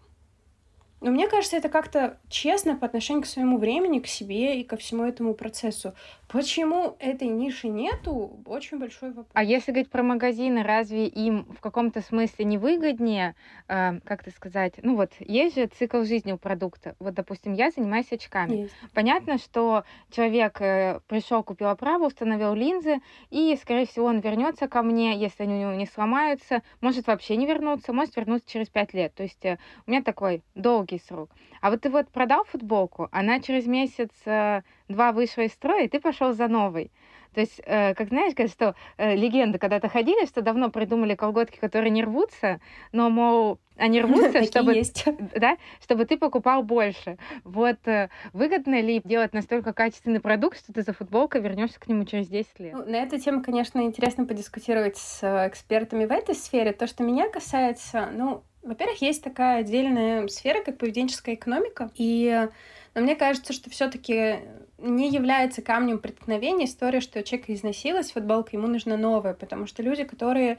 Но 1.03 1.11
мне 1.11 1.29
кажется, 1.29 1.59
это 1.59 1.69
как-то 1.69 2.19
честно 2.29 2.75
по 2.75 2.87
отношению 2.87 3.23
к 3.23 3.27
своему 3.27 3.59
времени, 3.59 4.01
к 4.01 4.07
себе 4.07 4.59
и 4.59 4.65
ко 4.65 4.79
всему 4.79 5.05
этому 5.05 5.35
процессу. 5.35 5.95
Почему 6.29 6.97
этой 6.99 7.29
ниши 7.29 7.69
нету? 7.69 8.41
Очень 8.47 8.79
большой 8.79 9.11
вопрос. 9.11 9.27
А 9.33 9.45
если 9.45 9.71
говорить 9.71 9.91
про 9.91 10.03
магазины, 10.03 10.63
разве 10.63 11.07
им 11.07 11.45
в 11.45 11.61
каком-то 11.61 12.01
смысле 12.01 12.45
не 12.45 12.59
выгоднее, 12.59 13.37
э, 13.69 14.01
как 14.01 14.23
это 14.23 14.31
сказать, 14.33 14.75
ну 14.83 14.97
вот 14.97 15.13
есть 15.21 15.55
же 15.55 15.67
цикл 15.67 16.03
жизни 16.03 16.33
у 16.33 16.39
продукта. 16.39 16.97
Вот, 16.99 17.15
допустим, 17.15 17.53
я 17.53 17.71
занимаюсь 17.71 18.11
очками. 18.11 18.57
Есть. 18.57 18.75
Понятно, 18.93 19.39
что 19.39 19.85
человек 20.11 20.61
э, 20.61 21.01
пришел, 21.07 21.45
купил 21.45 21.69
оправу, 21.69 22.07
установил 22.07 22.55
линзы, 22.55 23.01
и, 23.31 23.57
скорее 23.63 23.87
всего, 23.87 24.07
он 24.07 24.19
вернется 24.19 24.67
ко 24.67 24.83
мне, 24.83 25.17
если 25.17 25.45
они 25.45 25.55
у 25.55 25.59
него 25.59 25.73
не 25.75 25.87
сломаются, 25.87 26.63
может 26.81 27.07
вообще 27.07 27.37
не 27.37 27.47
вернуться, 27.47 27.93
может 27.93 28.17
вернуться 28.17 28.51
через 28.51 28.69
пять 28.69 28.95
лет. 28.95 29.15
То 29.15 29.23
есть 29.23 29.45
э, 29.45 29.59
у 29.87 29.91
меня 29.91 30.03
такой 30.03 30.43
долгий 30.57 30.99
срок. 30.99 31.31
А 31.61 31.71
вот 31.71 31.83
ты 31.83 31.91
вот 31.91 32.09
продал 32.09 32.45
футболку, 32.45 33.09
она 33.13 33.41
через 33.41 33.67
месяц 33.67 34.11
э, 34.25 34.63
два 34.89 35.13
вышла 35.13 35.43
из 35.43 35.53
строя, 35.53 35.85
и 35.85 35.89
ты 35.89 36.01
пошел 36.01 36.33
за 36.33 36.49
новой. 36.49 36.91
То 37.37 37.41
есть, 37.41 37.61
э, 37.67 37.95
как 37.95 38.09
знаешь, 38.09 38.33
говорят, 38.33 38.51
что 38.51 38.75
э, 38.97 39.15
легенды 39.15 39.59
когда-то 39.59 39.91
ходили, 39.91 40.25
что 40.25 40.41
давно 40.41 40.71
придумали 40.71 41.15
колготки, 41.15 41.59
которые 41.59 41.91
не 41.91 42.03
рвутся, 42.03 42.61
но, 42.93 43.11
мол, 43.11 43.59
они 43.77 44.01
рвутся, 44.03 44.43
чтобы, 44.45 44.75
есть. 44.75 45.05
Да, 45.37 45.59
чтобы 45.83 46.07
ты 46.07 46.17
покупал 46.17 46.63
больше. 46.63 47.19
Вот 47.45 47.77
э, 47.87 48.09
выгодно 48.33 48.81
ли 48.81 49.03
делать 49.05 49.35
настолько 49.35 49.75
качественный 49.75 50.21
продукт, 50.21 50.59
что 50.59 50.73
ты 50.73 50.81
за 50.81 50.95
футболкой 50.95 51.43
вернешься 51.43 51.79
к 51.79 51.87
нему 51.89 52.07
через 52.07 52.29
10 52.29 52.59
лет? 52.59 52.73
Ну, 52.73 52.87
на 52.87 52.97
эту 52.97 53.19
тему, 53.19 53.43
конечно, 53.43 53.83
интересно 53.83 54.25
подискутировать 54.25 54.97
с 54.97 55.23
э, 55.23 55.49
экспертами 55.49 56.07
в 56.07 56.13
этой 56.13 56.35
сфере. 56.35 56.73
То, 56.73 56.87
что 56.87 57.03
меня 57.03 57.29
касается, 57.29 58.09
ну, 58.15 58.45
во-первых, 58.63 59.03
есть 59.03 59.23
такая 59.23 59.61
отдельная 59.61 60.27
сфера, 60.29 60.63
как 60.63 60.79
поведенческая 60.79 61.35
экономика, 61.35 61.91
и 61.97 62.49
но 62.97 63.03
мне 63.03 63.15
кажется, 63.15 63.53
что 63.53 63.69
все-таки 63.69 64.37
не 64.79 65.11
является 65.11 65.61
камнем 65.61 65.99
преткновения 65.99 66.65
история, 66.65 67.01
что 67.01 67.23
человек 67.23 67.51
изнасиловалась 67.51 68.11
футболка, 68.11 68.57
ему 68.57 68.69
нужна 68.69 68.97
новая, 68.97 69.35
потому 69.35 69.67
что 69.67 69.83
люди, 69.83 70.05
которые 70.05 70.57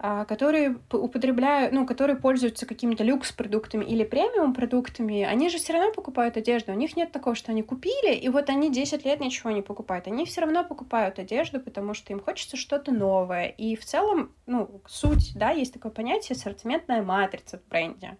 а, 0.00 0.24
которые 0.24 0.78
употребляют, 0.92 1.72
ну, 1.72 1.86
которые 1.86 2.16
пользуются 2.16 2.66
какими-то 2.66 3.04
люкс-продуктами 3.04 3.84
или 3.84 4.02
премиум-продуктами, 4.02 5.22
они 5.22 5.48
же 5.48 5.58
все 5.58 5.74
равно 5.74 5.92
покупают 5.92 6.36
одежду. 6.36 6.72
У 6.72 6.76
них 6.76 6.96
нет 6.96 7.12
такого, 7.12 7.36
что 7.36 7.52
они 7.52 7.62
купили, 7.62 8.14
и 8.14 8.28
вот 8.28 8.48
они 8.48 8.70
10 8.70 9.04
лет 9.04 9.20
ничего 9.20 9.50
не 9.50 9.62
покупают. 9.62 10.08
Они 10.08 10.24
все 10.24 10.40
равно 10.40 10.64
покупают 10.64 11.20
одежду, 11.20 11.60
потому 11.60 11.94
что 11.94 12.12
им 12.12 12.20
хочется 12.20 12.56
что-то 12.56 12.92
новое. 12.92 13.46
И 13.46 13.76
в 13.76 13.84
целом, 13.84 14.30
ну, 14.46 14.80
суть, 14.86 15.32
да, 15.36 15.50
есть 15.50 15.72
такое 15.72 15.90
понятие 15.90 16.34
ассортиментная 16.34 17.02
матрица 17.02 17.58
в 17.58 17.68
бренде. 17.68 18.16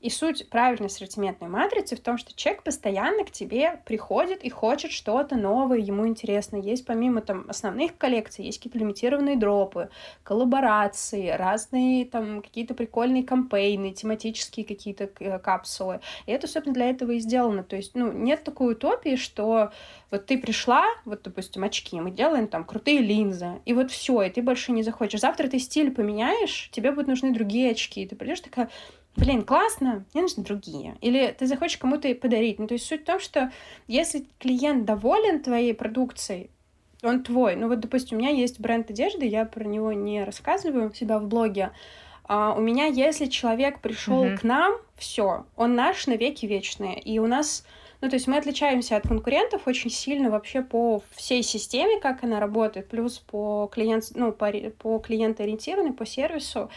И 0.00 0.10
суть 0.10 0.48
правильной 0.48 0.86
ассортиментной 0.86 1.48
матрицы 1.48 1.96
в 1.96 2.00
том, 2.00 2.18
что 2.18 2.32
человек 2.36 2.62
постоянно 2.62 3.24
к 3.24 3.32
тебе 3.32 3.80
приходит 3.84 4.44
и 4.44 4.48
хочет 4.48 4.92
что-то 4.92 5.34
новое, 5.34 5.78
ему 5.78 6.06
интересно. 6.06 6.56
Есть 6.56 6.86
помимо 6.86 7.20
там 7.20 7.46
основных 7.48 7.98
коллекций, 7.98 8.44
есть 8.44 8.58
какие-то 8.58 8.78
лимитированные 8.78 9.36
дропы, 9.36 9.90
коллаборации, 10.22 11.30
разные 11.30 12.04
там 12.04 12.42
какие-то 12.42 12.74
прикольные 12.74 13.24
кампейны, 13.24 13.92
тематические 13.92 14.64
какие-то 14.64 15.10
э, 15.18 15.40
капсулы. 15.40 15.98
И 16.26 16.30
это, 16.30 16.46
собственно, 16.46 16.74
для 16.74 16.90
этого 16.90 17.12
и 17.12 17.18
сделано. 17.18 17.64
То 17.64 17.74
есть, 17.74 17.96
ну, 17.96 18.12
нет 18.12 18.44
такой 18.44 18.74
утопии, 18.74 19.16
что 19.16 19.72
вот 20.12 20.26
ты 20.26 20.38
пришла, 20.38 20.84
вот, 21.06 21.22
допустим, 21.22 21.64
очки, 21.64 22.00
мы 22.00 22.12
делаем 22.12 22.46
там 22.46 22.64
крутые 22.64 23.00
линзы, 23.00 23.60
и 23.66 23.72
вот 23.72 23.90
все, 23.90 24.22
и 24.22 24.30
ты 24.30 24.42
больше 24.42 24.70
не 24.70 24.84
захочешь. 24.84 25.20
Завтра 25.20 25.48
ты 25.48 25.58
стиль 25.58 25.90
поменяешь, 25.90 26.70
тебе 26.70 26.92
будут 26.92 27.08
нужны 27.08 27.34
другие 27.34 27.72
очки, 27.72 28.02
и 28.02 28.06
ты 28.06 28.14
придешь 28.14 28.40
такая, 28.40 28.70
блин, 29.18 29.42
классно, 29.42 30.04
мне 30.14 30.22
нужны 30.22 30.44
другие. 30.44 30.96
Или 31.00 31.34
ты 31.38 31.46
захочешь 31.46 31.78
кому-то 31.78 32.12
подарить. 32.14 32.58
Ну, 32.58 32.66
то 32.66 32.74
есть 32.74 32.86
суть 32.86 33.02
в 33.02 33.06
том, 33.06 33.20
что 33.20 33.52
если 33.86 34.26
клиент 34.38 34.84
доволен 34.84 35.42
твоей 35.42 35.74
продукцией, 35.74 36.50
он 37.02 37.22
твой. 37.22 37.56
Ну 37.56 37.68
вот, 37.68 37.80
допустим, 37.80 38.16
у 38.16 38.20
меня 38.20 38.30
есть 38.30 38.60
бренд 38.60 38.90
одежды, 38.90 39.26
я 39.26 39.44
про 39.44 39.64
него 39.64 39.92
не 39.92 40.24
рассказываю 40.24 40.90
у 40.90 40.94
себя 40.94 41.18
в 41.18 41.28
блоге. 41.28 41.72
А 42.24 42.54
у 42.54 42.60
меня, 42.60 42.86
если 42.86 43.26
человек 43.26 43.80
пришел 43.80 44.24
mm-hmm. 44.24 44.38
к 44.38 44.42
нам, 44.42 44.74
все, 44.96 45.46
он 45.56 45.74
наш 45.74 46.06
навеки 46.06 46.44
вечные. 46.46 47.00
И 47.00 47.18
у 47.18 47.26
нас, 47.26 47.64
ну 48.00 48.08
то 48.08 48.16
есть 48.16 48.26
мы 48.26 48.36
отличаемся 48.36 48.96
от 48.96 49.06
конкурентов 49.06 49.66
очень 49.66 49.90
сильно 49.90 50.30
вообще 50.30 50.62
по 50.62 51.02
всей 51.12 51.42
системе, 51.42 52.00
как 52.00 52.24
она 52.24 52.40
работает, 52.40 52.88
плюс 52.88 53.18
по 53.18 53.70
клиент, 53.72 54.04
ну 54.14 54.32
по, 54.32 54.50
по 54.78 54.98
клиентоориентированной, 54.98 55.92
по 55.92 56.04
сервису. 56.04 56.70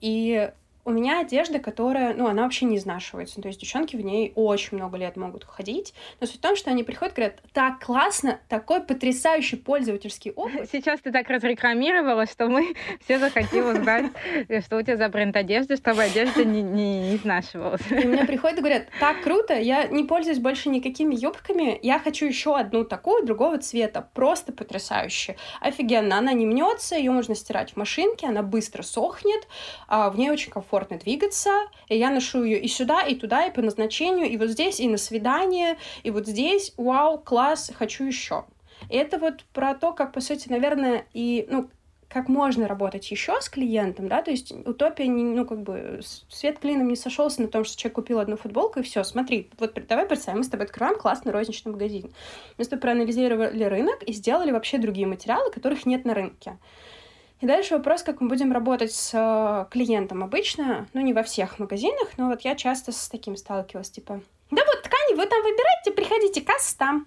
И 0.00 0.50
у 0.84 0.90
меня 0.90 1.20
одежда, 1.20 1.58
которая, 1.58 2.14
ну, 2.14 2.26
она 2.26 2.42
вообще 2.42 2.64
не 2.64 2.78
изнашивается. 2.78 3.40
То 3.40 3.48
есть 3.48 3.60
девчонки 3.60 3.96
в 3.96 4.00
ней 4.00 4.32
очень 4.34 4.78
много 4.78 4.96
лет 4.96 5.16
могут 5.16 5.44
ходить. 5.44 5.94
Но 6.20 6.26
суть 6.26 6.38
в 6.38 6.40
том, 6.40 6.56
что 6.56 6.70
они 6.70 6.82
приходят 6.84 7.14
и 7.14 7.16
говорят, 7.16 7.42
так 7.52 7.84
классно, 7.84 8.40
такой 8.48 8.80
потрясающий 8.80 9.56
пользовательский 9.56 10.32
опыт. 10.32 10.68
Сейчас 10.72 11.00
ты 11.00 11.12
так 11.12 11.28
разрекламировала, 11.28 12.26
что 12.26 12.48
мы 12.48 12.74
все 13.04 13.18
захотим 13.18 13.66
узнать, 13.66 14.06
что 14.64 14.78
у 14.78 14.82
тебя 14.82 14.96
за 14.96 15.08
бренд 15.08 15.36
одежды, 15.36 15.76
чтобы 15.76 16.02
одежда 16.02 16.44
не, 16.44 16.62
не, 16.62 17.00
не 17.00 17.16
изнашивалась. 17.16 17.82
И 17.90 18.06
мне 18.06 18.24
приходят 18.24 18.58
и 18.58 18.62
говорят, 18.62 18.86
так 18.98 19.20
круто, 19.22 19.54
я 19.54 19.86
не 19.86 20.04
пользуюсь 20.04 20.38
больше 20.38 20.70
никакими 20.70 21.14
юбками, 21.14 21.78
я 21.82 21.98
хочу 21.98 22.26
еще 22.26 22.56
одну 22.56 22.84
такую, 22.84 23.26
другого 23.26 23.58
цвета. 23.58 24.08
Просто 24.14 24.52
потрясающе. 24.52 25.36
Офигенно, 25.60 26.16
она 26.16 26.32
не 26.32 26.46
мнется, 26.46 26.96
ее 26.96 27.10
можно 27.10 27.34
стирать 27.34 27.72
в 27.72 27.76
машинке, 27.76 28.26
она 28.26 28.42
быстро 28.42 28.82
сохнет, 28.82 29.46
а 29.86 30.08
в 30.10 30.18
ней 30.18 30.30
очень 30.30 30.50
комфортно 30.50 30.69
комфортно 30.70 30.98
двигаться, 30.98 31.50
и 31.88 31.98
я 31.98 32.10
ношу 32.10 32.44
ее 32.44 32.60
и 32.60 32.68
сюда, 32.68 33.02
и 33.02 33.14
туда, 33.16 33.46
и 33.46 33.52
по 33.52 33.60
назначению, 33.60 34.30
и 34.30 34.36
вот 34.36 34.48
здесь, 34.50 34.78
и 34.78 34.88
на 34.88 34.98
свидание, 34.98 35.76
и 36.04 36.10
вот 36.10 36.26
здесь, 36.26 36.72
вау, 36.76 37.18
класс, 37.18 37.72
хочу 37.76 38.04
еще. 38.04 38.44
Это 38.88 39.18
вот 39.18 39.44
про 39.52 39.74
то, 39.74 39.92
как, 39.92 40.12
по 40.12 40.20
сути, 40.20 40.48
наверное, 40.48 41.06
и, 41.12 41.46
ну, 41.50 41.68
как 42.08 42.28
можно 42.28 42.66
работать 42.66 43.10
еще 43.10 43.40
с 43.40 43.48
клиентом, 43.48 44.08
да, 44.08 44.22
то 44.22 44.30
есть 44.30 44.52
утопия, 44.52 45.06
не, 45.08 45.24
ну, 45.24 45.44
как 45.44 45.62
бы, 45.62 46.00
свет 46.28 46.58
клином 46.60 46.88
не 46.88 46.96
сошелся 46.96 47.42
на 47.42 47.48
том, 47.48 47.64
что 47.64 47.76
человек 47.76 47.96
купил 47.96 48.20
одну 48.20 48.36
футболку, 48.36 48.80
и 48.80 48.82
все, 48.82 49.04
смотри, 49.04 49.50
вот 49.58 49.78
давай 49.88 50.06
представим, 50.06 50.38
мы 50.38 50.44
с 50.44 50.48
тобой 50.48 50.66
открываем 50.66 50.98
классный 50.98 51.32
розничный 51.32 51.72
магазин. 51.72 52.12
Мы 52.58 52.64
с 52.64 52.68
тобой 52.68 52.80
проанализировали 52.80 53.64
рынок 53.64 54.02
и 54.04 54.12
сделали 54.12 54.52
вообще 54.52 54.78
другие 54.78 55.06
материалы, 55.06 55.50
которых 55.50 55.84
нет 55.86 56.04
на 56.04 56.14
рынке. 56.14 56.58
И 57.40 57.46
дальше 57.46 57.76
вопрос, 57.76 58.02
как 58.02 58.20
мы 58.20 58.28
будем 58.28 58.52
работать 58.52 58.92
с 58.92 59.12
э, 59.14 59.66
клиентом 59.70 60.22
обычно, 60.22 60.88
ну, 60.92 61.00
не 61.00 61.14
во 61.14 61.22
всех 61.22 61.58
магазинах, 61.58 62.10
но 62.18 62.28
вот 62.28 62.42
я 62.42 62.54
часто 62.54 62.92
с 62.92 63.08
таким 63.08 63.36
сталкивалась, 63.36 63.90
типа, 63.90 64.20
да 64.50 64.62
вот 64.66 64.82
ткани 64.82 65.16
вы 65.16 65.26
там 65.26 65.42
выбираете, 65.42 65.90
приходите, 65.92 66.42
касса 66.42 66.76
там. 66.76 67.06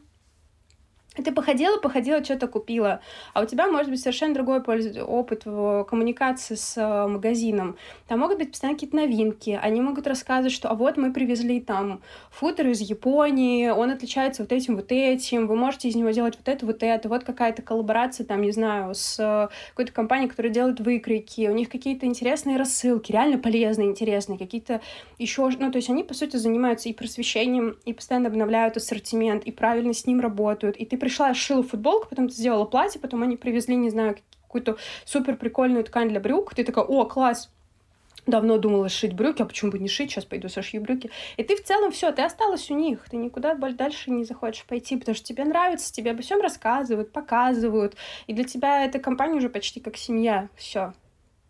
Ты 1.21 1.31
походила, 1.31 1.77
походила, 1.77 2.23
что-то 2.23 2.47
купила, 2.47 3.01
а 3.33 3.41
у 3.43 3.45
тебя 3.45 3.67
может 3.67 3.91
быть 3.91 3.99
совершенно 3.99 4.33
другой 4.33 4.59
опыт 4.59 5.45
в 5.45 5.83
коммуникации 5.83 6.55
с 6.55 6.75
э, 6.77 7.07
магазином. 7.07 7.77
Там 8.07 8.19
могут 8.19 8.39
быть 8.39 8.51
постоянно 8.51 8.77
какие-то 8.77 8.95
новинки, 8.95 9.59
они 9.61 9.81
могут 9.81 10.07
рассказывать, 10.07 10.53
что 10.53 10.69
а 10.69 10.75
вот 10.75 10.97
мы 10.97 11.13
привезли 11.13 11.61
там 11.61 12.01
футер 12.31 12.67
из 12.69 12.81
Японии, 12.81 13.69
он 13.69 13.91
отличается 13.91 14.43
вот 14.43 14.51
этим, 14.51 14.75
вот 14.75 14.91
этим, 14.91 15.45
вы 15.47 15.55
можете 15.55 15.89
из 15.89 15.95
него 15.95 16.09
делать 16.09 16.35
вот 16.37 16.47
это, 16.47 16.65
вот 16.65 16.81
это, 16.81 17.09
вот 17.09 17.23
какая-то 17.23 17.61
коллаборация 17.61 18.25
там, 18.25 18.41
не 18.41 18.51
знаю, 18.51 18.95
с 18.95 19.19
э, 19.19 19.53
какой-то 19.69 19.91
компанией, 19.91 20.29
которая 20.29 20.51
делает 20.51 20.79
выкройки, 20.79 21.47
у 21.47 21.53
них 21.53 21.69
какие-то 21.69 22.07
интересные 22.07 22.57
рассылки, 22.57 23.11
реально 23.11 23.37
полезные, 23.37 23.87
интересные, 23.87 24.39
какие-то 24.39 24.81
еще, 25.19 25.47
ну, 25.59 25.71
то 25.71 25.77
есть 25.77 25.89
они, 25.89 26.03
по 26.03 26.13
сути, 26.13 26.37
занимаются 26.37 26.89
и 26.89 26.93
просвещением, 26.93 27.77
и 27.85 27.93
постоянно 27.93 28.29
обновляют 28.29 28.77
ассортимент, 28.77 29.43
и 29.43 29.51
правильно 29.51 29.93
с 29.93 30.07
ним 30.07 30.19
работают, 30.19 30.75
и 30.77 30.85
ты 30.85 30.97
пришла, 31.03 31.33
сшила 31.33 31.63
футболку, 31.63 32.07
потом 32.07 32.29
ты 32.29 32.35
сделала 32.35 32.63
платье, 32.63 33.01
потом 33.01 33.23
они 33.23 33.35
привезли, 33.35 33.75
не 33.75 33.89
знаю, 33.89 34.15
какую-то 34.43 34.77
супер 35.03 35.35
прикольную 35.35 35.83
ткань 35.83 36.07
для 36.07 36.21
брюк, 36.21 36.55
ты 36.55 36.63
такая, 36.63 36.85
о, 36.85 37.03
класс, 37.03 37.51
давно 38.25 38.57
думала 38.57 38.87
шить 38.87 39.13
брюки, 39.13 39.41
а 39.41 39.45
почему 39.45 39.71
бы 39.71 39.79
не 39.79 39.89
шить, 39.89 40.11
сейчас 40.11 40.23
пойду 40.23 40.47
сошью 40.47 40.81
брюки. 40.81 41.11
И 41.35 41.43
ты 41.43 41.57
в 41.57 41.63
целом 41.63 41.91
все, 41.91 42.13
ты 42.13 42.21
осталась 42.21 42.71
у 42.71 42.75
них, 42.75 43.03
ты 43.09 43.17
никуда 43.17 43.55
дальше 43.55 44.11
не 44.11 44.23
захочешь 44.23 44.65
пойти, 44.65 44.95
потому 44.95 45.13
что 45.13 45.25
тебе 45.25 45.43
нравится, 45.43 45.91
тебе 45.91 46.11
обо 46.11 46.21
всем 46.21 46.39
рассказывают, 46.39 47.11
показывают, 47.11 47.97
и 48.27 48.33
для 48.33 48.45
тебя 48.45 48.85
эта 48.85 48.99
компания 48.99 49.35
уже 49.35 49.49
почти 49.49 49.81
как 49.81 49.97
семья, 49.97 50.47
все, 50.55 50.93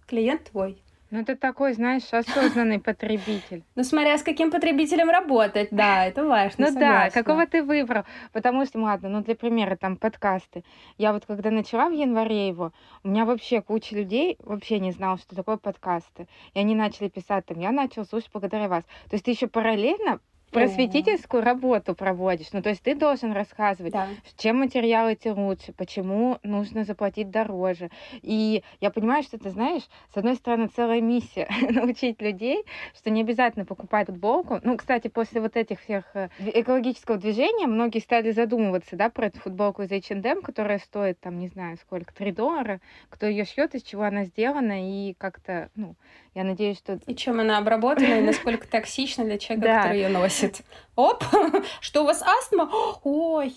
клиент 0.07 0.45
твой. 0.49 0.82
Ну, 1.13 1.19
это 1.19 1.35
такой, 1.35 1.73
знаешь, 1.73 2.11
осознанный 2.11 2.79
потребитель. 2.79 3.63
Ну, 3.75 3.83
смотря 3.83 4.17
с 4.17 4.23
каким 4.23 4.49
потребителем 4.49 5.11
работать, 5.11 5.67
да, 5.69 6.05
это 6.05 6.25
важно. 6.25 6.71
Ну 6.71 6.79
да, 6.79 7.11
какого 7.11 7.45
ты 7.45 7.61
выбрал. 7.61 8.03
Потому 8.31 8.65
что, 8.65 8.79
ладно, 8.79 9.09
ну 9.09 9.21
для 9.21 9.35
примера, 9.35 9.75
там 9.75 9.95
подкасты. 9.95 10.63
Я 10.97 11.13
вот 11.13 11.27
когда 11.27 11.51
начала 11.51 11.89
в 11.89 11.93
январе 11.93 12.47
его, 12.47 12.71
у 13.03 13.09
меня 13.09 13.25
вообще 13.25 13.61
куча 13.61 13.95
людей 13.95 14.37
вообще 14.39 14.79
не 14.79 14.91
знала, 14.91 15.19
что 15.19 15.35
такое 15.35 15.57
подкасты. 15.57 16.27
И 16.55 16.59
они 16.59 16.73
начали 16.73 17.09
писать 17.09 17.45
там, 17.45 17.59
я 17.59 17.71
начал 17.71 18.05
слушать 18.05 18.31
благодаря 18.33 18.67
вас. 18.67 18.83
То 18.83 19.13
есть 19.13 19.25
ты 19.25 19.31
еще 19.31 19.45
параллельно 19.45 20.19
просветительскую 20.53 21.43
работу 21.43 21.95
проводишь. 21.95 22.51
Ну, 22.53 22.61
то 22.61 22.69
есть 22.69 22.81
ты 22.81 22.95
должен 22.95 23.33
рассказывать, 23.33 23.93
да. 23.93 24.07
чем 24.37 24.59
материалы 24.59 25.13
эти 25.13 25.27
лучше, 25.27 25.73
почему 25.73 26.39
нужно 26.43 26.83
заплатить 26.83 27.29
дороже. 27.29 27.89
И 28.21 28.63
я 28.79 28.89
понимаю, 28.89 29.23
что 29.23 29.37
ты 29.37 29.49
знаешь, 29.49 29.83
с 30.13 30.17
одной 30.17 30.35
стороны, 30.35 30.67
целая 30.67 31.01
миссия 31.01 31.47
научить 31.69 32.21
людей, 32.21 32.63
что 32.95 33.09
не 33.09 33.21
обязательно 33.21 33.65
покупать 33.65 34.07
футболку. 34.07 34.59
Ну, 34.63 34.77
кстати, 34.77 35.07
после 35.07 35.41
вот 35.41 35.57
этих 35.57 35.81
всех 35.81 36.05
э, 36.13 36.29
экологического 36.39 37.17
движения 37.17 37.67
многие 37.67 37.99
стали 37.99 38.31
задумываться, 38.31 38.95
да, 38.95 39.09
про 39.09 39.27
эту 39.27 39.39
футболку 39.39 39.83
из 39.83 39.91
H&M, 39.91 40.41
которая 40.41 40.79
стоит, 40.79 41.19
там, 41.19 41.39
не 41.39 41.47
знаю, 41.47 41.77
сколько, 41.77 42.13
3 42.13 42.31
доллара, 42.31 42.79
кто 43.09 43.25
ее 43.25 43.45
шьет, 43.45 43.75
из 43.75 43.83
чего 43.83 44.03
она 44.03 44.25
сделана, 44.25 44.89
и 44.89 45.13
как-то, 45.13 45.69
ну, 45.75 45.95
я 46.35 46.43
надеюсь, 46.43 46.77
что... 46.77 46.99
И 47.05 47.15
чем 47.15 47.39
она 47.39 47.57
обработана, 47.57 48.19
и 48.19 48.21
насколько 48.21 48.67
токсична 48.67 49.23
для 49.25 49.37
человека, 49.37 49.67
который 49.67 49.97
ее 49.97 50.09
носит. 50.09 50.61
Оп, 50.95 51.23
что 51.79 52.03
у 52.03 52.05
вас 52.05 52.21
астма? 52.21 52.69
Ой, 53.03 53.53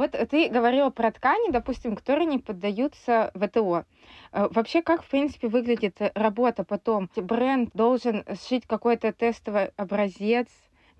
вот 0.00 0.12
ты 0.30 0.48
говорила 0.48 0.88
про 0.88 1.10
ткани, 1.10 1.50
допустим, 1.50 1.94
которые 1.94 2.24
не 2.24 2.38
поддаются 2.38 3.32
ВТО. 3.34 3.84
Э, 4.32 4.48
вообще, 4.50 4.80
как, 4.80 5.02
в 5.02 5.10
принципе, 5.10 5.48
выглядит 5.48 5.98
работа 6.14 6.64
потом? 6.64 7.10
Бренд 7.16 7.70
должен 7.74 8.24
сшить 8.40 8.66
какой-то 8.66 9.12
тестовый 9.12 9.72
образец, 9.76 10.48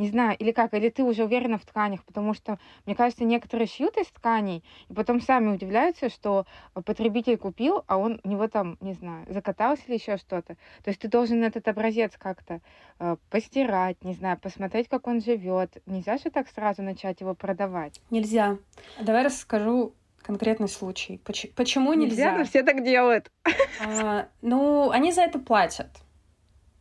не 0.00 0.08
знаю, 0.08 0.34
или 0.38 0.50
как, 0.50 0.72
или 0.72 0.88
ты 0.88 1.04
уже 1.04 1.24
уверена 1.24 1.58
в 1.58 1.66
тканях, 1.66 2.02
потому 2.04 2.32
что, 2.32 2.58
мне 2.86 2.94
кажется, 2.94 3.24
некоторые 3.24 3.66
шьют 3.66 3.98
из 3.98 4.06
тканей, 4.06 4.64
и 4.88 4.94
потом 4.94 5.20
сами 5.20 5.50
удивляются, 5.54 6.08
что 6.08 6.46
потребитель 6.72 7.36
купил, 7.36 7.84
а 7.86 7.98
он 7.98 8.18
у 8.24 8.28
него 8.28 8.48
там, 8.48 8.78
не 8.80 8.94
знаю, 8.94 9.26
закатался 9.28 9.82
или 9.86 9.96
еще 9.96 10.16
что-то. 10.16 10.54
То 10.82 10.88
есть 10.88 11.00
ты 11.00 11.08
должен 11.08 11.44
этот 11.44 11.68
образец 11.68 12.12
как-то 12.16 12.62
э, 12.98 13.16
постирать, 13.28 14.02
не 14.02 14.14
знаю, 14.14 14.38
посмотреть, 14.38 14.88
как 14.88 15.06
он 15.06 15.20
живет. 15.20 15.76
Нельзя 15.84 16.16
же 16.16 16.30
так 16.30 16.48
сразу 16.48 16.82
начать 16.82 17.20
его 17.20 17.34
продавать. 17.34 18.00
Нельзя. 18.08 18.56
Давай 18.98 19.22
расскажу 19.22 19.92
конкретный 20.22 20.68
случай. 20.68 21.20
Почему 21.56 21.92
нельзя? 21.92 22.30
Нельзя, 22.30 22.38
но 22.38 22.44
все 22.44 22.62
так 22.62 22.82
делают. 22.84 23.30
А, 23.84 24.28
ну, 24.40 24.90
они 24.90 25.12
за 25.12 25.22
это 25.22 25.38
платят. 25.38 25.88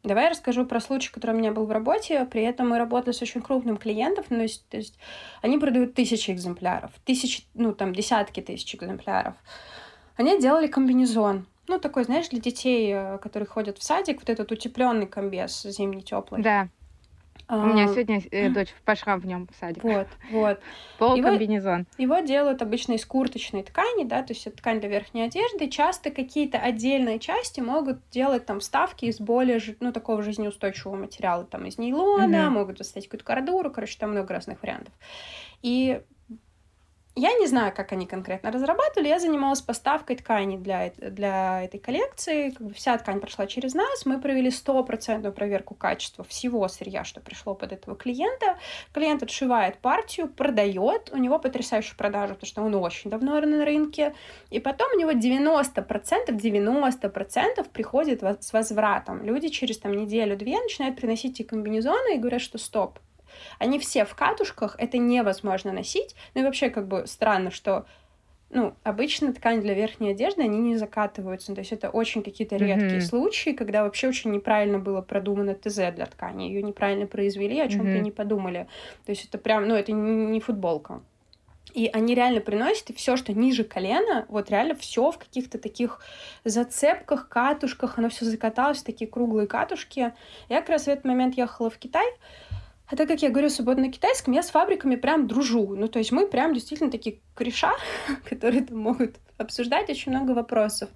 Давай 0.03 0.25
я 0.25 0.29
расскажу 0.29 0.65
про 0.65 0.79
случай, 0.79 1.11
который 1.11 1.35
у 1.35 1.37
меня 1.37 1.51
был 1.51 1.65
в 1.65 1.71
работе. 1.71 2.25
При 2.25 2.41
этом 2.43 2.69
мы 2.69 2.77
работали 2.77 3.13
с 3.13 3.21
очень 3.21 3.41
крупным 3.41 3.77
клиентом. 3.77 4.23
Ну, 4.29 4.45
то 4.69 4.77
есть, 4.77 4.97
они 5.41 5.57
продают 5.57 5.93
тысячи 5.93 6.31
экземпляров, 6.31 6.91
тысячи, 7.05 7.43
ну, 7.53 7.73
там, 7.73 7.93
десятки 7.93 8.39
тысяч 8.39 8.75
экземпляров. 8.75 9.35
Они 10.15 10.39
делали 10.39 10.67
комбинезон. 10.67 11.47
Ну, 11.67 11.79
такой, 11.79 12.03
знаешь, 12.05 12.29
для 12.29 12.39
детей, 12.39 12.91
э, 12.93 13.17
которые 13.19 13.47
ходят 13.47 13.77
в 13.77 13.83
садик, 13.83 14.19
вот 14.19 14.29
этот 14.29 14.51
утепленный 14.51 15.05
комбез 15.05 15.63
зимний 15.63 16.01
теплый. 16.01 16.41
Да. 16.41 16.69
У 17.49 17.65
меня 17.65 17.87
сегодня 17.87 18.21
э, 18.31 18.49
дочь 18.53 18.73
пошла 18.85 19.17
в 19.17 19.25
нем 19.25 19.47
в 19.51 19.59
садик. 19.59 19.83
Вот, 19.83 20.07
вот. 20.31 20.59
Пол 20.99 21.21
комбинезон. 21.21 21.87
Его, 21.97 22.15
его 22.15 22.25
делают 22.25 22.61
обычно 22.61 22.93
из 22.93 23.05
курточной 23.05 23.63
ткани, 23.63 24.03
да, 24.03 24.21
то 24.21 24.33
есть 24.33 24.45
это 24.45 24.57
ткань 24.57 24.79
для 24.79 24.89
верхней 24.89 25.23
одежды. 25.23 25.67
Часто 25.69 26.11
какие-то 26.11 26.59
отдельные 26.59 27.17
части 27.19 27.59
могут 27.59 27.97
делать 28.11 28.45
там 28.45 28.59
вставки 28.59 29.05
из 29.05 29.19
более, 29.19 29.59
ну, 29.79 29.91
такого 29.91 30.21
жизнеустойчивого 30.21 30.95
материала, 30.95 31.43
там 31.43 31.65
из 31.65 31.77
нейлона, 31.79 32.35
mm-hmm. 32.35 32.49
могут 32.49 32.77
достать 32.77 33.05
какую-то 33.05 33.25
кордуру, 33.25 33.71
короче, 33.71 33.97
там 33.99 34.11
много 34.11 34.33
разных 34.33 34.61
вариантов. 34.61 34.93
И 35.61 36.01
я 37.19 37.33
не 37.33 37.47
знаю, 37.47 37.73
как 37.75 37.91
они 37.91 38.05
конкретно 38.05 38.51
разрабатывали. 38.51 39.09
Я 39.09 39.19
занималась 39.19 39.61
поставкой 39.61 40.15
ткани 40.15 40.57
для, 40.57 40.91
для 40.97 41.63
этой 41.63 41.79
коллекции. 41.79 42.51
Как 42.51 42.67
бы 42.67 42.73
вся 42.73 42.97
ткань 42.97 43.19
прошла 43.19 43.45
через 43.45 43.73
нас. 43.73 44.05
Мы 44.05 44.19
провели 44.21 44.49
стопроцентную 44.49 45.33
проверку 45.33 45.75
качества 45.75 46.23
всего 46.23 46.67
сырья, 46.67 47.03
что 47.03 47.19
пришло 47.19 47.55
под 47.55 47.73
этого 47.73 47.97
клиента. 47.97 48.57
Клиент 48.93 49.21
отшивает 49.21 49.77
партию, 49.79 50.29
продает. 50.29 51.09
У 51.11 51.17
него 51.17 51.39
потрясающая 51.39 51.95
продажа, 51.97 52.35
потому 52.35 52.47
что 52.47 52.61
он 52.61 52.75
очень 52.75 53.09
давно 53.09 53.39
на 53.41 53.65
рынке. 53.65 54.15
И 54.49 54.59
потом 54.59 54.91
у 54.93 54.97
него 54.97 55.11
90%, 55.11 56.27
90% 56.29 57.69
приходит 57.69 58.23
с 58.23 58.53
возвратом. 58.53 59.23
Люди 59.23 59.49
через 59.49 59.77
там 59.77 59.93
неделю-две 59.93 60.59
начинают 60.61 60.95
приносить 60.95 61.39
эти 61.39 61.47
комбинезоны 61.47 62.15
и 62.15 62.17
говорят, 62.17 62.41
что 62.41 62.57
стоп, 62.57 62.99
они 63.57 63.79
все 63.79 64.05
в 64.05 64.15
катушках, 64.15 64.75
это 64.77 64.97
невозможно 64.97 65.71
носить. 65.71 66.15
Ну 66.33 66.41
и 66.41 66.43
вообще 66.43 66.69
как 66.69 66.87
бы 66.87 67.05
странно, 67.07 67.51
что 67.51 67.85
ну, 68.51 68.73
обычно 68.83 69.31
ткань 69.33 69.61
для 69.61 69.73
верхней 69.73 70.11
одежды, 70.11 70.41
они 70.41 70.57
не 70.57 70.77
закатываются. 70.77 71.53
То 71.53 71.59
есть 71.59 71.71
это 71.71 71.89
очень 71.89 72.23
какие-то 72.23 72.57
редкие 72.57 72.97
mm-hmm. 72.97 73.01
случаи, 73.01 73.51
когда 73.51 73.83
вообще 73.83 74.07
очень 74.07 74.31
неправильно 74.31 74.79
было 74.79 75.01
продумано 75.01 75.53
ТЗ 75.53 75.93
для 75.93 76.07
ткани. 76.07 76.45
Ее 76.45 76.63
неправильно 76.63 77.05
произвели, 77.05 77.59
о 77.59 77.67
чем-то 77.67 77.87
mm-hmm. 77.87 78.01
не 78.01 78.11
подумали. 78.11 78.67
То 79.05 79.11
есть 79.11 79.25
это 79.25 79.37
прям, 79.37 79.67
ну, 79.67 79.75
это 79.75 79.91
не 79.91 80.39
футболка. 80.39 81.01
И 81.73 81.87
они 81.93 82.15
реально 82.15 82.41
приносят, 82.41 82.89
и 82.89 82.93
все, 82.93 83.15
что 83.15 83.31
ниже 83.33 83.63
колена, 83.63 84.25
вот 84.29 84.49
реально 84.49 84.73
все 84.73 85.11
в 85.11 85.19
каких-то 85.19 85.59
таких 85.59 85.99
зацепках, 86.43 87.29
катушках, 87.29 87.99
оно 87.99 88.09
все 88.09 88.25
закаталось, 88.25 88.81
такие 88.81 89.09
круглые 89.09 89.45
катушки. 89.45 90.13
Я 90.49 90.59
как 90.61 90.69
раз 90.69 90.85
в 90.85 90.87
этот 90.87 91.05
момент 91.05 91.37
ехала 91.37 91.69
в 91.69 91.77
Китай, 91.77 92.07
а 92.91 92.95
так 92.95 93.07
как 93.07 93.21
я 93.21 93.29
говорю 93.29 93.49
свободно 93.49 93.91
китайском, 93.91 94.33
я 94.33 94.41
с 94.41 94.49
фабриками 94.49 94.95
прям 94.95 95.27
дружу. 95.27 95.75
Ну, 95.75 95.87
то 95.87 95.99
есть 95.99 96.11
мы 96.11 96.25
прям 96.25 96.53
действительно 96.53 96.89
такие 96.89 97.19
кореша, 97.35 97.73
которые 98.29 98.63
там 98.63 98.79
могут 98.79 99.17
обсуждать 99.37 99.89
очень 99.89 100.11
много 100.11 100.31
вопросов. 100.31 100.89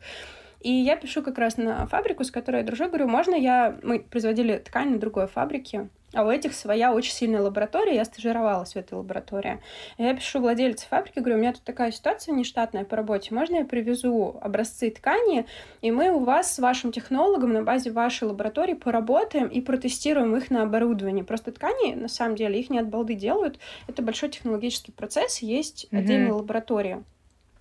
И 0.59 0.71
я 0.71 0.95
пишу 0.95 1.21
как 1.21 1.37
раз 1.37 1.57
на 1.57 1.85
фабрику, 1.87 2.23
с 2.23 2.31
которой 2.31 2.61
я 2.61 2.63
дружу, 2.63 2.87
говорю, 2.87 3.07
можно 3.07 3.35
я... 3.35 3.77
Мы 3.83 3.99
производили 3.99 4.57
ткань 4.57 4.91
на 4.91 4.97
другой 4.97 5.27
фабрике, 5.27 5.89
а 6.13 6.23
у 6.23 6.29
этих 6.29 6.53
своя 6.53 6.93
очень 6.93 7.11
сильная 7.11 7.41
лаборатория, 7.41 7.95
я 7.95 8.05
стажировалась 8.05 8.73
в 8.73 8.75
этой 8.75 8.93
лаборатории. 8.93 9.59
Я 9.97 10.13
пишу 10.13 10.39
владельцу 10.39 10.85
фабрики, 10.87 11.19
говорю, 11.19 11.35
у 11.35 11.39
меня 11.39 11.53
тут 11.53 11.63
такая 11.63 11.91
ситуация 11.91 12.33
нештатная 12.33 12.85
по 12.85 12.95
работе, 12.95 13.33
можно 13.33 13.57
я 13.57 13.65
привезу 13.65 14.37
образцы 14.41 14.91
ткани, 14.91 15.45
и 15.81 15.91
мы 15.91 16.11
у 16.11 16.19
вас 16.19 16.53
с 16.53 16.59
вашим 16.59 16.91
технологом 16.91 17.53
на 17.53 17.63
базе 17.63 17.91
вашей 17.91 18.27
лаборатории 18.27 18.73
поработаем 18.73 19.47
и 19.47 19.59
протестируем 19.61 20.35
их 20.35 20.51
на 20.51 20.63
оборудовании. 20.63 21.23
Просто 21.23 21.51
ткани, 21.51 21.95
на 21.95 22.07
самом 22.07 22.35
деле, 22.35 22.59
их 22.59 22.69
не 22.69 22.79
от 22.79 22.87
балды 22.87 23.15
делают, 23.15 23.59
это 23.87 24.01
большой 24.01 24.29
технологический 24.29 24.91
процесс, 24.91 25.39
есть 25.39 25.85
mm-hmm. 25.85 25.97
отдельная 25.97 26.33
лаборатория. 26.33 27.03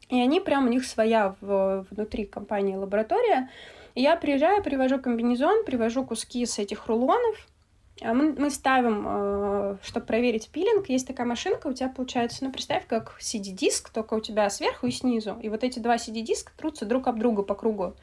И 0.08 0.20
они 0.20 0.40
прям, 0.40 0.66
у 0.66 0.68
них 0.68 0.84
своя 0.84 1.36
в, 1.40 1.86
внутри 1.90 2.26
компании 2.26 2.76
лаборатория. 2.76 3.48
И 3.94 4.02
я 4.02 4.16
приезжаю, 4.16 4.62
привожу 4.62 4.98
комбинезон, 4.98 5.64
привожу 5.64 6.04
куски 6.04 6.44
с 6.44 6.58
этих 6.58 6.86
рулонов, 6.86 7.48
мы, 8.04 8.32
мы 8.32 8.50
ставим, 8.50 9.04
э, 9.06 9.76
чтобы 9.82 10.06
проверить 10.06 10.48
пилинг, 10.48 10.88
есть 10.88 11.06
такая 11.06 11.26
машинка, 11.26 11.68
у 11.68 11.72
тебя 11.72 11.88
получается, 11.88 12.44
ну, 12.44 12.50
представь, 12.50 12.86
как 12.86 13.16
CD-диск, 13.20 13.90
только 13.90 14.14
у 14.14 14.20
тебя 14.20 14.48
сверху 14.50 14.86
и 14.86 14.90
снизу. 14.90 15.38
И 15.42 15.48
вот 15.48 15.62
эти 15.62 15.78
два 15.78 15.96
CD-диска 15.96 16.52
трутся 16.56 16.84
друг 16.84 17.06
об 17.06 17.18
друга 17.18 17.42
по 17.42 17.54
кругу. 17.54 17.94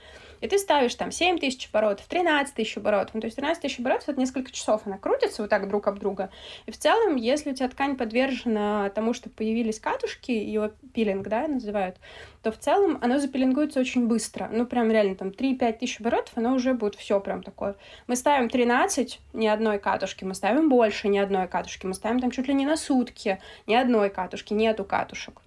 И 0.41 0.47
ты 0.47 0.57
ставишь 0.57 0.95
там 0.95 1.11
7 1.11 1.39
тысяч 1.39 1.69
оборотов, 1.71 2.05
13 2.07 2.53
тысяч 2.53 2.77
оборотов. 2.77 3.15
Ну, 3.15 3.21
то 3.21 3.27
есть 3.27 3.35
13 3.35 3.61
тысяч 3.61 3.79
оборотов— 3.79 4.03
это 4.09 4.19
несколько 4.19 4.51
часов 4.51 4.81
она 4.85 4.97
крутится 4.97 5.41
вот 5.41 5.49
так 5.49 5.67
друг 5.67 5.87
об 5.87 5.99
друга. 5.99 6.29
И 6.65 6.71
в 6.71 6.77
целом, 6.77 7.15
если 7.15 7.51
у 7.51 7.55
тебя 7.55 7.69
ткань 7.69 7.95
подвержена 7.95 8.89
тому, 8.89 9.13
что 9.13 9.29
появились 9.29 9.79
катушки, 9.79 10.31
ее 10.31 10.71
пилинг, 10.93 11.27
да, 11.27 11.47
называют, 11.47 11.97
то 12.41 12.51
в 12.51 12.57
целом 12.57 12.97
оно 13.01 13.19
запилингуется 13.19 13.79
очень 13.79 14.07
быстро. 14.07 14.49
Ну, 14.51 14.65
прям 14.65 14.91
реально 14.91 15.15
там 15.15 15.29
3-5 15.29 15.79
тысяч 15.79 15.99
оборотов, 15.99 16.31
оно 16.35 16.53
уже 16.53 16.73
будет 16.73 16.95
все 16.95 17.19
прям 17.19 17.43
такое. 17.43 17.75
Мы 18.07 18.15
ставим 18.15 18.49
13 18.49 19.19
ни 19.33 19.47
одной 19.47 19.79
катушки, 19.79 20.23
мы 20.23 20.33
ставим 20.33 20.69
больше 20.69 21.07
ни 21.07 21.17
одной 21.17 21.47
катушки, 21.47 21.85
мы 21.85 21.93
ставим 21.93 22.19
там 22.19 22.31
чуть 22.31 22.47
ли 22.47 22.53
не 22.53 22.65
на 22.65 22.77
сутки 22.77 23.39
ни 23.67 23.75
одной 23.75 24.09
катушки, 24.09 24.53
нету 24.53 24.85
катушек. 24.85 25.41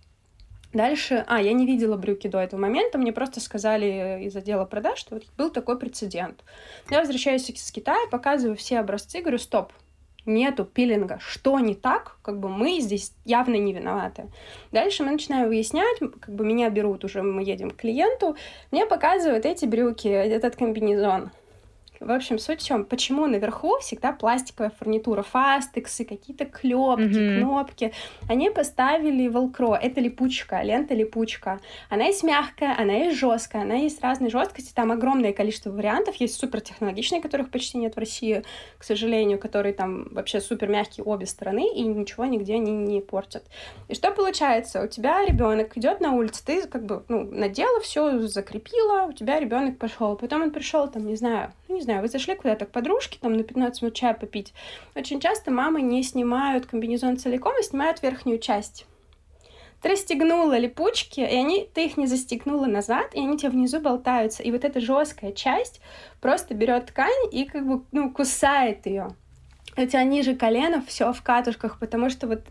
Дальше, 0.73 1.25
а, 1.27 1.41
я 1.41 1.53
не 1.53 1.67
видела 1.67 1.97
брюки 1.97 2.29
до 2.29 2.39
этого 2.39 2.61
момента, 2.61 2.97
мне 2.99 3.13
просто 3.13 3.41
сказали 3.41 4.23
из 4.25 4.35
отдела 4.35 4.65
продаж, 4.65 4.99
что 4.99 5.17
вот 5.17 5.25
был 5.37 5.51
такой 5.51 5.79
прецедент. 5.79 6.43
Я 6.91 7.01
возвращаюсь 7.01 7.49
из 7.51 7.71
Китая, 7.71 8.07
показываю 8.11 8.57
все 8.57 8.79
образцы, 8.79 9.21
говорю, 9.21 9.39
стоп, 9.39 9.73
нету 10.25 10.65
пилинга. 10.65 11.19
Что 11.21 11.59
не 11.59 11.75
так? 11.75 12.17
Как 12.23 12.39
бы 12.39 12.49
мы 12.49 12.81
здесь 12.81 13.13
явно 13.25 13.57
не 13.57 13.73
виноваты. 13.73 14.29
Дальше 14.71 15.03
мы 15.03 15.13
начинаем 15.13 15.49
выяснять, 15.49 15.99
как 15.99 16.35
бы 16.35 16.45
меня 16.45 16.71
берут 16.71 17.05
уже, 17.05 17.23
мы 17.23 17.43
едем 17.43 17.71
к 17.71 17.77
клиенту, 17.77 18.37
мне 18.71 18.87
показывают 18.87 19.45
эти 19.45 19.67
брюки, 19.67 20.09
этот 20.09 20.57
комбинезон. 20.57 21.31
В 22.03 22.11
общем, 22.11 22.39
суть 22.39 22.61
в 22.61 22.67
чем, 22.67 22.85
почему 22.85 23.27
наверху 23.27 23.79
всегда 23.79 24.13
пластиковая 24.13 24.73
фурнитура, 24.77 25.23
фастексы, 25.23 26.05
какие-то 26.05 26.47
клепки, 26.47 27.03
mm-hmm. 27.03 27.39
кнопки. 27.39 27.93
Они 28.29 28.51
поставили 28.51 29.29
велкро, 29.29 29.75
это 29.75 30.01
липучка, 30.01 30.63
лента 30.63 30.95
липучка. 30.95 31.61
Она 31.89 32.07
есть 32.07 32.25
мягкая, 32.25 32.75
она 32.77 32.93
есть 32.95 33.19
жесткая, 33.19 33.63
она 33.63 33.75
есть 33.75 34.03
разной 34.03 34.31
жесткости, 34.31 34.73
там 34.75 34.91
огромное 34.91 35.33
количество 35.33 35.71
вариантов, 35.71 36.17
есть 36.17 36.35
супер 36.35 36.61
технологичные, 36.61 37.23
которых 37.23 37.51
почти 37.51 37.79
нет 37.79 37.95
в 37.95 37.99
России, 37.99 38.43
к 38.79 38.85
сожалению, 38.85 39.39
которые 39.39 39.73
там 39.73 40.09
вообще 40.11 40.41
супер 40.41 40.69
мягкие 40.69 41.05
обе 41.05 41.27
стороны 41.27 41.73
и 41.73 41.83
ничего 41.83 42.25
нигде 42.25 42.55
они 42.55 42.73
не 42.73 43.01
портят. 43.01 43.45
И 43.89 43.95
что 43.95 44.11
получается? 44.11 44.83
У 44.83 44.89
тебя 44.89 45.25
ребенок 45.25 45.77
идет 45.77 46.01
на 46.01 46.13
улицу, 46.13 46.43
ты 46.45 46.67
как 46.67 46.85
бы 46.85 47.05
ну, 47.09 47.23
надела 47.31 47.81
все, 47.81 48.19
закрепила, 48.21 49.07
у 49.09 49.13
тебя 49.13 49.39
ребенок 49.39 49.79
пошел, 49.79 50.17
потом 50.17 50.43
он 50.43 50.51
пришел 50.51 50.89
там, 50.89 51.07
не 51.07 51.17
знаю, 51.17 51.53
ну, 51.69 51.77
не 51.77 51.83
знаю, 51.83 51.92
знаю, 51.93 52.03
вы 52.03 52.09
зашли 52.09 52.35
куда-то 52.35 52.67
к 52.67 52.71
подружке, 52.71 53.19
там, 53.21 53.35
на 53.35 53.43
15 53.43 53.83
минут 53.83 53.95
чая 53.95 54.15
попить. 54.15 54.55
Очень 54.95 55.21
часто 55.21 55.51
мамы 55.51 55.83
не 55.83 56.03
снимают 56.03 56.67
комбинезон 56.67 57.19
целиком, 57.19 57.53
а 57.59 57.63
снимают 57.63 58.03
верхнюю 58.03 58.39
часть. 58.39 58.87
Ты 59.83 59.91
расстегнула 59.91 60.57
липучки, 60.59 61.21
и 61.21 61.25
они, 61.25 61.69
ты 61.75 61.87
их 61.87 61.97
не 61.97 62.07
застегнула 62.07 62.67
назад, 62.67 63.15
и 63.15 63.19
они 63.19 63.37
тебе 63.37 63.51
внизу 63.51 63.81
болтаются. 63.81 64.43
И 64.43 64.53
вот 64.53 64.65
эта 64.65 64.81
жесткая 64.81 65.33
часть 65.33 65.81
просто 66.21 66.55
берет 66.55 66.87
ткань 66.87 67.29
и 67.33 67.45
как 67.45 67.67
бы, 67.67 67.83
ну, 67.91 68.11
кусает 68.11 68.87
ее. 68.87 69.09
У 69.77 69.85
тебя 69.87 70.05
ниже 70.05 70.37
колена 70.37 70.85
все 70.87 71.13
в 71.13 71.23
катушках, 71.23 71.79
потому 71.79 72.11
что 72.11 72.27
вот 72.27 72.43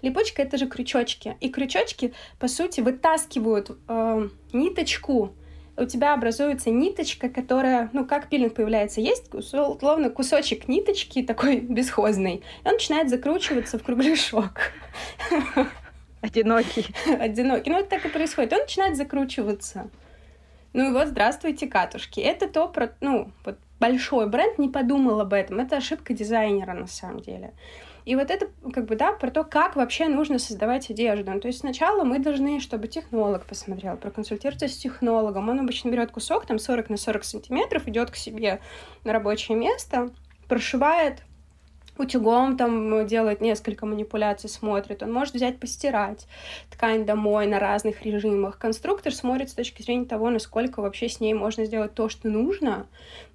липучка 0.00 0.42
это 0.42 0.56
же 0.56 0.66
крючочки. 0.66 1.36
И 1.40 1.50
крючочки, 1.50 2.14
по 2.38 2.48
сути, 2.48 2.80
вытаскивают 2.80 3.76
э, 3.88 4.28
ниточку 4.52 5.34
у 5.78 5.86
тебя 5.86 6.14
образуется 6.14 6.70
ниточка, 6.70 7.28
которая, 7.28 7.88
ну, 7.92 8.04
как 8.04 8.28
пилинг 8.28 8.54
появляется, 8.54 9.00
есть 9.00 9.32
условно 9.32 10.10
кусочек 10.10 10.68
ниточки 10.68 11.22
такой 11.22 11.60
бесхозный, 11.60 12.42
и 12.64 12.68
он 12.68 12.74
начинает 12.74 13.08
закручиваться 13.08 13.78
в 13.78 13.84
кругляшок. 13.84 14.72
Одинокий. 16.20 16.86
Одинокий. 17.06 17.70
Ну, 17.70 17.78
это 17.78 17.90
так 17.90 18.06
и 18.06 18.08
происходит. 18.08 18.52
Он 18.52 18.60
начинает 18.60 18.96
закручиваться. 18.96 19.88
Ну 20.72 20.90
и 20.90 20.92
вот, 20.92 21.08
здравствуйте, 21.08 21.68
катушки. 21.68 22.18
Это 22.18 22.48
то, 22.48 22.68
про, 22.68 22.92
ну, 23.00 23.30
вот 23.44 23.58
большой 23.78 24.28
бренд 24.28 24.58
не 24.58 24.68
подумал 24.68 25.20
об 25.20 25.32
этом. 25.32 25.60
Это 25.60 25.76
ошибка 25.76 26.12
дизайнера 26.12 26.74
на 26.74 26.88
самом 26.88 27.20
деле. 27.20 27.52
И 28.08 28.16
вот 28.16 28.30
это, 28.30 28.48
как 28.72 28.86
бы, 28.86 28.96
да, 28.96 29.12
про 29.12 29.30
то, 29.30 29.44
как 29.44 29.76
вообще 29.76 30.08
нужно 30.08 30.38
создавать 30.38 30.88
одежду. 30.88 31.30
Ну, 31.30 31.40
то 31.40 31.48
есть 31.48 31.60
сначала 31.60 32.04
мы 32.04 32.18
должны, 32.18 32.58
чтобы 32.58 32.88
технолог 32.88 33.44
посмотрел, 33.44 33.98
проконсультироваться 33.98 34.66
с 34.66 34.78
технологом. 34.78 35.50
Он 35.50 35.60
обычно 35.60 35.90
берет 35.90 36.10
кусок, 36.10 36.46
там 36.46 36.58
40 36.58 36.88
на 36.88 36.96
40 36.96 37.22
сантиметров, 37.22 37.86
идет 37.86 38.10
к 38.10 38.16
себе 38.16 38.60
на 39.04 39.12
рабочее 39.12 39.58
место, 39.58 40.08
прошивает 40.48 41.18
утюгом 42.00 42.56
там 42.56 43.06
делает 43.06 43.40
несколько 43.40 43.86
манипуляций, 43.86 44.48
смотрит. 44.48 45.02
Он 45.02 45.12
может 45.12 45.34
взять 45.34 45.58
постирать 45.58 46.26
ткань 46.70 47.04
домой 47.04 47.46
на 47.46 47.58
разных 47.58 48.02
режимах. 48.02 48.58
Конструктор 48.58 49.14
смотрит 49.14 49.50
с 49.50 49.54
точки 49.54 49.82
зрения 49.82 50.04
того, 50.04 50.30
насколько 50.30 50.80
вообще 50.80 51.08
с 51.08 51.20
ней 51.20 51.34
можно 51.34 51.64
сделать 51.64 51.94
то, 51.94 52.08
что 52.08 52.28
нужно. 52.28 52.86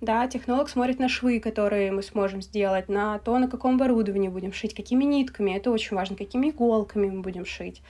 Да, 0.02 0.28
технолог 0.28 0.70
смотрит 0.70 1.00
на 1.00 1.10
швы, 1.10 1.40
которые 1.40 1.92
мы 1.92 2.04
сможем 2.04 2.42
сделать, 2.42 2.90
на 2.90 3.20
то, 3.20 3.38
на 3.38 3.50
каком 3.50 3.76
оборудовании 3.76 4.30
будем 4.30 4.54
шить, 4.54 4.74
какими 4.74 5.04
нитками, 5.04 5.52
это 5.52 5.72
очень 5.72 5.96
важно, 5.96 6.16
какими 6.16 6.50
иголками 6.50 7.10
мы 7.10 7.22
будем 7.22 7.46
шить. 7.46 7.82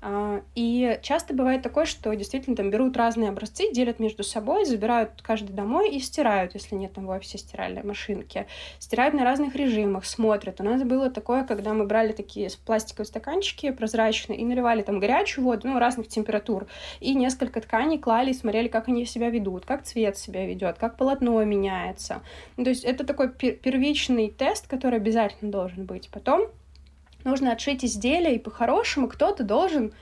А, 0.00 0.42
и 0.54 0.98
часто 1.02 1.34
бывает 1.34 1.62
такое, 1.62 1.84
что 1.84 2.14
действительно 2.14 2.54
там 2.54 2.70
берут 2.70 2.96
разные 2.96 3.30
образцы, 3.30 3.72
делят 3.72 3.98
между 3.98 4.22
собой, 4.22 4.64
забирают 4.64 5.22
каждый 5.22 5.52
домой 5.52 5.90
и 5.90 5.98
стирают, 5.98 6.54
если 6.54 6.76
нет 6.76 6.92
там 6.92 7.06
в 7.06 7.10
офисе 7.10 7.38
стиральной 7.38 7.82
машинки. 7.82 8.46
Стирают 8.78 9.14
на 9.14 9.24
разных 9.24 9.56
режимах, 9.56 10.04
смотрят. 10.04 10.60
У 10.60 10.64
нас 10.64 10.82
было 10.84 11.10
такое, 11.10 11.44
когда 11.44 11.74
мы 11.74 11.84
брали 11.84 12.12
такие 12.12 12.48
пластиковые 12.64 13.06
стаканчики 13.06 13.70
прозрачные 13.70 14.38
и 14.38 14.44
наливали 14.44 14.82
там 14.82 15.00
горячую 15.00 15.44
воду, 15.44 15.68
ну, 15.68 15.78
разных 15.78 16.08
температур, 16.08 16.66
и 17.00 17.14
несколько 17.14 17.60
тканей 17.60 17.98
клали 17.98 18.30
и 18.30 18.34
смотрели, 18.34 18.68
как 18.68 18.88
они 18.88 19.04
себя 19.04 19.30
ведут, 19.30 19.66
как 19.66 19.82
цвет 19.82 20.16
себя 20.16 20.46
ведет, 20.46 20.78
как 20.78 20.96
полотно 20.96 21.42
меняется. 21.44 22.22
То 22.56 22.68
есть 22.68 22.84
это 22.84 23.04
такой 23.04 23.30
первичный 23.30 24.30
тест, 24.30 24.68
который 24.68 24.96
обязательно 24.96 25.50
должен 25.50 25.86
быть. 25.86 26.08
Потом 26.10 26.48
нужно 27.28 27.52
отшить 27.52 27.84
изделие, 27.84 28.36
и 28.36 28.38
по-хорошему 28.38 29.08
кто-то 29.08 29.44
должен 29.44 29.92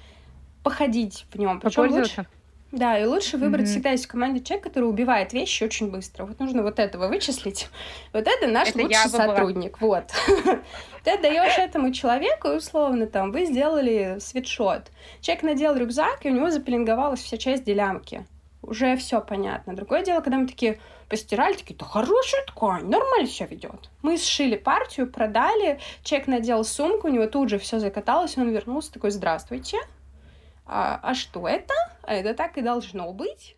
походить 0.62 1.26
в 1.30 1.38
нем. 1.38 1.60
Причем 1.60 1.90
лучше, 1.90 2.26
да, 2.72 2.98
и 2.98 3.04
лучше 3.04 3.36
выбрать 3.36 3.66
mm-hmm. 3.66 3.70
всегда 3.70 3.90
есть 3.92 4.06
в 4.06 4.08
команде 4.08 4.42
человек, 4.42 4.64
который 4.64 4.84
убивает 4.84 5.32
вещи 5.32 5.62
очень 5.62 5.90
быстро. 5.90 6.24
Вот 6.24 6.40
нужно 6.40 6.62
вот 6.62 6.78
этого 6.78 7.06
вычислить. 7.06 7.68
Вот 8.12 8.26
это 8.26 8.48
наш 8.48 8.68
это 8.68 8.82
лучший 8.82 9.08
сотрудник. 9.08 9.80
Вот. 9.80 10.04
Ты 11.04 11.10
отдаешь 11.12 11.56
этому 11.58 11.92
человеку, 11.92 12.48
условно 12.48 13.06
там 13.06 13.30
вы 13.30 13.46
сделали 13.46 14.18
свитшот. 14.20 14.90
Человек 15.20 15.44
надел 15.44 15.76
рюкзак, 15.76 16.26
и 16.26 16.30
у 16.30 16.34
него 16.34 16.50
запеленговалась 16.50 17.20
вся 17.20 17.36
часть 17.36 17.64
делямки. 17.64 18.26
Уже 18.66 18.96
все 18.96 19.20
понятно. 19.20 19.76
Другое 19.76 20.02
дело, 20.04 20.20
когда 20.20 20.38
мы 20.38 20.48
такие, 20.48 20.80
постирали, 21.08 21.54
такие, 21.54 21.76
да 21.76 21.84
хорошая 21.84 22.44
ткань, 22.46 22.88
нормально 22.88 23.28
себя 23.28 23.46
ведет. 23.46 23.90
Мы 24.02 24.18
сшили 24.18 24.56
партию, 24.56 25.10
продали, 25.10 25.78
человек 26.02 26.26
надел 26.26 26.64
сумку, 26.64 27.06
у 27.06 27.10
него 27.10 27.28
тут 27.28 27.48
же 27.48 27.58
все 27.58 27.78
закаталось, 27.78 28.36
он 28.36 28.50
вернулся 28.50 28.92
такой, 28.92 29.12
здравствуйте, 29.12 29.78
а, 30.66 30.98
а 31.00 31.14
что 31.14 31.46
это? 31.46 31.74
А 32.02 32.14
это 32.14 32.34
так 32.34 32.58
и 32.58 32.62
должно 32.62 33.12
быть? 33.12 33.56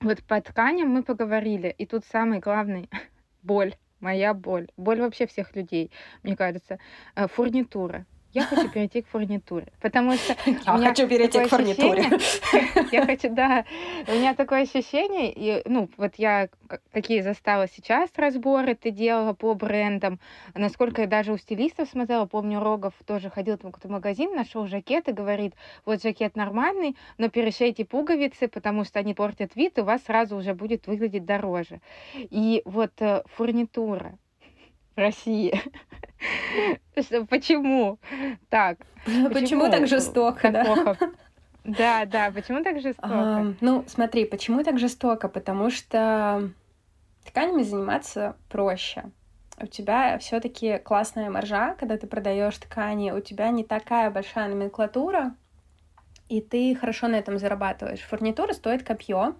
Вот 0.00 0.22
по 0.22 0.40
тканям 0.40 0.88
мы 0.88 1.02
поговорили, 1.02 1.74
и 1.78 1.84
тут 1.84 2.04
самый 2.04 2.38
главный 2.38 2.88
боль, 3.42 3.74
моя 3.98 4.34
боль, 4.34 4.68
боль 4.76 5.00
вообще 5.00 5.26
всех 5.26 5.56
людей, 5.56 5.90
мне 6.22 6.36
кажется, 6.36 6.78
э, 7.16 7.26
фурнитура 7.26 8.06
я 8.32 8.44
хочу 8.44 8.68
перейти 8.68 9.02
к 9.02 9.08
фурнитуре, 9.08 9.72
потому 9.80 10.14
что... 10.14 10.34
Я 10.46 10.78
хочу 10.78 11.06
перейти 11.06 11.44
к 11.44 11.48
фурнитуре. 11.48 12.04
Я 12.92 13.04
хочу, 13.04 13.28
да. 13.28 13.64
У 14.08 14.12
меня 14.12 14.34
такое 14.34 14.62
ощущение, 14.62 15.32
и, 15.34 15.62
ну, 15.66 15.88
вот 15.96 16.14
я 16.16 16.48
какие 16.92 17.20
застала 17.20 17.68
сейчас 17.68 18.10
разборы 18.16 18.74
ты 18.74 18.90
делала 18.90 19.34
по 19.34 19.54
брендам, 19.54 20.18
насколько 20.54 21.02
я 21.02 21.06
даже 21.06 21.32
у 21.32 21.36
стилистов 21.36 21.88
смотрела, 21.88 22.26
помню, 22.26 22.60
Рогов 22.60 22.94
тоже 23.06 23.30
ходил 23.30 23.58
там 23.58 23.70
в 23.70 23.74
какой-то 23.74 23.92
магазин, 23.92 24.34
нашел 24.34 24.66
жакет 24.66 25.08
и 25.08 25.12
говорит, 25.12 25.54
вот 25.84 26.02
жакет 26.02 26.36
нормальный, 26.36 26.96
но 27.18 27.28
перешейте 27.28 27.84
пуговицы, 27.84 28.48
потому 28.48 28.84
что 28.84 28.98
они 28.98 29.14
портят 29.14 29.54
вид, 29.56 29.78
и 29.78 29.82
у 29.82 29.84
вас 29.84 30.02
сразу 30.04 30.36
уже 30.36 30.54
будет 30.54 30.86
выглядеть 30.86 31.24
дороже. 31.24 31.80
И 32.14 32.62
вот 32.64 32.92
э, 33.00 33.22
фурнитура, 33.26 34.18
России. 34.96 35.60
Почему 37.28 37.98
так? 38.48 38.78
Почему 39.32 39.70
так 39.70 39.86
жестоко, 39.86 40.50
да? 41.64 42.06
Да, 42.06 42.32
почему 42.34 42.64
так 42.64 42.80
жестоко? 42.80 43.54
Ну, 43.60 43.84
смотри, 43.86 44.24
почему 44.24 44.64
так 44.64 44.80
жестоко? 44.80 45.28
Потому 45.28 45.70
что 45.70 46.50
тканями 47.24 47.62
заниматься 47.62 48.36
проще. 48.48 49.04
У 49.60 49.66
тебя 49.66 50.18
все-таки 50.18 50.78
классная 50.78 51.30
маржа, 51.30 51.76
когда 51.78 51.96
ты 51.96 52.08
продаешь 52.08 52.58
ткани, 52.58 53.12
у 53.12 53.20
тебя 53.20 53.50
не 53.50 53.62
такая 53.62 54.10
большая 54.10 54.48
номенклатура, 54.48 55.36
и 56.28 56.40
ты 56.40 56.74
хорошо 56.74 57.06
на 57.06 57.16
этом 57.16 57.38
зарабатываешь. 57.38 58.00
Фурнитура 58.00 58.54
стоит 58.54 58.82
копье 58.82 59.34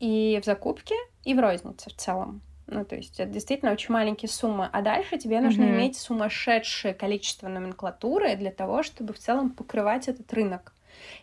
и 0.00 0.38
в 0.42 0.44
закупке, 0.44 0.96
и 1.22 1.32
в 1.32 1.40
рознице 1.40 1.88
в 1.88 1.94
целом. 1.94 2.42
Ну, 2.74 2.84
то 2.84 2.96
есть 2.96 3.20
это 3.20 3.30
действительно 3.30 3.70
очень 3.70 3.92
маленькие 3.92 4.28
суммы. 4.28 4.68
А 4.72 4.82
дальше 4.82 5.16
тебе 5.16 5.40
нужно 5.40 5.62
mm-hmm. 5.62 5.76
иметь 5.76 5.96
сумасшедшее 5.96 6.92
количество 6.92 7.46
номенклатуры 7.46 8.34
для 8.34 8.50
того, 8.50 8.82
чтобы 8.82 9.12
в 9.12 9.18
целом 9.18 9.50
покрывать 9.50 10.08
этот 10.08 10.32
рынок. 10.32 10.72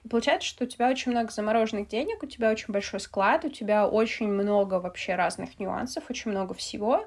И 0.05 0.07
получается, 0.07 0.47
что 0.47 0.63
у 0.63 0.67
тебя 0.67 0.89
очень 0.89 1.11
много 1.11 1.29
замороженных 1.29 1.89
денег, 1.89 2.23
у 2.23 2.25
тебя 2.25 2.51
очень 2.51 2.71
большой 2.71 3.01
склад, 3.01 3.43
у 3.43 3.49
тебя 3.49 3.85
очень 3.85 4.29
много 4.29 4.75
вообще 4.75 5.15
разных 5.15 5.59
нюансов, 5.59 6.05
очень 6.09 6.31
много 6.31 6.53
всего, 6.53 7.05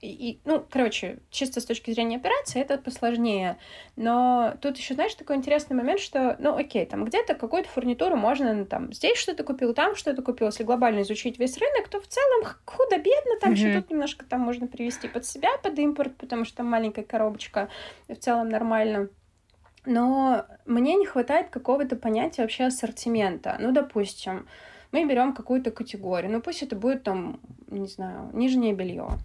и, 0.00 0.40
ну, 0.46 0.64
короче, 0.70 1.18
чисто 1.30 1.60
с 1.60 1.66
точки 1.66 1.90
зрения 1.90 2.16
операции 2.16 2.60
это 2.60 2.78
посложнее. 2.78 3.58
Но 3.96 4.54
тут 4.62 4.78
еще, 4.78 4.94
знаешь, 4.94 5.14
такой 5.14 5.36
интересный 5.36 5.76
момент, 5.76 6.00
что, 6.00 6.36
ну, 6.38 6.56
окей, 6.56 6.86
там 6.86 7.04
где-то 7.04 7.34
какую-то 7.34 7.68
фурнитуру 7.68 8.16
можно, 8.16 8.54
ну, 8.54 8.64
там, 8.64 8.92
здесь 8.94 9.18
что-то 9.18 9.44
купил, 9.44 9.74
там 9.74 9.96
что-то 9.96 10.22
купил. 10.22 10.46
Если 10.46 10.64
глобально 10.64 11.02
изучить 11.02 11.38
весь 11.38 11.58
рынок, 11.58 11.88
то 11.88 12.00
в 12.00 12.06
целом 12.06 12.46
худо-бедно, 12.64 13.38
там 13.40 13.52
mm-hmm. 13.52 13.54
еще 13.54 13.80
тут 13.80 13.90
немножко 13.90 14.24
там 14.24 14.40
можно 14.40 14.66
привести 14.66 15.06
под 15.06 15.26
себя, 15.26 15.50
под 15.62 15.78
импорт, 15.78 16.16
потому 16.16 16.46
что 16.46 16.58
там 16.58 16.66
маленькая 16.66 17.04
коробочка, 17.04 17.68
и 18.08 18.14
в 18.14 18.18
целом 18.18 18.48
нормально. 18.48 19.10
Но 19.84 20.46
мне 20.64 20.94
не 20.94 21.04
хватает 21.04 21.50
какого-то 21.50 21.96
понятия 21.96 22.42
вообще 22.42 22.64
ассортимента. 22.64 23.56
Ну, 23.60 23.72
допустим, 23.72 24.46
мы 24.92 25.04
берем 25.04 25.34
какую-то 25.34 25.70
категорию, 25.70 26.32
ну 26.32 26.40
пусть 26.40 26.62
это 26.62 26.74
будет 26.74 27.02
там, 27.02 27.40
не 27.68 27.86
знаю, 27.86 28.30
нижнее 28.32 28.72
белье. 28.72 29.18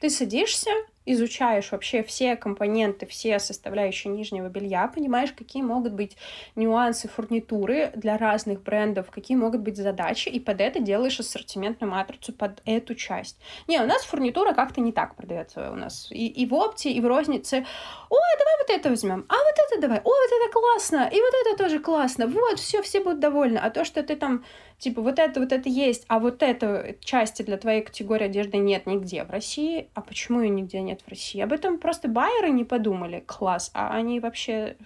Ты 0.00 0.10
садишься, 0.10 0.70
изучаешь 1.06 1.70
вообще 1.72 2.02
все 2.02 2.36
компоненты, 2.36 3.06
все 3.06 3.38
составляющие 3.38 4.12
нижнего 4.12 4.48
белья, 4.48 4.88
понимаешь, 4.88 5.32
какие 5.32 5.62
могут 5.62 5.92
быть 5.92 6.16
нюансы 6.56 7.08
фурнитуры 7.08 7.92
для 7.94 8.18
разных 8.18 8.62
брендов, 8.62 9.10
какие 9.10 9.36
могут 9.36 9.60
быть 9.60 9.76
задачи, 9.76 10.28
и 10.28 10.40
под 10.40 10.60
это 10.60 10.80
делаешь 10.80 11.18
ассортиментную 11.20 11.90
матрицу 11.90 12.32
под 12.32 12.60
эту 12.66 12.94
часть. 12.94 13.38
Не, 13.68 13.80
у 13.80 13.86
нас 13.86 14.04
фурнитура 14.04 14.52
как-то 14.52 14.80
не 14.80 14.92
так 14.92 15.14
продается 15.14 15.70
у 15.70 15.76
нас. 15.76 16.08
И, 16.10 16.26
и 16.26 16.44
в 16.44 16.54
опте, 16.54 16.90
и 16.90 17.00
в 17.00 17.06
рознице. 17.06 17.64
Ой, 18.10 18.38
давай 18.38 18.56
вот 18.58 18.70
это 18.70 18.90
возьмем, 18.90 19.24
а 19.28 19.34
вот 19.34 19.54
это 19.70 19.80
давай, 19.80 20.00
ой, 20.02 20.28
вот 20.28 20.40
это 20.42 20.52
классно, 20.52 21.08
и 21.12 21.20
вот 21.20 21.34
это 21.46 21.56
тоже 21.56 21.78
классно, 21.78 22.26
вот, 22.26 22.58
все, 22.58 22.82
все 22.82 23.00
будут 23.00 23.20
довольны. 23.20 23.58
А 23.58 23.70
то, 23.70 23.84
что 23.84 24.02
ты 24.02 24.16
там 24.16 24.44
типа 24.78 25.00
вот 25.00 25.18
это, 25.18 25.40
вот 25.40 25.52
это 25.52 25.68
есть, 25.68 26.04
а 26.08 26.18
вот 26.18 26.42
это 26.42 26.96
части 27.00 27.42
для 27.42 27.56
твоей 27.56 27.82
категории 27.82 28.24
одежды 28.24 28.58
нет 28.58 28.86
нигде 28.86 29.24
в 29.24 29.30
России. 29.30 29.88
А 29.94 30.02
почему 30.02 30.40
ее 30.40 30.50
нигде 30.50 30.80
нет 30.80 31.02
в 31.02 31.08
России? 31.08 31.40
Об 31.40 31.52
этом 31.52 31.78
просто 31.78 32.08
байеры 32.08 32.50
не 32.50 32.64
подумали. 32.64 33.22
Класс. 33.26 33.70
А 33.74 33.94
они 33.94 34.20
вообще... 34.20 34.76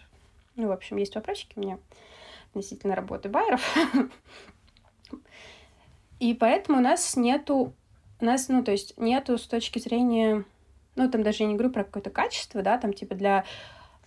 Ну, 0.57 0.69
в 0.69 0.73
общем, 0.73 0.97
есть 0.97 1.15
вопросики 1.15 1.53
у 1.57 1.61
меня 1.61 1.79
относительно 2.51 2.95
работы 2.95 3.29
байеров. 3.29 3.77
И 6.19 6.35
поэтому 6.35 6.79
у 6.79 6.83
нас 6.83 7.17
нету... 7.17 7.73
У 8.21 8.25
нас, 8.25 8.49
ну, 8.49 8.63
то 8.63 8.73
есть 8.73 8.97
нету 8.99 9.39
с 9.39 9.47
точки 9.47 9.79
зрения... 9.79 10.45
Ну, 10.97 11.11
там 11.11 11.23
даже 11.23 11.45
я 11.45 11.49
не 11.49 11.55
говорю 11.55 11.73
про 11.73 11.85
какое-то 11.85 12.11
качество, 12.11 12.63
да, 12.63 12.77
там 12.77 12.93
типа 12.93 13.15
для 13.15 13.45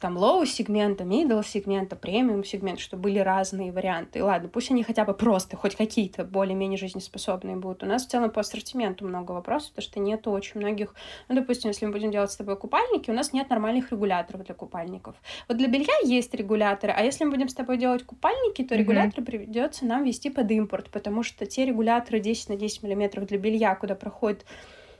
там 0.03 0.17
low 0.17 0.45
сегмента, 0.45 1.05
middle 1.05 1.41
сегмента, 1.45 1.95
премиум 1.95 2.43
сегмент, 2.43 2.81
что 2.81 2.97
были 2.97 3.19
разные 3.19 3.71
варианты. 3.71 4.19
И 4.19 4.21
ладно, 4.21 4.49
пусть 4.49 4.69
они 4.69 4.83
хотя 4.83 5.05
бы 5.05 5.13
просто, 5.13 5.55
хоть 5.55 5.77
какие-то 5.77 6.25
более-менее 6.25 6.77
жизнеспособные 6.77 7.55
будут. 7.55 7.83
У 7.83 7.85
нас 7.85 8.05
в 8.05 8.09
целом 8.09 8.29
по 8.29 8.41
ассортименту 8.41 9.07
много 9.07 9.31
вопросов, 9.31 9.69
потому 9.69 9.83
что 9.83 9.99
нету 10.01 10.31
очень 10.31 10.59
многих... 10.59 10.93
Ну, 11.29 11.35
допустим, 11.35 11.69
если 11.69 11.85
мы 11.85 11.93
будем 11.93 12.11
делать 12.11 12.33
с 12.33 12.35
тобой 12.35 12.57
купальники, 12.57 13.11
у 13.11 13.13
нас 13.13 13.31
нет 13.31 13.49
нормальных 13.49 13.93
регуляторов 13.93 14.43
для 14.43 14.53
купальников. 14.53 15.15
Вот 15.47 15.55
для 15.55 15.69
белья 15.69 15.95
есть 16.03 16.33
регуляторы, 16.33 16.91
а 16.91 17.01
если 17.01 17.23
мы 17.23 17.31
будем 17.31 17.47
с 17.47 17.53
тобой 17.53 17.77
делать 17.77 18.03
купальники, 18.03 18.61
то 18.61 18.75
mm-hmm. 18.75 18.77
регуляторы 18.77 19.23
придется 19.23 19.85
нам 19.85 20.03
вести 20.03 20.29
под 20.29 20.51
импорт, 20.51 20.89
потому 20.89 21.23
что 21.23 21.45
те 21.45 21.65
регуляторы 21.65 22.19
10 22.19 22.49
на 22.49 22.55
10 22.57 22.83
миллиметров 22.83 23.25
для 23.25 23.37
белья, 23.37 23.73
куда 23.75 23.95
проходит 23.95 24.43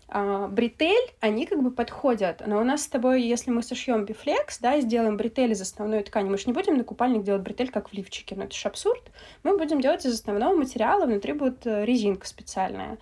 а, 0.08 0.48
бретель, 0.48 1.12
они 1.20 1.46
как 1.46 1.62
бы 1.62 1.72
подходят. 1.72 2.44
Но 2.46 2.60
у 2.60 2.64
нас 2.64 2.84
с 2.84 2.88
тобой, 2.88 3.22
если 3.22 3.52
мы 3.52 3.64
сошьем 3.64 4.06
бифлекс, 4.06 4.60
да, 4.60 4.76
и 4.76 4.82
сделаем 4.82 5.18
бретель 5.18 5.52
из 5.52 5.62
основной 5.62 6.04
ткани, 6.04 6.30
мы 6.30 6.38
же 6.38 6.46
не 6.48 6.54
будем 6.54 6.78
на 6.78 6.84
купальник 6.84 7.24
делать 7.24 7.42
бретель, 7.42 7.72
как 7.72 7.90
в 7.90 7.94
лифчике, 7.94 8.36
ну 8.36 8.44
это 8.44 8.56
же 8.56 8.68
абсурд. 8.68 9.02
Мы 9.44 9.58
будем 9.58 9.82
делать 9.82 10.06
из 10.06 10.14
основного 10.14 10.56
материала, 10.56 11.06
внутри 11.06 11.34
будет 11.34 11.66
э, 11.66 11.86
резинка 11.86 12.28
специальная. 12.28 12.98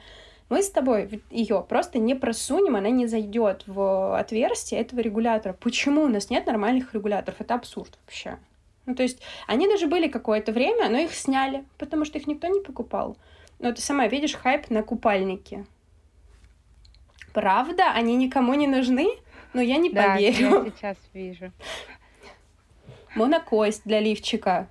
Мы 0.49 0.61
с 0.63 0.69
тобой 0.69 1.21
ее 1.29 1.65
просто 1.67 1.97
не 1.97 2.13
просунем, 2.13 2.75
она 2.75 2.89
не 2.89 3.07
зайдет 3.07 3.63
в 3.67 4.19
отверстие 4.19 4.81
этого 4.81 4.99
регулятора. 4.99 5.53
Почему 5.53 6.03
у 6.03 6.07
нас 6.09 6.29
нет 6.29 6.45
нормальных 6.45 6.93
регуляторов? 6.93 7.39
Это 7.39 7.55
абсурд 7.55 7.97
вообще. 8.05 8.37
Ну, 8.85 8.95
то 8.95 9.03
есть 9.03 9.21
они 9.47 9.67
даже 9.67 9.87
были 9.87 10.09
какое-то 10.09 10.51
время, 10.51 10.89
но 10.89 10.97
их 10.97 11.13
сняли, 11.13 11.63
потому 11.77 12.03
что 12.03 12.17
их 12.17 12.27
никто 12.27 12.47
не 12.47 12.59
покупал. 12.59 13.15
Но 13.59 13.71
ты 13.71 13.81
сама 13.81 14.07
видишь 14.07 14.35
хайп 14.35 14.69
на 14.69 14.83
купальники. 14.83 15.65
Правда? 17.33 17.91
Они 17.93 18.15
никому 18.15 18.53
не 18.53 18.67
нужны? 18.67 19.07
Но 19.53 19.61
я 19.61 19.77
не 19.77 19.89
да, 19.89 20.13
поверю. 20.13 20.65
я 20.65 20.71
сейчас 20.75 20.97
вижу. 21.13 21.51
Монокость 23.15 23.83
для 23.85 23.99
лифчика. 23.99 24.67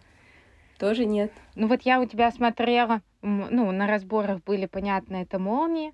Тоже 0.78 1.04
нет. 1.04 1.32
Ну 1.54 1.66
вот 1.66 1.82
я 1.82 2.00
у 2.00 2.06
тебя 2.06 2.30
смотрела, 2.30 3.02
ну, 3.20 3.70
на 3.70 3.86
разборах 3.86 4.42
были, 4.44 4.64
понятно, 4.64 5.16
это 5.16 5.38
молнии. 5.38 5.92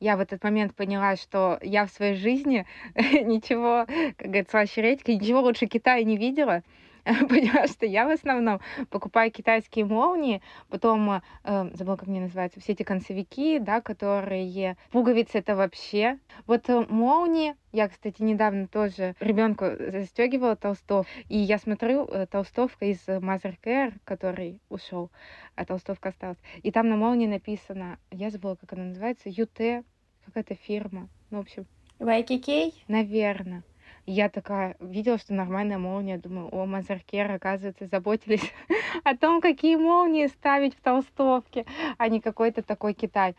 Я 0.00 0.16
в 0.16 0.20
этот 0.20 0.44
момент 0.44 0.76
поняла, 0.76 1.16
что 1.16 1.58
я 1.60 1.84
в 1.84 1.90
своей 1.90 2.14
жизни 2.14 2.64
ничего, 2.94 3.84
как 4.16 4.28
говорится, 4.28 4.60
ощереть, 4.60 5.06
ничего 5.08 5.40
лучше 5.40 5.66
Китая 5.66 6.04
не 6.04 6.16
видела. 6.16 6.62
потому 7.04 7.66
что 7.66 7.86
я 7.86 8.06
в 8.06 8.10
основном 8.10 8.60
покупаю 8.90 9.30
китайские 9.30 9.84
молнии, 9.84 10.42
потом, 10.68 11.22
э, 11.44 11.70
забыла, 11.74 11.96
как 11.96 12.08
мне 12.08 12.20
называются, 12.20 12.60
все 12.60 12.72
эти 12.72 12.82
концевики, 12.82 13.58
да, 13.58 13.80
которые... 13.80 14.76
Пуговицы 14.90 15.38
это 15.38 15.56
вообще... 15.56 16.18
Вот 16.46 16.68
э, 16.68 16.86
молнии, 16.88 17.54
я, 17.72 17.88
кстати, 17.88 18.22
недавно 18.22 18.66
тоже 18.66 19.14
ребенку 19.20 19.66
застегивала 19.78 20.56
толстов, 20.56 21.06
и 21.28 21.38
я 21.38 21.58
смотрю, 21.58 22.06
э, 22.06 22.26
толстовка 22.26 22.86
из 22.86 23.06
Mother 23.06 23.56
Care, 23.62 23.94
который 24.04 24.60
ушел, 24.68 25.10
а 25.54 25.64
толстовка 25.64 26.10
осталась. 26.10 26.38
И 26.62 26.70
там 26.70 26.88
на 26.88 26.96
молнии 26.96 27.26
написано, 27.26 27.98
я 28.10 28.30
забыла, 28.30 28.56
как 28.56 28.72
она 28.72 28.84
называется, 28.84 29.28
UT, 29.28 29.84
какая-то 30.24 30.54
фирма. 30.54 31.08
Ну, 31.30 31.38
в 31.38 31.40
общем... 31.42 31.66
YKK? 31.98 32.74
Наверное 32.86 33.64
я 34.08 34.30
такая 34.30 34.74
видела, 34.80 35.18
что 35.18 35.34
нормальная 35.34 35.76
молния, 35.76 36.16
думаю, 36.16 36.48
о, 36.48 36.64
Мазаркер, 36.64 37.30
оказывается, 37.30 37.86
заботились 37.86 38.52
о 39.04 39.14
том, 39.14 39.42
какие 39.42 39.76
молнии 39.76 40.26
ставить 40.28 40.74
в 40.74 40.80
толстовке, 40.80 41.66
а 41.98 42.08
не 42.08 42.20
какой-то 42.20 42.62
такой 42.62 42.94
Китай. 42.94 43.36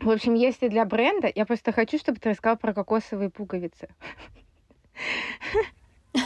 В 0.00 0.10
общем, 0.10 0.34
если 0.34 0.66
для 0.68 0.84
бренда, 0.84 1.30
я 1.32 1.46
просто 1.46 1.70
хочу, 1.72 1.98
чтобы 1.98 2.18
ты 2.18 2.30
рассказал 2.30 2.56
про 2.56 2.74
кокосовые 2.74 3.30
пуговицы. 3.30 3.88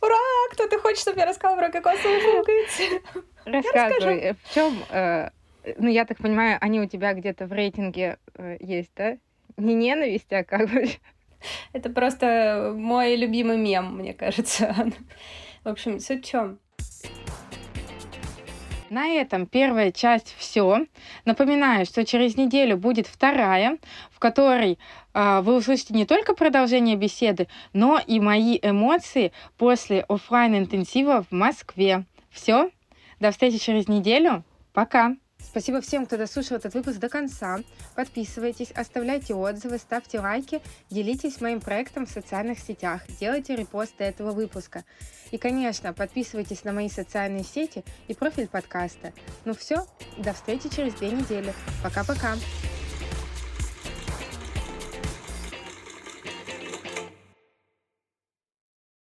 Ура! 0.00 0.16
Кто-то 0.50 0.80
хочет, 0.80 0.98
чтобы 0.98 1.20
я 1.20 1.26
рассказала 1.26 1.56
про 1.58 1.70
кокосовые 1.70 2.38
пуговицы? 2.38 3.02
Рассказывай, 3.44 4.34
в 4.42 4.54
чем, 4.54 4.74
э, 4.90 5.30
ну, 5.78 5.88
я 5.88 6.04
так 6.04 6.18
понимаю, 6.18 6.58
они 6.60 6.80
у 6.80 6.86
тебя 6.86 7.14
где-то 7.14 7.46
в 7.46 7.52
рейтинге 7.52 8.18
э, 8.34 8.56
есть, 8.58 8.90
да? 8.96 9.16
Не 9.56 9.74
ненависть, 9.74 10.32
а 10.32 10.42
как 10.44 10.68
бы 10.68 10.86
это 11.72 11.90
просто 11.90 12.72
мой 12.76 13.16
любимый 13.16 13.56
мем, 13.56 13.96
мне 13.96 14.12
кажется. 14.14 14.74
В 15.64 15.68
общем, 15.68 15.98
суть 15.98 16.24
в 16.24 16.30
чем? 16.30 16.58
На 18.88 19.08
этом 19.08 19.46
первая 19.46 19.90
часть 19.90 20.34
все. 20.38 20.86
Напоминаю, 21.24 21.86
что 21.86 22.04
через 22.04 22.36
неделю 22.36 22.76
будет 22.76 23.08
вторая, 23.08 23.78
в 24.10 24.20
которой 24.20 24.78
э, 25.12 25.40
вы 25.40 25.56
услышите 25.56 25.92
не 25.92 26.06
только 26.06 26.34
продолжение 26.34 26.94
беседы, 26.94 27.48
но 27.72 28.00
и 28.06 28.20
мои 28.20 28.58
эмоции 28.62 29.32
после 29.58 30.04
офлайн 30.08 30.56
интенсива 30.56 31.24
в 31.28 31.32
Москве. 31.32 32.04
Все. 32.30 32.70
До 33.18 33.32
встречи 33.32 33.58
через 33.58 33.88
неделю. 33.88 34.44
Пока. 34.72 35.16
Спасибо 35.38 35.80
всем, 35.80 36.04
кто 36.04 36.16
дослушал 36.16 36.58
этот 36.58 36.74
выпуск 36.74 36.98
до 36.98 37.08
конца. 37.08 37.60
Подписывайтесь, 37.94 38.70
оставляйте 38.72 39.34
отзывы, 39.34 39.78
ставьте 39.78 40.20
лайки, 40.20 40.60
делитесь 40.90 41.40
моим 41.40 41.60
проектом 41.60 42.06
в 42.06 42.10
социальных 42.10 42.58
сетях, 42.58 43.02
делайте 43.20 43.56
репосты 43.56 44.04
этого 44.04 44.32
выпуска. 44.32 44.84
И, 45.30 45.38
конечно, 45.38 45.92
подписывайтесь 45.92 46.64
на 46.64 46.72
мои 46.72 46.90
социальные 46.90 47.44
сети 47.44 47.84
и 48.06 48.14
профиль 48.14 48.48
подкаста. 48.48 49.12
Ну 49.44 49.54
все, 49.54 49.86
до 50.18 50.32
встречи 50.34 50.68
через 50.68 50.94
две 50.94 51.10
недели. 51.10 51.54
Пока-пока. 51.82 52.34